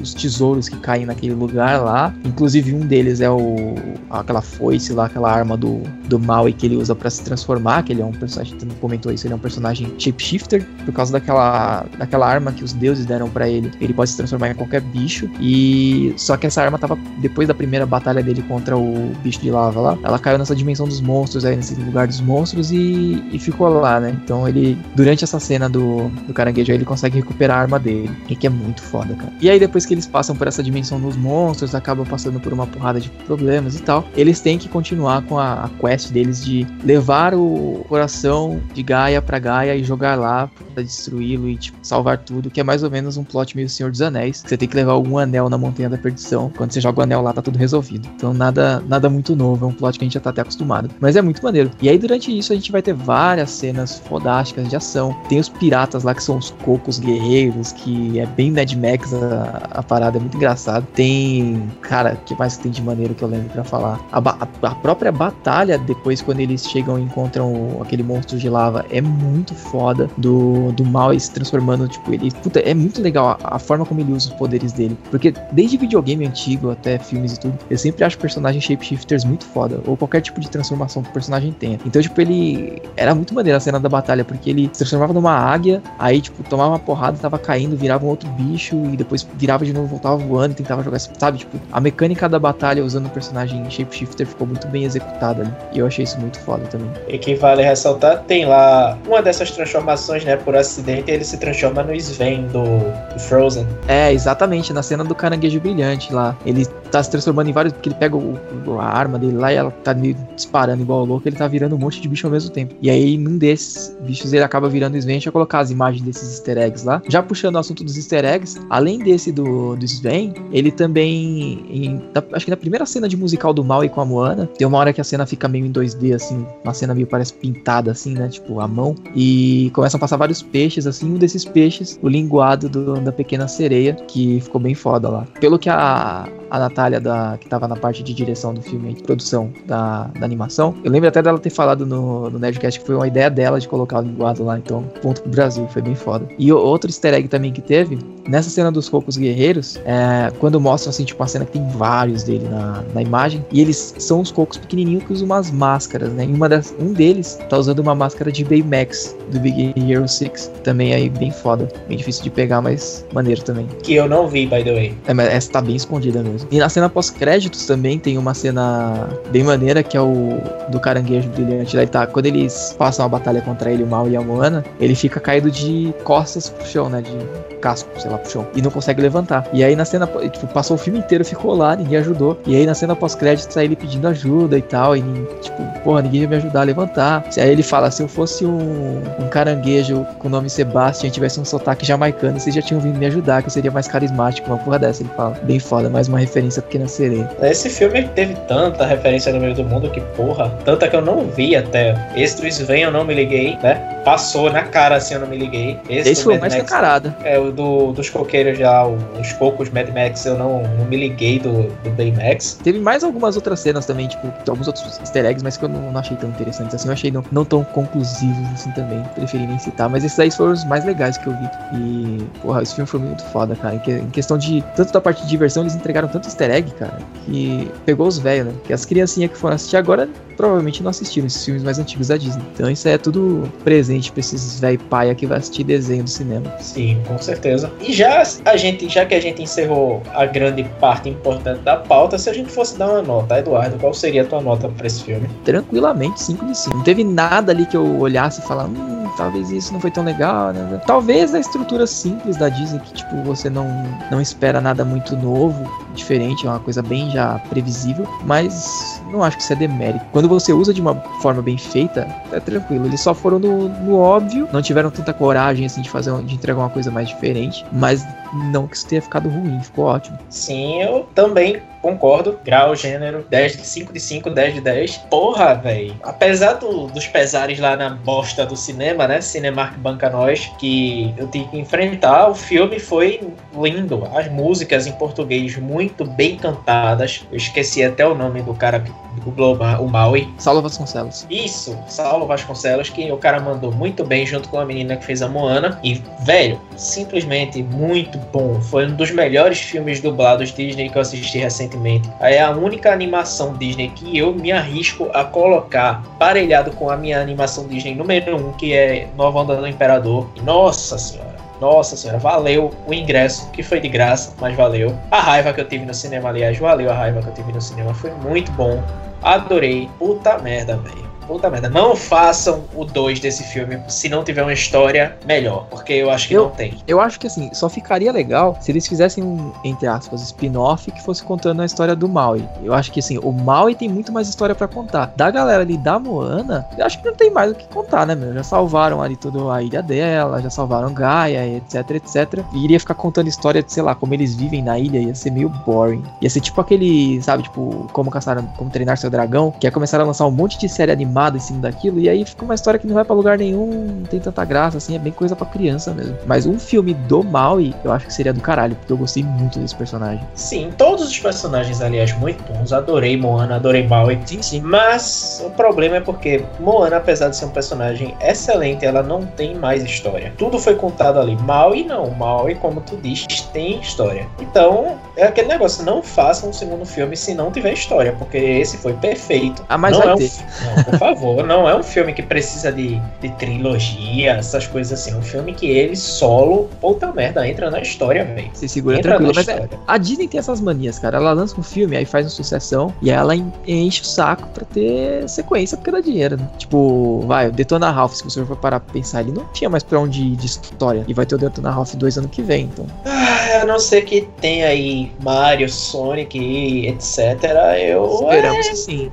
os 0.00 0.14
tesouros 0.14 0.68
que 0.68 0.76
caem 0.78 1.06
naquele 1.06 1.34
lugar 1.34 1.82
lá. 1.82 2.14
Inclusive, 2.24 2.72
um 2.72 2.80
deles 2.80 3.15
é 3.20 3.30
o. 3.30 3.74
aquela 4.10 4.40
foice 4.40 4.92
lá, 4.92 5.06
aquela 5.06 5.30
arma 5.32 5.56
do, 5.56 5.82
do 6.08 6.18
mal 6.18 6.48
e 6.48 6.52
que 6.52 6.66
ele 6.66 6.76
usa 6.76 6.94
para 6.94 7.10
se 7.10 7.22
transformar. 7.22 7.82
Que 7.82 7.92
ele 7.92 8.02
é 8.02 8.04
um 8.04 8.12
personagem, 8.12 8.56
tu 8.56 8.66
comentou 8.80 9.12
isso, 9.12 9.26
ele 9.26 9.34
é 9.34 9.36
um 9.36 9.40
personagem 9.40 9.92
shapeshifter, 9.98 10.66
por 10.84 10.92
causa 10.92 11.12
daquela, 11.12 11.86
daquela 11.98 12.26
arma 12.26 12.52
que 12.52 12.64
os 12.64 12.72
deuses 12.72 13.06
deram 13.06 13.28
para 13.28 13.48
ele. 13.48 13.70
Ele 13.80 13.92
pode 13.92 14.10
se 14.10 14.16
transformar 14.16 14.50
em 14.50 14.54
qualquer 14.54 14.80
bicho. 14.80 15.28
E. 15.40 16.14
Só 16.16 16.36
que 16.36 16.46
essa 16.46 16.62
arma 16.62 16.78
tava. 16.78 16.98
Depois 17.18 17.48
da 17.48 17.54
primeira 17.54 17.86
batalha 17.86 18.22
dele 18.22 18.42
contra 18.42 18.76
o 18.76 19.12
bicho 19.22 19.40
de 19.40 19.50
lava 19.50 19.80
lá. 19.80 19.98
Ela 20.02 20.18
caiu 20.18 20.38
nessa 20.38 20.54
dimensão 20.54 20.86
dos 20.86 21.00
monstros 21.00 21.44
aí, 21.44 21.56
nesse 21.56 21.74
lugar 21.74 22.06
dos 22.06 22.20
monstros 22.20 22.70
e, 22.70 23.22
e 23.32 23.38
ficou 23.38 23.68
lá, 23.68 24.00
né? 24.00 24.16
Então 24.24 24.48
ele, 24.48 24.78
durante 24.94 25.24
essa 25.24 25.38
cena 25.40 25.68
do, 25.68 26.08
do 26.26 26.34
caranguejo 26.34 26.70
aí, 26.72 26.78
ele 26.78 26.84
consegue 26.84 27.16
recuperar 27.16 27.58
a 27.58 27.60
arma 27.62 27.78
dele. 27.78 28.10
Que 28.26 28.46
é 28.46 28.50
muito 28.50 28.82
foda, 28.82 29.14
cara. 29.14 29.32
E 29.40 29.48
aí 29.48 29.58
depois 29.58 29.86
que 29.86 29.94
eles 29.94 30.06
passam 30.06 30.36
por 30.36 30.46
essa 30.46 30.62
dimensão 30.62 31.00
dos 31.00 31.16
monstros, 31.16 31.74
acabam 31.74 32.06
passando 32.06 32.38
por 32.38 32.52
uma 32.52 32.66
porrada 32.66 33.00
de 33.00 33.05
problemas 33.26 33.76
e 33.76 33.82
tal, 33.82 34.04
eles 34.16 34.40
têm 34.40 34.58
que 34.58 34.68
continuar 34.68 35.22
com 35.22 35.38
a, 35.38 35.64
a 35.64 35.68
quest 35.80 36.10
deles 36.10 36.44
de 36.44 36.66
levar 36.84 37.34
o 37.34 37.84
coração 37.88 38.60
de 38.74 38.82
Gaia 38.82 39.20
pra 39.20 39.38
Gaia 39.38 39.74
e 39.76 39.84
jogar 39.84 40.16
lá 40.16 40.50
pra 40.74 40.82
destruí-lo 40.82 41.48
e 41.48 41.56
tipo, 41.56 41.78
salvar 41.82 42.18
tudo, 42.18 42.50
que 42.50 42.60
é 42.60 42.64
mais 42.64 42.82
ou 42.82 42.90
menos 42.90 43.16
um 43.16 43.24
plot 43.24 43.56
meio 43.56 43.68
Senhor 43.68 43.90
dos 43.90 44.02
Anéis. 44.02 44.42
Você 44.46 44.56
tem 44.56 44.68
que 44.68 44.76
levar 44.76 44.98
um 44.98 45.18
anel 45.18 45.48
na 45.48 45.56
Montanha 45.56 45.88
da 45.88 45.98
Perdição. 45.98 46.50
Quando 46.56 46.72
você 46.72 46.80
joga 46.80 47.00
o 47.00 47.02
anel 47.02 47.22
lá, 47.22 47.32
tá 47.32 47.42
tudo 47.42 47.58
resolvido. 47.58 48.08
Então 48.16 48.34
nada, 48.34 48.82
nada 48.86 49.08
muito 49.08 49.34
novo, 49.34 49.64
é 49.64 49.68
um 49.68 49.72
plot 49.72 49.98
que 49.98 50.04
a 50.04 50.06
gente 50.06 50.14
já 50.14 50.20
tá 50.20 50.30
até 50.30 50.42
acostumado. 50.42 50.90
Mas 51.00 51.16
é 51.16 51.22
muito 51.22 51.42
maneiro. 51.42 51.70
E 51.80 51.88
aí 51.88 51.98
durante 51.98 52.36
isso 52.36 52.52
a 52.52 52.56
gente 52.56 52.70
vai 52.70 52.82
ter 52.82 52.94
várias 52.94 53.50
cenas 53.50 53.98
fodásticas 54.00 54.68
de 54.68 54.76
ação. 54.76 55.16
Tem 55.28 55.38
os 55.38 55.48
piratas 55.48 56.04
lá 56.04 56.14
que 56.14 56.22
são 56.22 56.38
os 56.38 56.50
cocos 56.64 56.98
guerreiros, 56.98 57.72
que 57.72 58.18
é 58.18 58.26
bem 58.26 58.50
Mad 58.50 58.72
Max 58.74 59.12
a, 59.14 59.62
a 59.70 59.82
parada, 59.82 60.18
é 60.18 60.20
muito 60.20 60.36
engraçado. 60.36 60.86
Tem, 60.94 61.70
cara, 61.80 62.16
que 62.16 62.34
mais 62.34 62.56
tem 62.56 62.70
de 62.70 62.82
maneiro 62.82 62.95
que 63.14 63.22
eu 63.22 63.28
lembro 63.28 63.48
para 63.50 63.64
falar? 63.64 64.00
A, 64.12 64.18
a, 64.18 64.68
a, 64.68 64.74
própria 64.76 65.12
batalha, 65.12 65.78
depois 65.78 66.22
quando 66.22 66.40
eles 66.40 66.66
chegam 66.68 66.98
e 66.98 67.02
encontram 67.02 67.52
o, 67.52 67.82
aquele 67.82 68.02
monstro 68.02 68.38
de 68.38 68.48
lava, 68.48 68.84
é 68.90 69.00
muito 69.00 69.54
foda. 69.54 70.08
Do, 70.16 70.72
do 70.72 70.84
mal 70.84 71.18
se 71.18 71.30
transformando, 71.30 71.88
tipo, 71.88 72.12
ele. 72.12 72.30
Puta, 72.42 72.60
é 72.60 72.74
muito 72.74 73.00
legal 73.00 73.38
a, 73.42 73.56
a, 73.56 73.58
forma 73.58 73.84
como 73.84 74.00
ele 74.00 74.12
usa 74.12 74.30
os 74.30 74.34
poderes 74.34 74.72
dele. 74.72 74.96
Porque 75.10 75.32
desde 75.52 75.76
videogame 75.76 76.26
antigo 76.26 76.70
até 76.70 76.98
filmes 76.98 77.34
e 77.34 77.40
tudo, 77.40 77.58
eu 77.70 77.78
sempre 77.78 78.04
acho 78.04 78.18
personagens 78.18 78.64
shapeshifters 78.64 79.24
muito 79.24 79.44
foda. 79.44 79.80
Ou 79.86 79.96
qualquer 79.96 80.20
tipo 80.20 80.40
de 80.40 80.50
transformação 80.50 81.02
que 81.02 81.10
o 81.10 81.12
personagem 81.12 81.52
tenha. 81.52 81.78
Então, 81.84 82.00
tipo, 82.00 82.20
ele. 82.20 82.82
Era 82.96 83.14
muito 83.14 83.34
maneiro 83.34 83.56
a 83.56 83.60
cena 83.60 83.78
da 83.80 83.88
batalha, 83.88 84.24
porque 84.24 84.50
ele 84.50 84.70
se 84.72 84.78
transformava 84.78 85.12
numa 85.12 85.32
águia, 85.32 85.82
aí, 85.98 86.20
tipo, 86.20 86.42
tomava 86.44 86.70
uma 86.70 86.78
porrada, 86.78 87.18
tava 87.18 87.38
caindo, 87.38 87.76
virava 87.76 88.04
um 88.04 88.08
outro 88.08 88.28
bicho, 88.30 88.76
e 88.92 88.96
depois 88.96 89.26
virava 89.34 89.64
de 89.64 89.72
novo, 89.72 89.86
voltava 89.86 90.16
voando 90.16 90.52
e 90.52 90.56
tentava 90.56 90.82
jogar. 90.82 90.98
Sabe, 90.98 91.38
tipo, 91.38 91.58
a 91.72 91.80
mecânica 91.80 92.28
da 92.28 92.38
batalha 92.38 92.84
usando 92.86 93.06
o 93.06 93.10
personagem 93.10 93.68
shapeshifter 93.70 94.26
ficou 94.26 94.46
muito 94.46 94.66
bem 94.68 94.84
executada 94.84 95.42
ali. 95.42 95.52
E 95.72 95.78
eu 95.78 95.86
achei 95.86 96.04
isso 96.04 96.18
muito 96.20 96.38
foda 96.40 96.64
também. 96.66 96.90
E 97.08 97.18
que 97.18 97.34
vale 97.34 97.62
ressaltar, 97.62 98.22
tem 98.24 98.46
lá 98.46 98.96
uma 99.06 99.22
dessas 99.22 99.50
transformações, 99.50 100.24
né, 100.24 100.36
por 100.36 100.56
acidente, 100.56 101.10
ele 101.10 101.24
se 101.24 101.36
transforma 101.38 101.82
no 101.82 101.94
Sven 101.94 102.46
do, 102.48 102.64
do 103.12 103.20
Frozen. 103.20 103.66
É, 103.88 104.12
exatamente, 104.12 104.72
na 104.72 104.82
cena 104.82 105.04
do 105.04 105.14
caranguejo 105.14 105.60
brilhante 105.60 106.12
lá. 106.12 106.36
Ele 106.44 106.64
tá 106.90 107.02
se 107.02 107.10
transformando 107.10 107.48
em 107.50 107.52
vários, 107.52 107.72
porque 107.72 107.88
ele 107.88 107.96
pega 107.96 108.16
o, 108.16 108.38
a 108.78 108.86
arma 108.86 109.18
dele 109.18 109.36
lá 109.36 109.52
e 109.52 109.56
ela 109.56 109.70
tá 109.70 109.94
disparando 110.34 110.82
igual 110.82 111.04
louco, 111.04 111.28
ele 111.28 111.36
tá 111.36 111.48
virando 111.48 111.74
um 111.74 111.78
monte 111.78 112.00
de 112.00 112.08
bicho 112.08 112.26
ao 112.26 112.32
mesmo 112.32 112.50
tempo. 112.50 112.74
E 112.80 112.90
aí, 112.90 113.16
num 113.18 113.38
desses 113.38 113.96
bichos, 114.00 114.32
ele 114.32 114.44
acaba 114.44 114.68
virando 114.68 114.96
Sven. 114.96 115.16
Deixa 115.16 115.28
eu 115.28 115.32
colocar 115.32 115.60
as 115.60 115.70
imagens 115.70 116.02
desses 116.02 116.30
easter 116.30 116.58
eggs 116.58 116.86
lá. 116.86 117.02
Já 117.08 117.22
puxando 117.22 117.56
o 117.56 117.58
assunto 117.58 117.82
dos 117.82 117.96
easter 117.96 118.24
eggs, 118.24 118.60
além 118.68 118.98
desse 118.98 119.32
do, 119.32 119.76
do 119.76 119.84
Sven, 119.84 120.34
ele 120.52 120.70
também, 120.70 121.64
em, 121.70 122.02
acho 122.32 122.44
que 122.44 122.50
na 122.50 122.56
primeira 122.56 122.75
cena 122.84 123.08
de 123.08 123.16
musical 123.16 123.54
do 123.54 123.64
Mal 123.64 123.84
e 123.84 123.88
com 123.88 124.00
a 124.00 124.04
Moana, 124.04 124.46
tem 124.58 124.66
uma 124.66 124.78
hora 124.78 124.92
que 124.92 125.00
a 125.00 125.04
cena 125.04 125.24
fica 125.24 125.48
meio 125.48 125.64
em 125.64 125.72
2D, 125.72 126.14
assim, 126.14 126.44
uma 126.64 126.74
cena 126.74 126.94
meio 126.94 127.06
parece 127.06 127.32
pintada, 127.32 127.92
assim, 127.92 128.12
né, 128.12 128.28
tipo, 128.28 128.60
a 128.60 128.68
mão, 128.68 128.94
e 129.14 129.70
começam 129.72 129.96
a 129.96 130.00
passar 130.00 130.16
vários 130.16 130.42
peixes, 130.42 130.86
assim, 130.86 131.14
um 131.14 131.18
desses 131.18 131.44
peixes, 131.44 131.98
o 132.02 132.08
linguado 132.08 132.68
do, 132.68 133.00
da 133.00 133.12
pequena 133.12 133.48
sereia, 133.48 133.94
que 133.94 134.40
ficou 134.40 134.60
bem 134.60 134.74
foda 134.74 135.08
lá. 135.08 135.26
Pelo 135.40 135.58
que 135.58 135.70
a, 135.70 136.28
a 136.50 136.58
Natália, 136.58 137.00
da, 137.00 137.36
que 137.38 137.48
tava 137.48 137.66
na 137.68 137.76
parte 137.76 138.02
de 138.02 138.12
direção 138.12 138.54
do 138.54 138.62
filme, 138.62 138.94
de 138.94 139.02
produção 139.02 139.52
da, 139.66 140.04
da 140.18 140.24
animação. 140.24 140.74
Eu 140.84 140.90
lembro 140.90 141.08
até 141.08 141.22
dela 141.22 141.38
ter 141.38 141.50
falado 141.50 141.86
no, 141.86 142.30
no 142.30 142.38
Nerdcast 142.38 142.80
que 142.80 142.86
foi 142.86 142.94
uma 142.94 143.06
ideia 143.06 143.30
dela 143.30 143.60
de 143.60 143.68
colocar 143.68 144.00
o 144.00 144.02
linguado 144.02 144.44
lá, 144.44 144.58
então, 144.58 144.82
ponto 145.02 145.22
pro 145.22 145.30
Brasil, 145.30 145.66
foi 145.68 145.82
bem 145.82 145.94
foda. 145.94 146.26
E 146.38 146.52
outro 146.52 146.90
easter 146.90 147.14
egg 147.14 147.28
também 147.28 147.52
que 147.52 147.60
teve, 147.60 147.98
nessa 148.28 148.50
cena 148.50 148.70
dos 148.70 148.88
Cocos 148.88 149.16
Guerreiros, 149.16 149.78
é, 149.84 150.32
quando 150.38 150.60
mostram, 150.60 150.90
assim, 150.90 151.04
tipo, 151.04 151.22
uma 151.22 151.28
cena 151.28 151.44
que 151.44 151.52
tem 151.52 151.68
vários 151.70 152.22
dele 152.22 152.48
na, 152.48 152.65
na 152.94 153.02
imagem, 153.02 153.44
e 153.50 153.60
eles 153.60 153.94
são 153.98 154.20
os 154.20 154.30
cocos 154.30 154.56
pequenininhos 154.56 155.04
que 155.04 155.12
usam 155.12 155.26
umas 155.26 155.50
máscaras, 155.50 156.12
né? 156.12 156.24
E 156.24 156.32
uma 156.32 156.48
das, 156.48 156.74
um 156.78 156.92
deles 156.92 157.38
tá 157.48 157.58
usando 157.58 157.80
uma 157.80 157.94
máscara 157.94 158.30
de 158.30 158.44
Baymax, 158.44 159.16
do 159.32 159.40
Big 159.40 159.74
Hero 159.76 160.06
6, 160.06 160.52
também 160.62 160.94
aí 160.94 161.08
bem 161.08 161.30
foda, 161.30 161.68
bem 161.88 161.96
difícil 161.98 162.22
de 162.22 162.30
pegar, 162.30 162.62
mas 162.62 163.04
maneiro 163.12 163.42
também. 163.42 163.66
Que 163.82 163.94
eu 163.94 164.08
não 164.08 164.28
vi, 164.28 164.46
by 164.46 164.62
the 164.62 164.72
way. 164.72 164.94
É, 165.06 165.14
mas 165.14 165.28
essa 165.28 165.52
tá 165.52 165.60
bem 165.60 165.76
escondida 165.76 166.22
mesmo 166.22 166.36
mesmo. 166.36 166.48
E 166.50 166.58
na 166.58 166.68
cena 166.68 166.88
pós-créditos 166.88 167.66
também 167.66 167.98
tem 167.98 168.18
uma 168.18 168.34
cena 168.34 169.08
bem 169.30 169.42
maneira 169.42 169.82
que 169.82 169.96
é 169.96 170.00
o 170.00 170.38
do 170.68 170.78
caranguejo 170.78 171.28
brilhante. 171.30 171.74
Daí 171.74 171.86
tá, 171.86 172.06
quando 172.06 172.26
eles 172.26 172.74
passam 172.78 173.06
a 173.06 173.08
batalha 173.08 173.40
contra 173.40 173.70
ele, 173.70 173.82
o 173.82 173.86
Mal 173.86 174.08
e 174.08 174.16
a 174.16 174.20
Moana, 174.20 174.64
ele 174.78 174.94
fica 174.94 175.18
caído 175.18 175.50
de 175.50 175.92
costas 176.04 176.48
pro 176.48 176.66
chão, 176.66 176.88
né? 176.88 177.02
De 177.02 177.56
casco, 177.60 177.88
sei 177.98 178.10
lá, 178.10 178.18
pro 178.18 178.30
chão. 178.30 178.46
E 178.54 178.62
não 178.62 178.70
consegue 178.70 179.00
levantar. 179.00 179.48
E 179.52 179.64
aí 179.64 179.74
na 179.74 179.84
cena, 179.84 180.06
tipo, 180.30 180.46
passou 180.48 180.76
o 180.76 180.78
filme 180.78 180.98
inteiro, 180.98 181.24
ficou 181.24 181.54
lá, 181.54 181.74
ninguém 181.74 181.98
ajudou. 181.98 182.38
E 182.46 182.54
aí 182.56 182.66
na 182.66 182.74
cena 182.74 182.94
pós-créditos 182.94 183.54
tá 183.54 183.64
ele 183.64 183.76
pedindo 183.76 184.06
ajuda 184.08 184.58
e 184.58 184.62
tal. 184.62 184.96
E 184.96 185.02
tipo, 185.40 185.62
porra, 185.82 186.02
ninguém 186.02 186.20
vai 186.20 186.30
me 186.30 186.36
ajudar 186.36 186.60
a 186.60 186.64
levantar. 186.64 187.24
Aí 187.36 187.50
ele 187.50 187.62
fala: 187.62 187.90
se 187.90 188.02
eu 188.02 188.08
fosse 188.08 188.44
um, 188.44 189.02
um 189.18 189.28
caranguejo 189.28 190.06
com 190.18 190.28
o 190.28 190.30
nome 190.30 190.48
Sebastian 190.48 191.08
e 191.08 191.10
tivesse 191.10 191.40
um 191.40 191.44
sotaque 191.44 191.84
jamaicano, 191.86 192.38
vocês 192.38 192.54
já 192.54 192.62
tinham 192.62 192.80
vindo 192.80 192.98
me 192.98 193.06
ajudar, 193.06 193.42
que 193.42 193.48
eu 193.48 193.52
seria 193.52 193.70
mais 193.70 193.88
carismático. 193.88 194.48
Uma 194.48 194.58
porra 194.58 194.78
dessa, 194.78 195.02
ele 195.02 195.10
fala. 195.16 195.36
Bem 195.42 195.58
foda, 195.58 195.88
mais 195.88 196.08
uma 196.08 196.18
referência 196.18 196.62
Pequena 196.62 196.88
Sereia. 196.88 197.30
Esse 197.42 197.68
filme 197.70 198.08
teve 198.14 198.34
tanta 198.48 198.84
referência 198.84 199.32
no 199.32 199.40
meio 199.40 199.54
do 199.54 199.64
mundo 199.64 199.90
que, 199.90 200.00
porra, 200.16 200.50
tanta 200.64 200.88
que 200.88 200.96
eu 200.96 201.02
não 201.02 201.26
vi 201.26 201.56
até. 201.56 201.94
Esse 202.16 202.40
do 202.40 202.46
Sven 202.46 202.82
eu 202.82 202.90
não 202.90 203.04
me 203.04 203.14
liguei, 203.14 203.56
né? 203.62 203.74
Passou 204.04 204.50
na 204.50 204.62
cara 204.62 204.96
assim, 204.96 205.14
eu 205.14 205.20
não 205.20 205.28
me 205.28 205.36
liguei. 205.36 205.78
Esse, 205.88 206.10
Esse 206.10 206.24
foi 206.24 206.38
mais 206.38 206.54
carada. 206.62 207.16
É, 207.24 207.38
o 207.38 207.50
do, 207.50 207.92
dos 207.92 208.08
coqueiros 208.08 208.58
já, 208.58 208.86
os 208.86 209.32
cocos 209.32 209.68
Mad 209.70 209.88
Max, 209.88 210.24
eu 210.26 210.38
não, 210.38 210.62
não 210.62 210.84
me 210.86 210.96
liguei 210.96 211.38
do, 211.38 211.64
do 211.82 211.90
Baymax. 211.90 212.35
Teve 212.62 212.78
mais 212.78 213.04
algumas 213.04 213.36
outras 213.36 213.60
cenas 213.60 213.86
também, 213.86 214.08
tipo, 214.08 214.32
alguns 214.48 214.66
outros 214.66 214.98
easter 214.98 215.24
eggs, 215.24 215.42
mas 215.42 215.56
que 215.56 215.64
eu 215.64 215.68
não, 215.68 215.92
não 215.92 216.00
achei 216.00 216.16
tão 216.16 216.30
interessantes 216.30 216.74
assim. 216.74 216.88
Eu 216.88 216.92
achei 216.92 217.10
não, 217.10 217.24
não 217.30 217.44
tão 217.44 217.64
conclusivos 217.64 218.46
assim 218.54 218.70
também. 218.72 219.02
Preferi 219.14 219.46
nem 219.46 219.58
citar. 219.58 219.88
Mas 219.88 220.04
esses 220.04 220.18
aí 220.18 220.30
foram 220.30 220.52
os 220.52 220.64
mais 220.64 220.84
legais 220.84 221.16
que 221.16 221.26
eu 221.26 221.32
vi. 221.32 221.50
E, 221.74 222.40
porra, 222.40 222.62
esse 222.62 222.74
filme 222.74 222.88
foi 222.88 223.00
muito 223.00 223.24
foda, 223.26 223.54
cara. 223.56 223.74
Em 223.74 224.10
questão 224.10 224.38
de, 224.38 224.64
tanto 224.74 224.92
da 224.92 225.00
parte 225.00 225.22
de 225.22 225.28
diversão, 225.28 225.62
eles 225.62 225.74
entregaram 225.74 226.08
tanto 226.08 226.28
easter 226.28 226.50
egg, 226.50 226.70
cara, 226.72 226.98
que 227.24 227.70
pegou 227.84 228.06
os 228.06 228.18
velhos, 228.18 228.46
né? 228.46 228.54
Que 228.64 228.72
as 228.72 228.84
criancinhas 228.84 229.30
que 229.30 229.36
foram 229.36 229.56
assistir 229.56 229.76
agora 229.76 230.08
provavelmente 230.36 230.82
não 230.82 230.90
assistiram 230.90 231.26
esses 231.26 231.44
filmes 231.44 231.62
mais 231.62 231.78
antigos 231.78 232.08
da 232.08 232.16
Disney. 232.16 232.42
Então 232.54 232.70
isso 232.70 232.88
é 232.88 232.98
tudo 232.98 233.50
presente 233.64 234.12
pra 234.12 234.20
esses 234.20 234.60
velho 234.60 234.78
paia 234.78 235.14
que 235.14 235.26
vai 235.26 235.38
assistir 235.38 235.64
desenho 235.64 236.04
do 236.04 236.10
cinema. 236.10 236.52
Sim, 236.60 237.00
com 237.06 237.18
certeza. 237.18 237.70
E 237.80 237.92
já 237.92 238.22
a 238.44 238.56
gente, 238.56 238.88
já 238.88 239.04
que 239.04 239.14
a 239.14 239.20
gente 239.20 239.42
encerrou 239.42 240.02
a 240.14 240.26
grande 240.26 240.64
parte 240.80 241.08
importante 241.08 241.60
da 241.60 241.76
pauta, 241.76 242.18
se 242.18 242.28
a 242.28 242.32
gente 242.32 242.50
fosse 242.50 242.76
dar 242.78 242.90
uma 242.90 243.02
nota, 243.02 243.38
Eduardo, 243.38 243.78
qual 243.78 243.94
seria 243.94 244.22
a 244.22 244.24
tua 244.24 244.40
nota 244.40 244.68
para 244.68 244.86
esse 244.86 245.02
filme? 245.02 245.28
Tranquilamente, 245.44 246.22
5 246.22 246.44
de 246.46 246.58
5. 246.58 246.76
Não 246.76 246.84
teve 246.84 247.04
nada 247.04 247.52
ali 247.52 247.66
que 247.66 247.76
eu 247.76 247.98
olhasse 247.98 248.40
e 248.40 248.44
falar, 248.44 248.66
hum, 248.66 249.08
talvez 249.16 249.50
isso 249.50 249.72
não 249.72 249.80
foi 249.80 249.90
tão 249.90 250.04
legal, 250.04 250.52
né? 250.52 250.80
Talvez 250.86 251.34
a 251.34 251.40
estrutura 251.40 251.86
simples 251.86 252.36
da 252.36 252.48
Disney, 252.48 252.80
que 252.80 252.94
tipo, 252.94 253.16
você 253.22 253.48
não, 253.48 253.66
não 254.10 254.20
espera 254.20 254.60
nada 254.60 254.84
muito 254.84 255.16
novo, 255.16 255.85
diferente, 255.96 256.46
é 256.46 256.50
uma 256.50 256.60
coisa 256.60 256.82
bem 256.82 257.10
já 257.10 257.38
previsível, 257.50 258.06
mas 258.24 259.02
não 259.10 259.22
acho 259.22 259.36
que 259.36 259.42
isso 259.42 259.52
é 259.52 259.56
demérito. 259.56 260.04
Quando 260.12 260.28
você 260.28 260.52
usa 260.52 260.72
de 260.72 260.80
uma 260.80 260.94
forma 261.20 261.42
bem 261.42 261.58
feita, 261.58 262.06
é 262.32 262.40
tranquilo. 262.40 262.86
Eles 262.86 263.00
só 263.00 263.14
foram 263.14 263.38
no, 263.38 263.68
no 263.68 263.98
óbvio, 263.98 264.48
não 264.52 264.62
tiveram 264.62 264.90
tanta 264.90 265.12
coragem 265.12 265.66
assim 265.66 265.82
de 265.82 265.90
fazer, 265.90 266.12
de 266.22 266.34
entregar 266.34 266.60
uma 266.60 266.70
coisa 266.70 266.90
mais 266.90 267.08
diferente, 267.08 267.64
mas 267.72 268.06
não 268.52 268.66
que 268.66 268.76
isso 268.76 268.86
tenha 268.86 269.02
ficado 269.02 269.28
ruim, 269.28 269.60
ficou 269.60 269.86
ótimo. 269.86 270.18
Sim, 270.28 270.82
eu 270.82 271.06
também 271.14 271.60
concordo. 271.86 272.38
Grau, 272.44 272.74
gênero, 272.74 273.24
10 273.30 273.56
de 273.56 273.66
5 273.66 273.92
de 273.92 274.00
5, 274.00 274.30
10 274.30 274.54
de 274.54 274.60
10. 274.60 274.96
Porra, 275.10 275.54
velho. 275.54 275.94
Apesar 276.02 276.54
do, 276.54 276.88
dos 276.88 277.06
pesares 277.06 277.60
lá 277.60 277.76
na 277.76 277.90
bosta 277.90 278.44
do 278.44 278.56
cinema, 278.56 279.06
né? 279.06 279.20
Cinemark 279.20 279.78
Banca 279.78 280.10
Nós, 280.10 280.50
que 280.58 281.14
eu 281.16 281.28
tive 281.28 281.46
que 281.48 281.58
enfrentar, 281.58 282.28
o 282.28 282.34
filme 282.34 282.80
foi 282.80 283.20
lindo. 283.54 284.04
As 284.12 284.28
músicas 284.28 284.86
em 284.86 284.92
português 284.92 285.56
muito 285.56 286.04
bem 286.04 286.36
cantadas. 286.36 287.24
Eu 287.30 287.36
esqueci 287.36 287.84
até 287.84 288.06
o 288.06 288.14
nome 288.14 288.42
do 288.42 288.54
cara 288.54 288.80
que 288.80 288.90
dublou 289.20 289.56
o 289.56 289.88
Maui. 289.88 290.28
Saulo 290.38 290.62
Vasconcelos. 290.62 291.26
Isso, 291.30 291.76
Saulo 291.88 292.26
Vasconcelos, 292.26 292.90
que 292.90 293.10
o 293.10 293.16
cara 293.16 293.40
mandou 293.40 293.72
muito 293.72 294.04
bem 294.04 294.26
junto 294.26 294.48
com 294.48 294.58
a 294.58 294.64
menina 294.64 294.96
que 294.96 295.04
fez 295.04 295.22
a 295.22 295.28
Moana. 295.28 295.78
E, 295.82 296.02
velho, 296.20 296.60
simplesmente 296.76 297.62
muito 297.62 298.18
bom. 298.32 298.60
Foi 298.60 298.86
um 298.86 298.94
dos 298.94 299.10
melhores 299.10 299.58
filmes 299.60 300.00
dublados 300.00 300.52
Disney 300.52 300.88
que 300.88 300.96
eu 300.96 301.02
assisti 301.02 301.38
recentemente. 301.38 302.10
É 302.20 302.40
a 302.40 302.50
única 302.50 302.92
animação 302.92 303.54
Disney 303.54 303.90
que 303.90 304.16
eu 304.16 304.34
me 304.34 304.52
arrisco 304.52 305.10
a 305.12 305.24
colocar 305.24 306.02
parelhado 306.18 306.70
com 306.72 306.90
a 306.90 306.96
minha 306.96 307.20
animação 307.20 307.66
Disney 307.66 307.94
número 307.94 308.36
1, 308.36 308.48
um, 308.48 308.52
que 308.52 308.72
é 308.72 309.08
Nova 309.16 309.40
Onda 309.40 309.56
do 309.56 309.66
Imperador. 309.66 310.28
Nossa 310.42 310.98
senhora 310.98 311.36
Nossa 311.60 311.96
senhora, 311.96 312.18
valeu 312.18 312.72
o 312.86 312.92
ingresso, 312.92 313.50
que 313.50 313.62
foi 313.62 313.80
de 313.80 313.88
graça, 313.88 314.34
mas 314.40 314.54
valeu. 314.54 314.94
A 315.10 315.20
raiva 315.20 315.52
que 315.52 315.60
eu 315.60 315.68
tive 315.68 315.86
no 315.86 315.94
cinema, 315.94 316.28
aliás, 316.28 316.58
valeu 316.58 316.90
a 316.90 316.94
raiva 316.94 317.22
que 317.22 317.28
eu 317.28 317.34
tive 317.34 317.52
no 317.52 317.60
cinema, 317.60 317.94
foi 317.94 318.10
muito 318.10 318.50
bom. 318.52 318.82
Adorei. 319.22 319.90
Puta 319.98 320.38
merda, 320.38 320.76
velho. 320.76 321.15
Puta 321.26 321.50
merda. 321.50 321.68
Não 321.68 321.96
façam 321.96 322.64
o 322.74 322.84
2 322.84 323.20
desse 323.20 323.42
filme 323.44 323.80
se 323.88 324.08
não 324.08 324.22
tiver 324.22 324.42
uma 324.42 324.52
história 324.52 325.16
melhor. 325.26 325.66
Porque 325.70 325.92
eu 325.92 326.10
acho 326.10 326.28
que 326.28 326.34
Eu- 326.34 326.44
não 326.44 326.50
tem. 326.50 326.78
Eu 326.86 327.00
acho 327.00 327.18
que 327.18 327.26
assim, 327.26 327.50
só 327.52 327.68
ficaria 327.68 328.12
legal 328.12 328.56
se 328.60 328.70
eles 328.70 328.86
fizessem 328.86 329.22
um, 329.24 329.52
entre 329.64 329.86
aspas, 329.86 330.22
spin-off 330.22 330.90
que 330.90 331.02
fosse 331.02 331.22
contando 331.22 331.62
a 331.62 331.64
história 331.64 331.96
do 331.96 332.08
Maui. 332.08 332.44
Eu 332.62 332.72
acho 332.72 332.92
que 332.92 333.00
assim, 333.00 333.18
o 333.18 333.32
Maui 333.32 333.74
tem 333.74 333.88
muito 333.88 334.12
mais 334.12 334.28
história 334.28 334.54
pra 334.54 334.68
contar. 334.68 335.12
Da 335.16 335.30
galera 335.30 335.62
ali 335.62 335.76
da 335.76 335.98
Moana, 335.98 336.66
eu 336.78 336.84
acho 336.84 336.98
que 337.00 337.06
não 337.06 337.14
tem 337.14 337.30
mais 337.30 337.50
o 337.50 337.54
que 337.54 337.66
contar, 337.68 338.06
né, 338.06 338.14
meu? 338.14 338.32
Já 338.32 338.42
salvaram 338.42 339.02
ali 339.02 339.16
toda 339.16 339.52
a 339.52 339.62
ilha 339.62 339.82
dela, 339.82 340.40
já 340.40 340.50
salvaram 340.50 340.92
Gaia, 340.94 341.44
etc, 341.56 341.90
etc. 341.92 342.40
E 342.52 342.64
iria 342.64 342.78
ficar 342.78 342.94
contando 342.94 343.28
história 343.28 343.62
de, 343.62 343.72
sei 343.72 343.82
lá, 343.82 343.94
como 343.94 344.14
eles 344.14 344.34
vivem 344.34 344.62
na 344.62 344.78
ilha, 344.78 344.98
ia 344.98 345.14
ser 345.14 345.30
meio 345.30 345.48
boring. 345.48 346.02
Ia 346.22 346.30
ser 346.30 346.40
tipo 346.40 346.60
aquele, 346.60 347.20
sabe, 347.22 347.42
tipo, 347.42 347.88
como 347.92 348.10
caçaram, 348.10 348.44
como 348.56 348.70
treinar 348.70 348.96
seu 348.96 349.10
dragão, 349.10 349.52
que 349.58 349.66
ia 349.66 349.70
começar 349.72 350.00
a 350.00 350.04
lançar 350.04 350.26
um 350.26 350.30
monte 350.30 350.58
de 350.58 350.68
série 350.68 350.92
animada 350.92 351.15
em 351.36 351.40
cima 351.40 351.60
daquilo, 351.60 351.98
e 351.98 352.08
aí 352.08 352.24
fica 352.24 352.44
uma 352.44 352.54
história 352.54 352.78
que 352.78 352.86
não 352.86 352.94
vai 352.94 353.04
pra 353.04 353.14
lugar 353.14 353.38
nenhum, 353.38 353.86
não 354.00 354.04
tem 354.04 354.20
tanta 354.20 354.44
graça, 354.44 354.76
assim, 354.78 354.94
é 354.94 354.98
bem 354.98 355.12
coisa 355.12 355.34
pra 355.34 355.46
criança 355.46 355.92
mesmo. 355.94 356.16
Mas 356.26 356.46
um 356.46 356.58
filme 356.58 356.92
do 356.94 357.22
Maui, 357.24 357.74
eu 357.84 357.92
acho 357.92 358.06
que 358.06 358.12
seria 358.12 358.32
do 358.32 358.40
caralho, 358.40 358.74
porque 358.76 358.92
eu 358.92 358.96
gostei 358.96 359.22
muito 359.22 359.58
desse 359.58 359.74
personagem. 359.74 360.22
Sim, 360.34 360.70
todos 360.76 361.06
os 361.06 361.18
personagens, 361.18 361.80
aliás, 361.80 362.12
muito 362.18 362.42
bons. 362.52 362.72
Adorei 362.72 363.16
Moana, 363.16 363.56
adorei 363.56 363.86
Maui. 363.86 364.18
Sim, 364.26 364.42
sim. 364.42 364.60
Mas 364.60 365.42
o 365.44 365.50
problema 365.50 365.96
é 365.96 366.00
porque 366.00 366.44
Moana, 366.60 366.96
apesar 366.98 367.28
de 367.28 367.36
ser 367.36 367.46
um 367.46 367.50
personagem 367.50 368.14
excelente, 368.20 368.84
ela 368.84 369.02
não 369.02 369.24
tem 369.24 369.54
mais 369.54 369.82
história. 369.84 370.32
Tudo 370.36 370.58
foi 370.58 370.74
contado 370.74 371.18
ali. 371.18 371.36
Maui 371.36 371.84
não. 371.84 372.10
Maui, 372.10 372.54
como 372.56 372.80
tu 372.80 372.96
disse, 372.96 373.26
tem 373.52 373.78
história. 373.80 374.28
Então, 374.40 374.96
é 375.16 375.24
aquele 375.24 375.48
negócio. 375.48 375.84
Não 375.84 376.02
façam 376.02 376.50
um 376.50 376.52
segundo 376.52 376.84
filme 376.84 377.16
se 377.16 377.34
não 377.34 377.50
tiver 377.50 377.72
história, 377.72 378.12
porque 378.18 378.36
esse 378.36 378.76
foi 378.76 378.92
perfeito. 378.94 379.64
Ah, 379.68 379.78
mas 379.78 379.92
não 379.92 380.00
vai 380.00 380.08
é 380.10 380.14
um 380.14 380.18
ter. 380.18 380.28
fi- 380.28 380.44
Não, 380.64 380.84
por 380.84 380.98
favor, 380.98 381.05
não 381.46 381.68
é 381.68 381.76
um 381.76 381.82
filme 381.82 382.12
que 382.12 382.22
precisa 382.22 382.72
de, 382.72 383.00
de 383.20 383.28
trilogia, 383.38 384.32
essas 384.32 384.66
coisas 384.66 384.98
assim. 385.00 385.12
É 385.12 385.16
um 385.16 385.22
filme 385.22 385.52
que 385.54 385.66
ele 385.66 385.96
solo, 385.96 386.68
puta 386.80 387.12
merda, 387.12 387.46
entra 387.48 387.70
na 387.70 387.80
história, 387.80 388.24
velho. 388.24 388.50
Se 388.54 388.68
segura 388.68 388.98
Entra 388.98 389.12
tranquilo. 389.16 389.32
na 389.32 389.40
Mas 389.40 389.48
é, 389.48 389.52
história. 389.52 389.78
a 389.86 389.98
Disney 389.98 390.28
tem 390.28 390.38
essas 390.38 390.60
manias, 390.60 390.98
cara. 390.98 391.18
Ela 391.18 391.32
lança 391.32 391.58
um 391.58 391.62
filme, 391.62 391.96
aí 391.96 392.04
faz 392.04 392.24
uma 392.26 392.30
sucessão, 392.30 392.92
e 393.02 393.10
ela 393.10 393.34
en- 393.36 393.52
enche 393.66 394.02
o 394.02 394.04
saco 394.04 394.46
pra 394.48 394.64
ter 394.64 395.28
sequência, 395.28 395.76
porque 395.76 395.90
dá 395.90 396.00
dinheiro, 396.00 396.36
né? 396.36 396.48
Tipo, 396.58 397.20
vai, 397.26 397.48
o 397.48 397.52
Detona 397.52 397.90
Ralph, 397.90 398.14
se 398.14 398.24
você 398.24 398.44
for 398.44 398.56
parar 398.56 398.80
pra 398.80 398.92
pensar, 398.92 399.20
ele 399.20 399.32
não 399.32 399.44
tinha 399.52 399.70
mais 399.70 399.82
pra 399.82 399.98
onde 400.00 400.20
ir 400.22 400.36
de 400.36 400.46
história. 400.46 401.04
E 401.06 401.14
vai 401.14 401.26
ter 401.26 401.34
o 401.34 401.38
Detona 401.38 401.70
Ralph 401.70 401.94
2 401.94 402.18
ano 402.18 402.28
que 402.28 402.42
vem, 402.42 402.64
então. 402.64 402.86
Ah, 403.04 403.62
a 403.62 403.64
não 403.66 403.78
ser 403.78 404.02
que 404.02 404.28
tenha 404.40 404.66
aí 404.68 405.10
Mario, 405.22 405.68
Sonic, 405.68 406.38
e 406.38 406.88
etc. 406.88 407.42
Eu. 407.80 408.06
Esperamos 408.20 408.68
que 408.68 408.76
sim. 408.76 409.12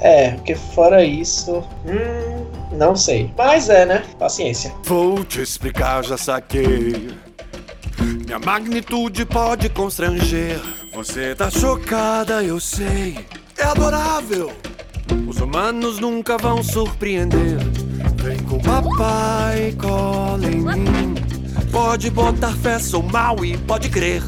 É, 0.00 0.30
porque 0.32 0.54
fora 0.54 1.04
isso. 1.04 1.11
Hum, 1.86 2.46
não 2.72 2.96
sei. 2.96 3.30
Mas 3.36 3.68
é, 3.68 3.84
né? 3.84 4.04
Paciência. 4.18 4.72
Vou 4.84 5.24
te 5.24 5.40
explicar, 5.42 6.02
já 6.04 6.16
saquei. 6.16 7.10
Minha 8.24 8.38
magnitude 8.38 9.24
pode 9.26 9.68
constranger. 9.68 10.60
Você 10.94 11.34
tá 11.34 11.50
chocada, 11.50 12.42
eu 12.42 12.58
sei. 12.58 13.18
É 13.56 13.64
adorável. 13.64 14.50
Os 15.28 15.38
humanos 15.40 15.98
nunca 15.98 16.38
vão 16.38 16.62
surpreender. 16.62 17.58
Vem 18.16 18.38
com 18.38 18.58
papai, 18.58 19.74
cola 19.78 20.46
em 20.46 20.60
mim. 20.60 21.14
Pode 21.70 22.10
botar 22.10 22.52
fé, 22.52 22.78
sou 22.78 23.02
mal 23.02 23.44
e 23.44 23.56
pode 23.56 23.88
crer. 23.88 24.22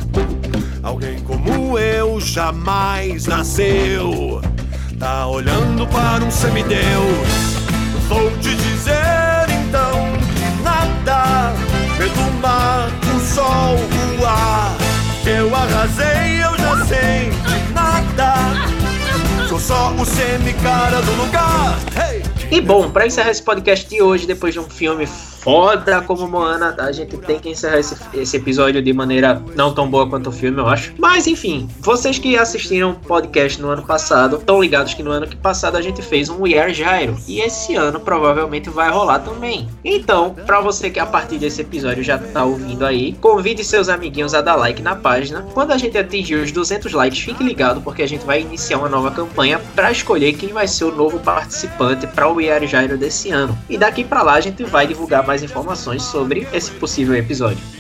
Alguém 0.83 1.21
como 1.21 1.79
eu 1.79 2.21
jamais 2.21 3.27
nasceu. 3.27 4.41
Tá 4.99 5.27
olhando 5.27 5.87
para 5.89 6.25
um 6.25 6.31
semideus. 6.31 6.79
Vou 8.09 8.31
te 8.39 8.55
dizer 8.55 9.47
então 9.49 10.13
que 10.35 10.63
nada 10.63 11.53
pelo 11.99 12.33
mar, 12.41 12.89
o 13.15 13.21
sol, 13.21 13.77
o 14.21 14.27
ar. 14.27 14.77
Eu 15.27 15.55
arrasei, 15.55 16.45
eu 16.45 16.57
já 16.59 16.85
sei 16.87 17.31
de 17.31 17.73
nada. 17.73 18.35
Sou 19.49 19.59
só 19.59 19.93
o 19.95 20.05
semi-cara 20.05 21.03
do 21.03 21.13
lugar. 21.13 21.79
Hey! 21.97 22.23
E 22.51 22.61
bom, 22.61 22.91
pra 22.91 23.07
encerrar 23.07 23.31
esse 23.31 23.43
podcast 23.43 23.89
de 23.89 24.01
hoje, 24.01 24.27
depois 24.27 24.55
de 24.55 24.61
um 24.61 24.69
filme 24.69 25.07
foda 25.45 26.01
como 26.01 26.27
Moana, 26.27 26.75
a 26.79 26.91
gente 26.91 27.19
tem 27.19 27.39
que 27.39 27.51
encerrar 27.51 27.79
esse, 27.79 27.95
esse 28.15 28.37
episódio 28.39 28.81
de 28.81 28.93
maneira 28.95 29.43
não 29.55 29.75
tão 29.75 29.89
boa 29.89 30.09
quanto 30.09 30.31
o 30.31 30.33
filme, 30.33 30.59
eu 30.59 30.67
acho. 30.67 30.95
Mas 30.99 31.27
enfim, 31.27 31.69
vocês 31.81 32.19
que 32.19 32.35
assistiram 32.35 32.93
o 32.93 32.95
podcast 32.95 33.61
no 33.61 33.69
ano 33.69 33.83
passado, 33.83 34.37
estão 34.37 34.63
ligados 34.63 34.95
que 34.95 35.03
no 35.03 35.11
ano 35.11 35.27
que 35.27 35.37
passado 35.37 35.77
a 35.77 35.83
gente 35.83 36.01
fez 36.01 36.31
um 36.31 36.41
We 36.41 36.59
Are 36.59 36.73
Gyro. 36.73 37.19
E 37.29 37.41
esse 37.41 37.75
ano 37.75 38.01
provavelmente 38.01 38.71
vai 38.71 38.91
rolar 38.91 39.19
também. 39.19 39.69
Então, 39.85 40.35
pra 40.47 40.63
você 40.63 40.89
que 40.89 40.99
a 40.99 41.05
partir 41.05 41.37
desse 41.37 41.61
episódio 41.61 42.03
já 42.03 42.17
tá 42.17 42.43
ouvindo 42.43 42.87
aí, 42.87 43.13
convide 43.21 43.63
seus 43.63 43.91
amiguinhos 43.91 44.33
a 44.33 44.41
dar 44.41 44.57
like 44.57 44.81
na 44.81 44.97
página. 44.97 45.43
Quando 45.53 45.73
a 45.73 45.77
gente 45.77 45.99
atingir 45.99 46.37
os 46.37 46.51
200 46.53 46.91
likes, 46.95 47.21
fique 47.21 47.45
ligado 47.45 47.83
porque 47.83 48.03
a 48.03 48.09
gente 48.09 48.25
vai 48.25 48.41
iniciar 48.41 48.79
uma 48.79 48.89
nova 48.89 49.11
campanha 49.11 49.61
para 49.75 49.93
escolher 49.93 50.33
quem 50.33 50.55
vai 50.55 50.67
ser 50.67 50.85
o 50.85 50.95
novo 50.95 51.19
participante 51.19 52.07
para 52.07 52.29
o 52.29 52.37
We 52.37 52.51
Are 52.51 52.67
Gyro 52.67 52.97
desse 52.97 53.31
ano. 53.31 53.59
E 53.69 53.77
daqui 53.77 54.03
pra 54.05 54.23
lá 54.23 54.35
a 54.35 54.41
gente 54.41 54.65
vai 54.65 54.87
divulgar 54.87 55.27
mais 55.27 55.34
informações 55.43 56.03
sobre 56.03 56.47
esse 56.53 56.71
possível 56.73 57.15
episódio. 57.15 57.74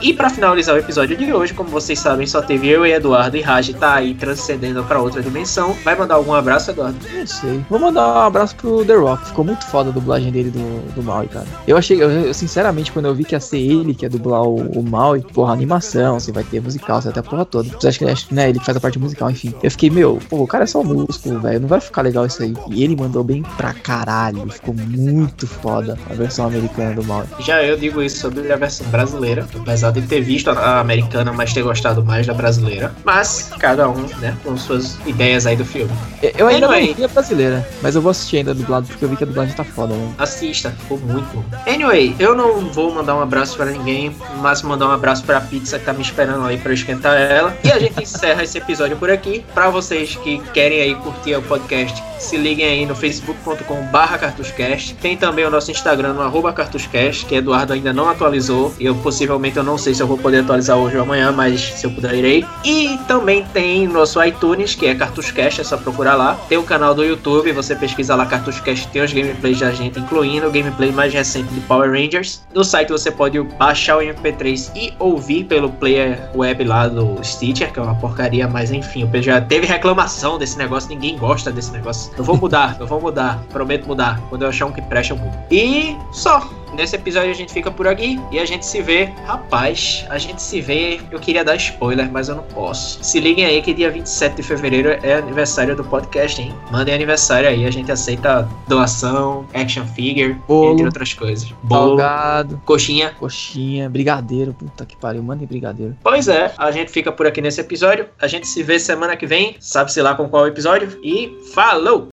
E 0.00 0.14
para 0.14 0.30
finalizar 0.30 0.76
o 0.76 0.78
episódio 0.78 1.16
de 1.16 1.32
hoje, 1.32 1.52
como 1.52 1.70
vocês 1.70 1.98
sabem, 1.98 2.26
só 2.26 2.40
teve 2.40 2.68
eu 2.68 2.86
e 2.86 2.92
Eduardo 2.92 3.36
e 3.36 3.40
Raj 3.40 3.70
tá 3.70 3.94
aí 3.94 4.14
transcendendo 4.14 4.84
para 4.84 5.00
outra 5.00 5.20
dimensão. 5.20 5.76
Vai 5.84 5.96
mandar 5.96 6.14
algum 6.14 6.32
abraço, 6.32 6.70
Eduardo? 6.70 6.96
Não 7.12 7.26
sei. 7.26 7.64
Vou 7.68 7.80
mandar 7.80 8.06
um 8.06 8.20
abraço 8.20 8.54
pro 8.54 8.84
The 8.84 8.94
Rock. 8.94 9.26
Ficou 9.26 9.44
muito 9.44 9.66
foda 9.66 9.90
a 9.90 9.92
dublagem 9.92 10.30
dele 10.30 10.50
do, 10.50 10.94
do 10.94 11.02
Maui, 11.02 11.26
cara. 11.26 11.46
Eu 11.66 11.76
achei, 11.76 12.00
eu, 12.00 12.08
eu, 12.10 12.34
sinceramente, 12.34 12.92
quando 12.92 13.06
eu 13.06 13.14
vi 13.14 13.24
que 13.24 13.34
ia 13.34 13.40
ser 13.40 13.58
ele 13.58 13.92
que 13.92 14.04
ia 14.04 14.08
dublar 14.08 14.42
o, 14.42 14.56
o 14.56 14.82
Maui, 14.82 15.20
porra, 15.20 15.52
animação, 15.52 16.18
você 16.18 16.30
vai 16.30 16.44
ter 16.44 16.60
musical, 16.60 17.02
você 17.02 17.08
vai 17.08 17.14
ter 17.14 17.20
a 17.20 17.30
porra 17.30 17.44
toda. 17.44 17.68
Você 17.68 17.88
acha 17.88 17.98
que 17.98 18.04
acho 18.04 18.32
né, 18.32 18.50
ele 18.50 18.60
faz 18.60 18.76
a 18.76 18.80
parte 18.80 18.98
musical, 18.98 19.28
enfim. 19.30 19.52
Eu 19.62 19.70
fiquei, 19.70 19.90
meu, 19.90 20.20
pô, 20.30 20.42
o 20.42 20.46
cara 20.46 20.62
é 20.62 20.66
só 20.66 20.82
músculo, 20.82 21.40
velho. 21.40 21.60
Não 21.60 21.68
vai 21.68 21.80
ficar 21.80 22.02
legal 22.02 22.24
isso 22.24 22.42
aí. 22.42 22.54
E 22.70 22.84
ele 22.84 22.94
mandou 22.94 23.24
bem 23.24 23.42
pra 23.56 23.72
caralho. 23.74 24.48
Ficou 24.48 24.74
muito 24.74 25.46
foda 25.46 25.98
a 26.08 26.14
versão 26.14 26.46
americana 26.46 26.94
do 26.94 27.04
Maui. 27.04 27.26
Já 27.40 27.64
eu 27.64 27.76
digo 27.76 28.00
isso 28.00 28.20
sobre 28.20 28.52
a 28.52 28.56
versão 28.56 28.86
brasileira, 28.88 29.46
apesar 29.58 29.87
de 29.90 30.02
ter 30.02 30.20
visto 30.20 30.50
a 30.50 30.58
a 30.58 30.80
americana, 30.80 31.32
mas 31.32 31.52
ter 31.52 31.62
gostado 31.62 32.04
mais 32.04 32.26
da 32.26 32.34
brasileira. 32.34 32.92
Mas 33.04 33.50
cada 33.58 33.88
um, 33.88 34.02
né, 34.18 34.36
com 34.44 34.56
suas 34.56 34.98
ideias 35.06 35.46
aí 35.46 35.56
do 35.56 35.64
filme. 35.64 35.90
Eu- 36.36 36.46
ainda 36.48 36.66
Anyway. 36.66 36.88
não 36.88 36.94
vi 36.94 37.04
a 37.04 37.08
brasileira, 37.08 37.68
mas 37.80 37.94
eu 37.94 38.02
vou 38.02 38.10
assistir 38.10 38.38
ainda 38.38 38.52
dublado 38.54 38.86
porque 38.86 39.04
eu 39.04 39.08
vi 39.08 39.16
que 39.16 39.24
a 39.24 39.26
dublagem 39.26 39.54
tá 39.54 39.64
foda, 39.64 39.94
né? 39.94 40.08
Assista, 40.18 40.70
ficou 40.78 40.98
muito 40.98 41.26
bom. 41.34 41.44
Anyway, 41.66 42.14
eu 42.18 42.34
não 42.34 42.60
vou 42.72 42.92
mandar 42.92 43.14
um 43.16 43.20
abraço 43.20 43.56
pra 43.56 43.66
ninguém, 43.66 44.14
mas 44.40 44.62
mandar 44.62 44.88
um 44.88 44.90
abraço 44.90 45.22
pra 45.24 45.40
pizza 45.40 45.78
que 45.78 45.84
tá 45.84 45.92
me 45.92 46.02
esperando 46.02 46.44
aí 46.44 46.60
eu 46.64 46.72
esquentar 46.74 47.16
ela. 47.18 47.56
E 47.64 47.70
a 47.72 47.78
gente 47.78 48.02
encerra 48.02 48.42
esse 48.42 48.58
episódio 48.58 48.96
por 48.96 49.10
aqui. 49.10 49.44
Pra 49.54 49.70
vocês 49.70 50.16
que 50.16 50.38
querem 50.52 50.80
aí 50.82 50.94
curtir 50.96 51.34
o 51.36 51.42
podcast, 51.42 52.02
se 52.18 52.36
liguem 52.36 52.66
aí 52.66 52.86
no 52.86 52.94
facebook.com 52.94 53.82
barra 53.86 54.18
cartuscast. 54.18 54.94
Tem 54.96 55.16
também 55.16 55.44
o 55.46 55.50
nosso 55.50 55.70
Instagram 55.70 56.12
no 56.14 56.22
arroba 56.22 56.52
cartuscast, 56.52 57.24
que 57.26 57.34
Eduardo 57.36 57.72
ainda 57.72 57.92
não 57.92 58.08
atualizou. 58.08 58.74
E 58.78 58.84
eu 58.86 58.94
possivelmente 58.96 59.56
eu 59.56 59.62
não 59.62 59.77
sei 59.78 59.94
se 59.94 60.02
eu 60.02 60.06
vou 60.06 60.18
poder 60.18 60.40
atualizar 60.40 60.76
hoje 60.76 60.96
ou 60.96 61.02
amanhã, 61.02 61.32
mas 61.32 61.60
se 61.60 61.86
eu 61.86 61.90
puder 61.90 62.14
irei. 62.14 62.44
E 62.64 62.98
também 63.06 63.44
tem 63.52 63.86
nosso 63.86 64.22
iTunes, 64.22 64.74
que 64.74 64.86
é 64.86 64.94
Cartuscast, 64.94 65.60
é 65.60 65.64
só 65.64 65.76
procurar 65.76 66.14
lá. 66.14 66.34
Tem 66.48 66.58
o 66.58 66.62
canal 66.62 66.94
do 66.94 67.04
YouTube, 67.04 67.52
você 67.52 67.74
pesquisa 67.74 68.14
lá 68.14 68.26
Cartuscast, 68.26 68.88
tem 68.88 69.02
os 69.02 69.12
gameplays 69.12 69.60
da 69.60 69.70
gente, 69.70 69.98
incluindo 69.98 70.46
o 70.46 70.50
gameplay 70.50 70.92
mais 70.92 71.12
recente 71.12 71.52
de 71.52 71.60
Power 71.60 71.90
Rangers. 71.90 72.42
No 72.54 72.64
site 72.64 72.90
você 72.90 73.10
pode 73.10 73.40
baixar 73.40 73.98
o 73.98 74.00
MP3 74.00 74.70
e 74.74 74.92
ouvir 74.98 75.44
pelo 75.44 75.70
player 75.70 76.30
web 76.34 76.64
lá 76.64 76.88
do 76.88 77.18
Stitcher, 77.22 77.72
que 77.72 77.78
é 77.78 77.82
uma 77.82 77.94
porcaria, 77.94 78.48
mas 78.48 78.72
enfim, 78.72 79.04
o 79.04 79.22
já 79.22 79.40
teve 79.40 79.66
reclamação 79.66 80.38
desse 80.38 80.56
negócio, 80.56 80.88
ninguém 80.88 81.16
gosta 81.16 81.50
desse 81.50 81.72
negócio. 81.72 82.12
Eu 82.16 82.24
vou 82.24 82.36
mudar, 82.36 82.76
eu 82.78 82.86
vou 82.86 83.00
mudar, 83.00 83.42
prometo 83.50 83.86
mudar. 83.86 84.20
Quando 84.28 84.42
eu 84.42 84.48
achar 84.48 84.66
um 84.66 84.72
que 84.72 84.82
presta, 84.82 85.14
eu 85.14 85.18
mudo. 85.18 85.36
E 85.50 85.96
só. 86.12 86.48
Nesse 86.74 86.96
episódio 86.96 87.30
a 87.30 87.34
gente 87.34 87.52
fica 87.52 87.70
por 87.70 87.86
aqui 87.88 88.20
e 88.30 88.38
a 88.38 88.44
gente 88.44 88.64
se 88.64 88.80
vê. 88.82 89.06
Rapaz, 89.26 90.04
a 90.10 90.18
gente 90.18 90.40
se 90.42 90.60
vê. 90.60 91.00
Eu 91.10 91.18
queria 91.18 91.44
dar 91.44 91.56
spoiler, 91.56 92.10
mas 92.10 92.28
eu 92.28 92.36
não 92.36 92.42
posso. 92.44 93.02
Se 93.02 93.18
liguem 93.20 93.44
aí 93.44 93.60
que 93.62 93.72
dia 93.74 93.90
27 93.90 94.36
de 94.36 94.42
fevereiro 94.42 94.90
é 95.02 95.14
aniversário 95.14 95.74
do 95.74 95.84
podcast, 95.84 96.40
hein? 96.40 96.54
Mandem 96.70 96.94
aniversário 96.94 97.48
aí, 97.48 97.64
a 97.66 97.70
gente 97.70 97.90
aceita 97.90 98.48
doação, 98.66 99.46
action 99.54 99.84
figure, 99.86 100.34
Bolo. 100.46 100.72
entre 100.74 100.84
outras 100.86 101.12
coisas. 101.14 101.52
Bolo, 101.62 101.98
Salgado, 101.98 102.60
coxinha. 102.64 103.10
coxinha, 103.18 103.88
brigadeiro. 103.88 104.52
Puta 104.52 104.84
que 104.86 104.96
pariu, 104.96 105.22
mandem 105.22 105.46
brigadeiro. 105.46 105.96
Pois 106.02 106.28
é, 106.28 106.52
a 106.56 106.70
gente 106.70 106.90
fica 106.90 107.10
por 107.10 107.26
aqui 107.26 107.40
nesse 107.40 107.60
episódio. 107.60 108.06
A 108.20 108.26
gente 108.26 108.46
se 108.46 108.62
vê 108.62 108.78
semana 108.78 109.16
que 109.16 109.26
vem, 109.26 109.56
sabe-se 109.60 110.00
lá 110.02 110.14
com 110.14 110.28
qual 110.28 110.46
episódio. 110.46 110.98
E 111.02 111.36
falou! 111.54 112.08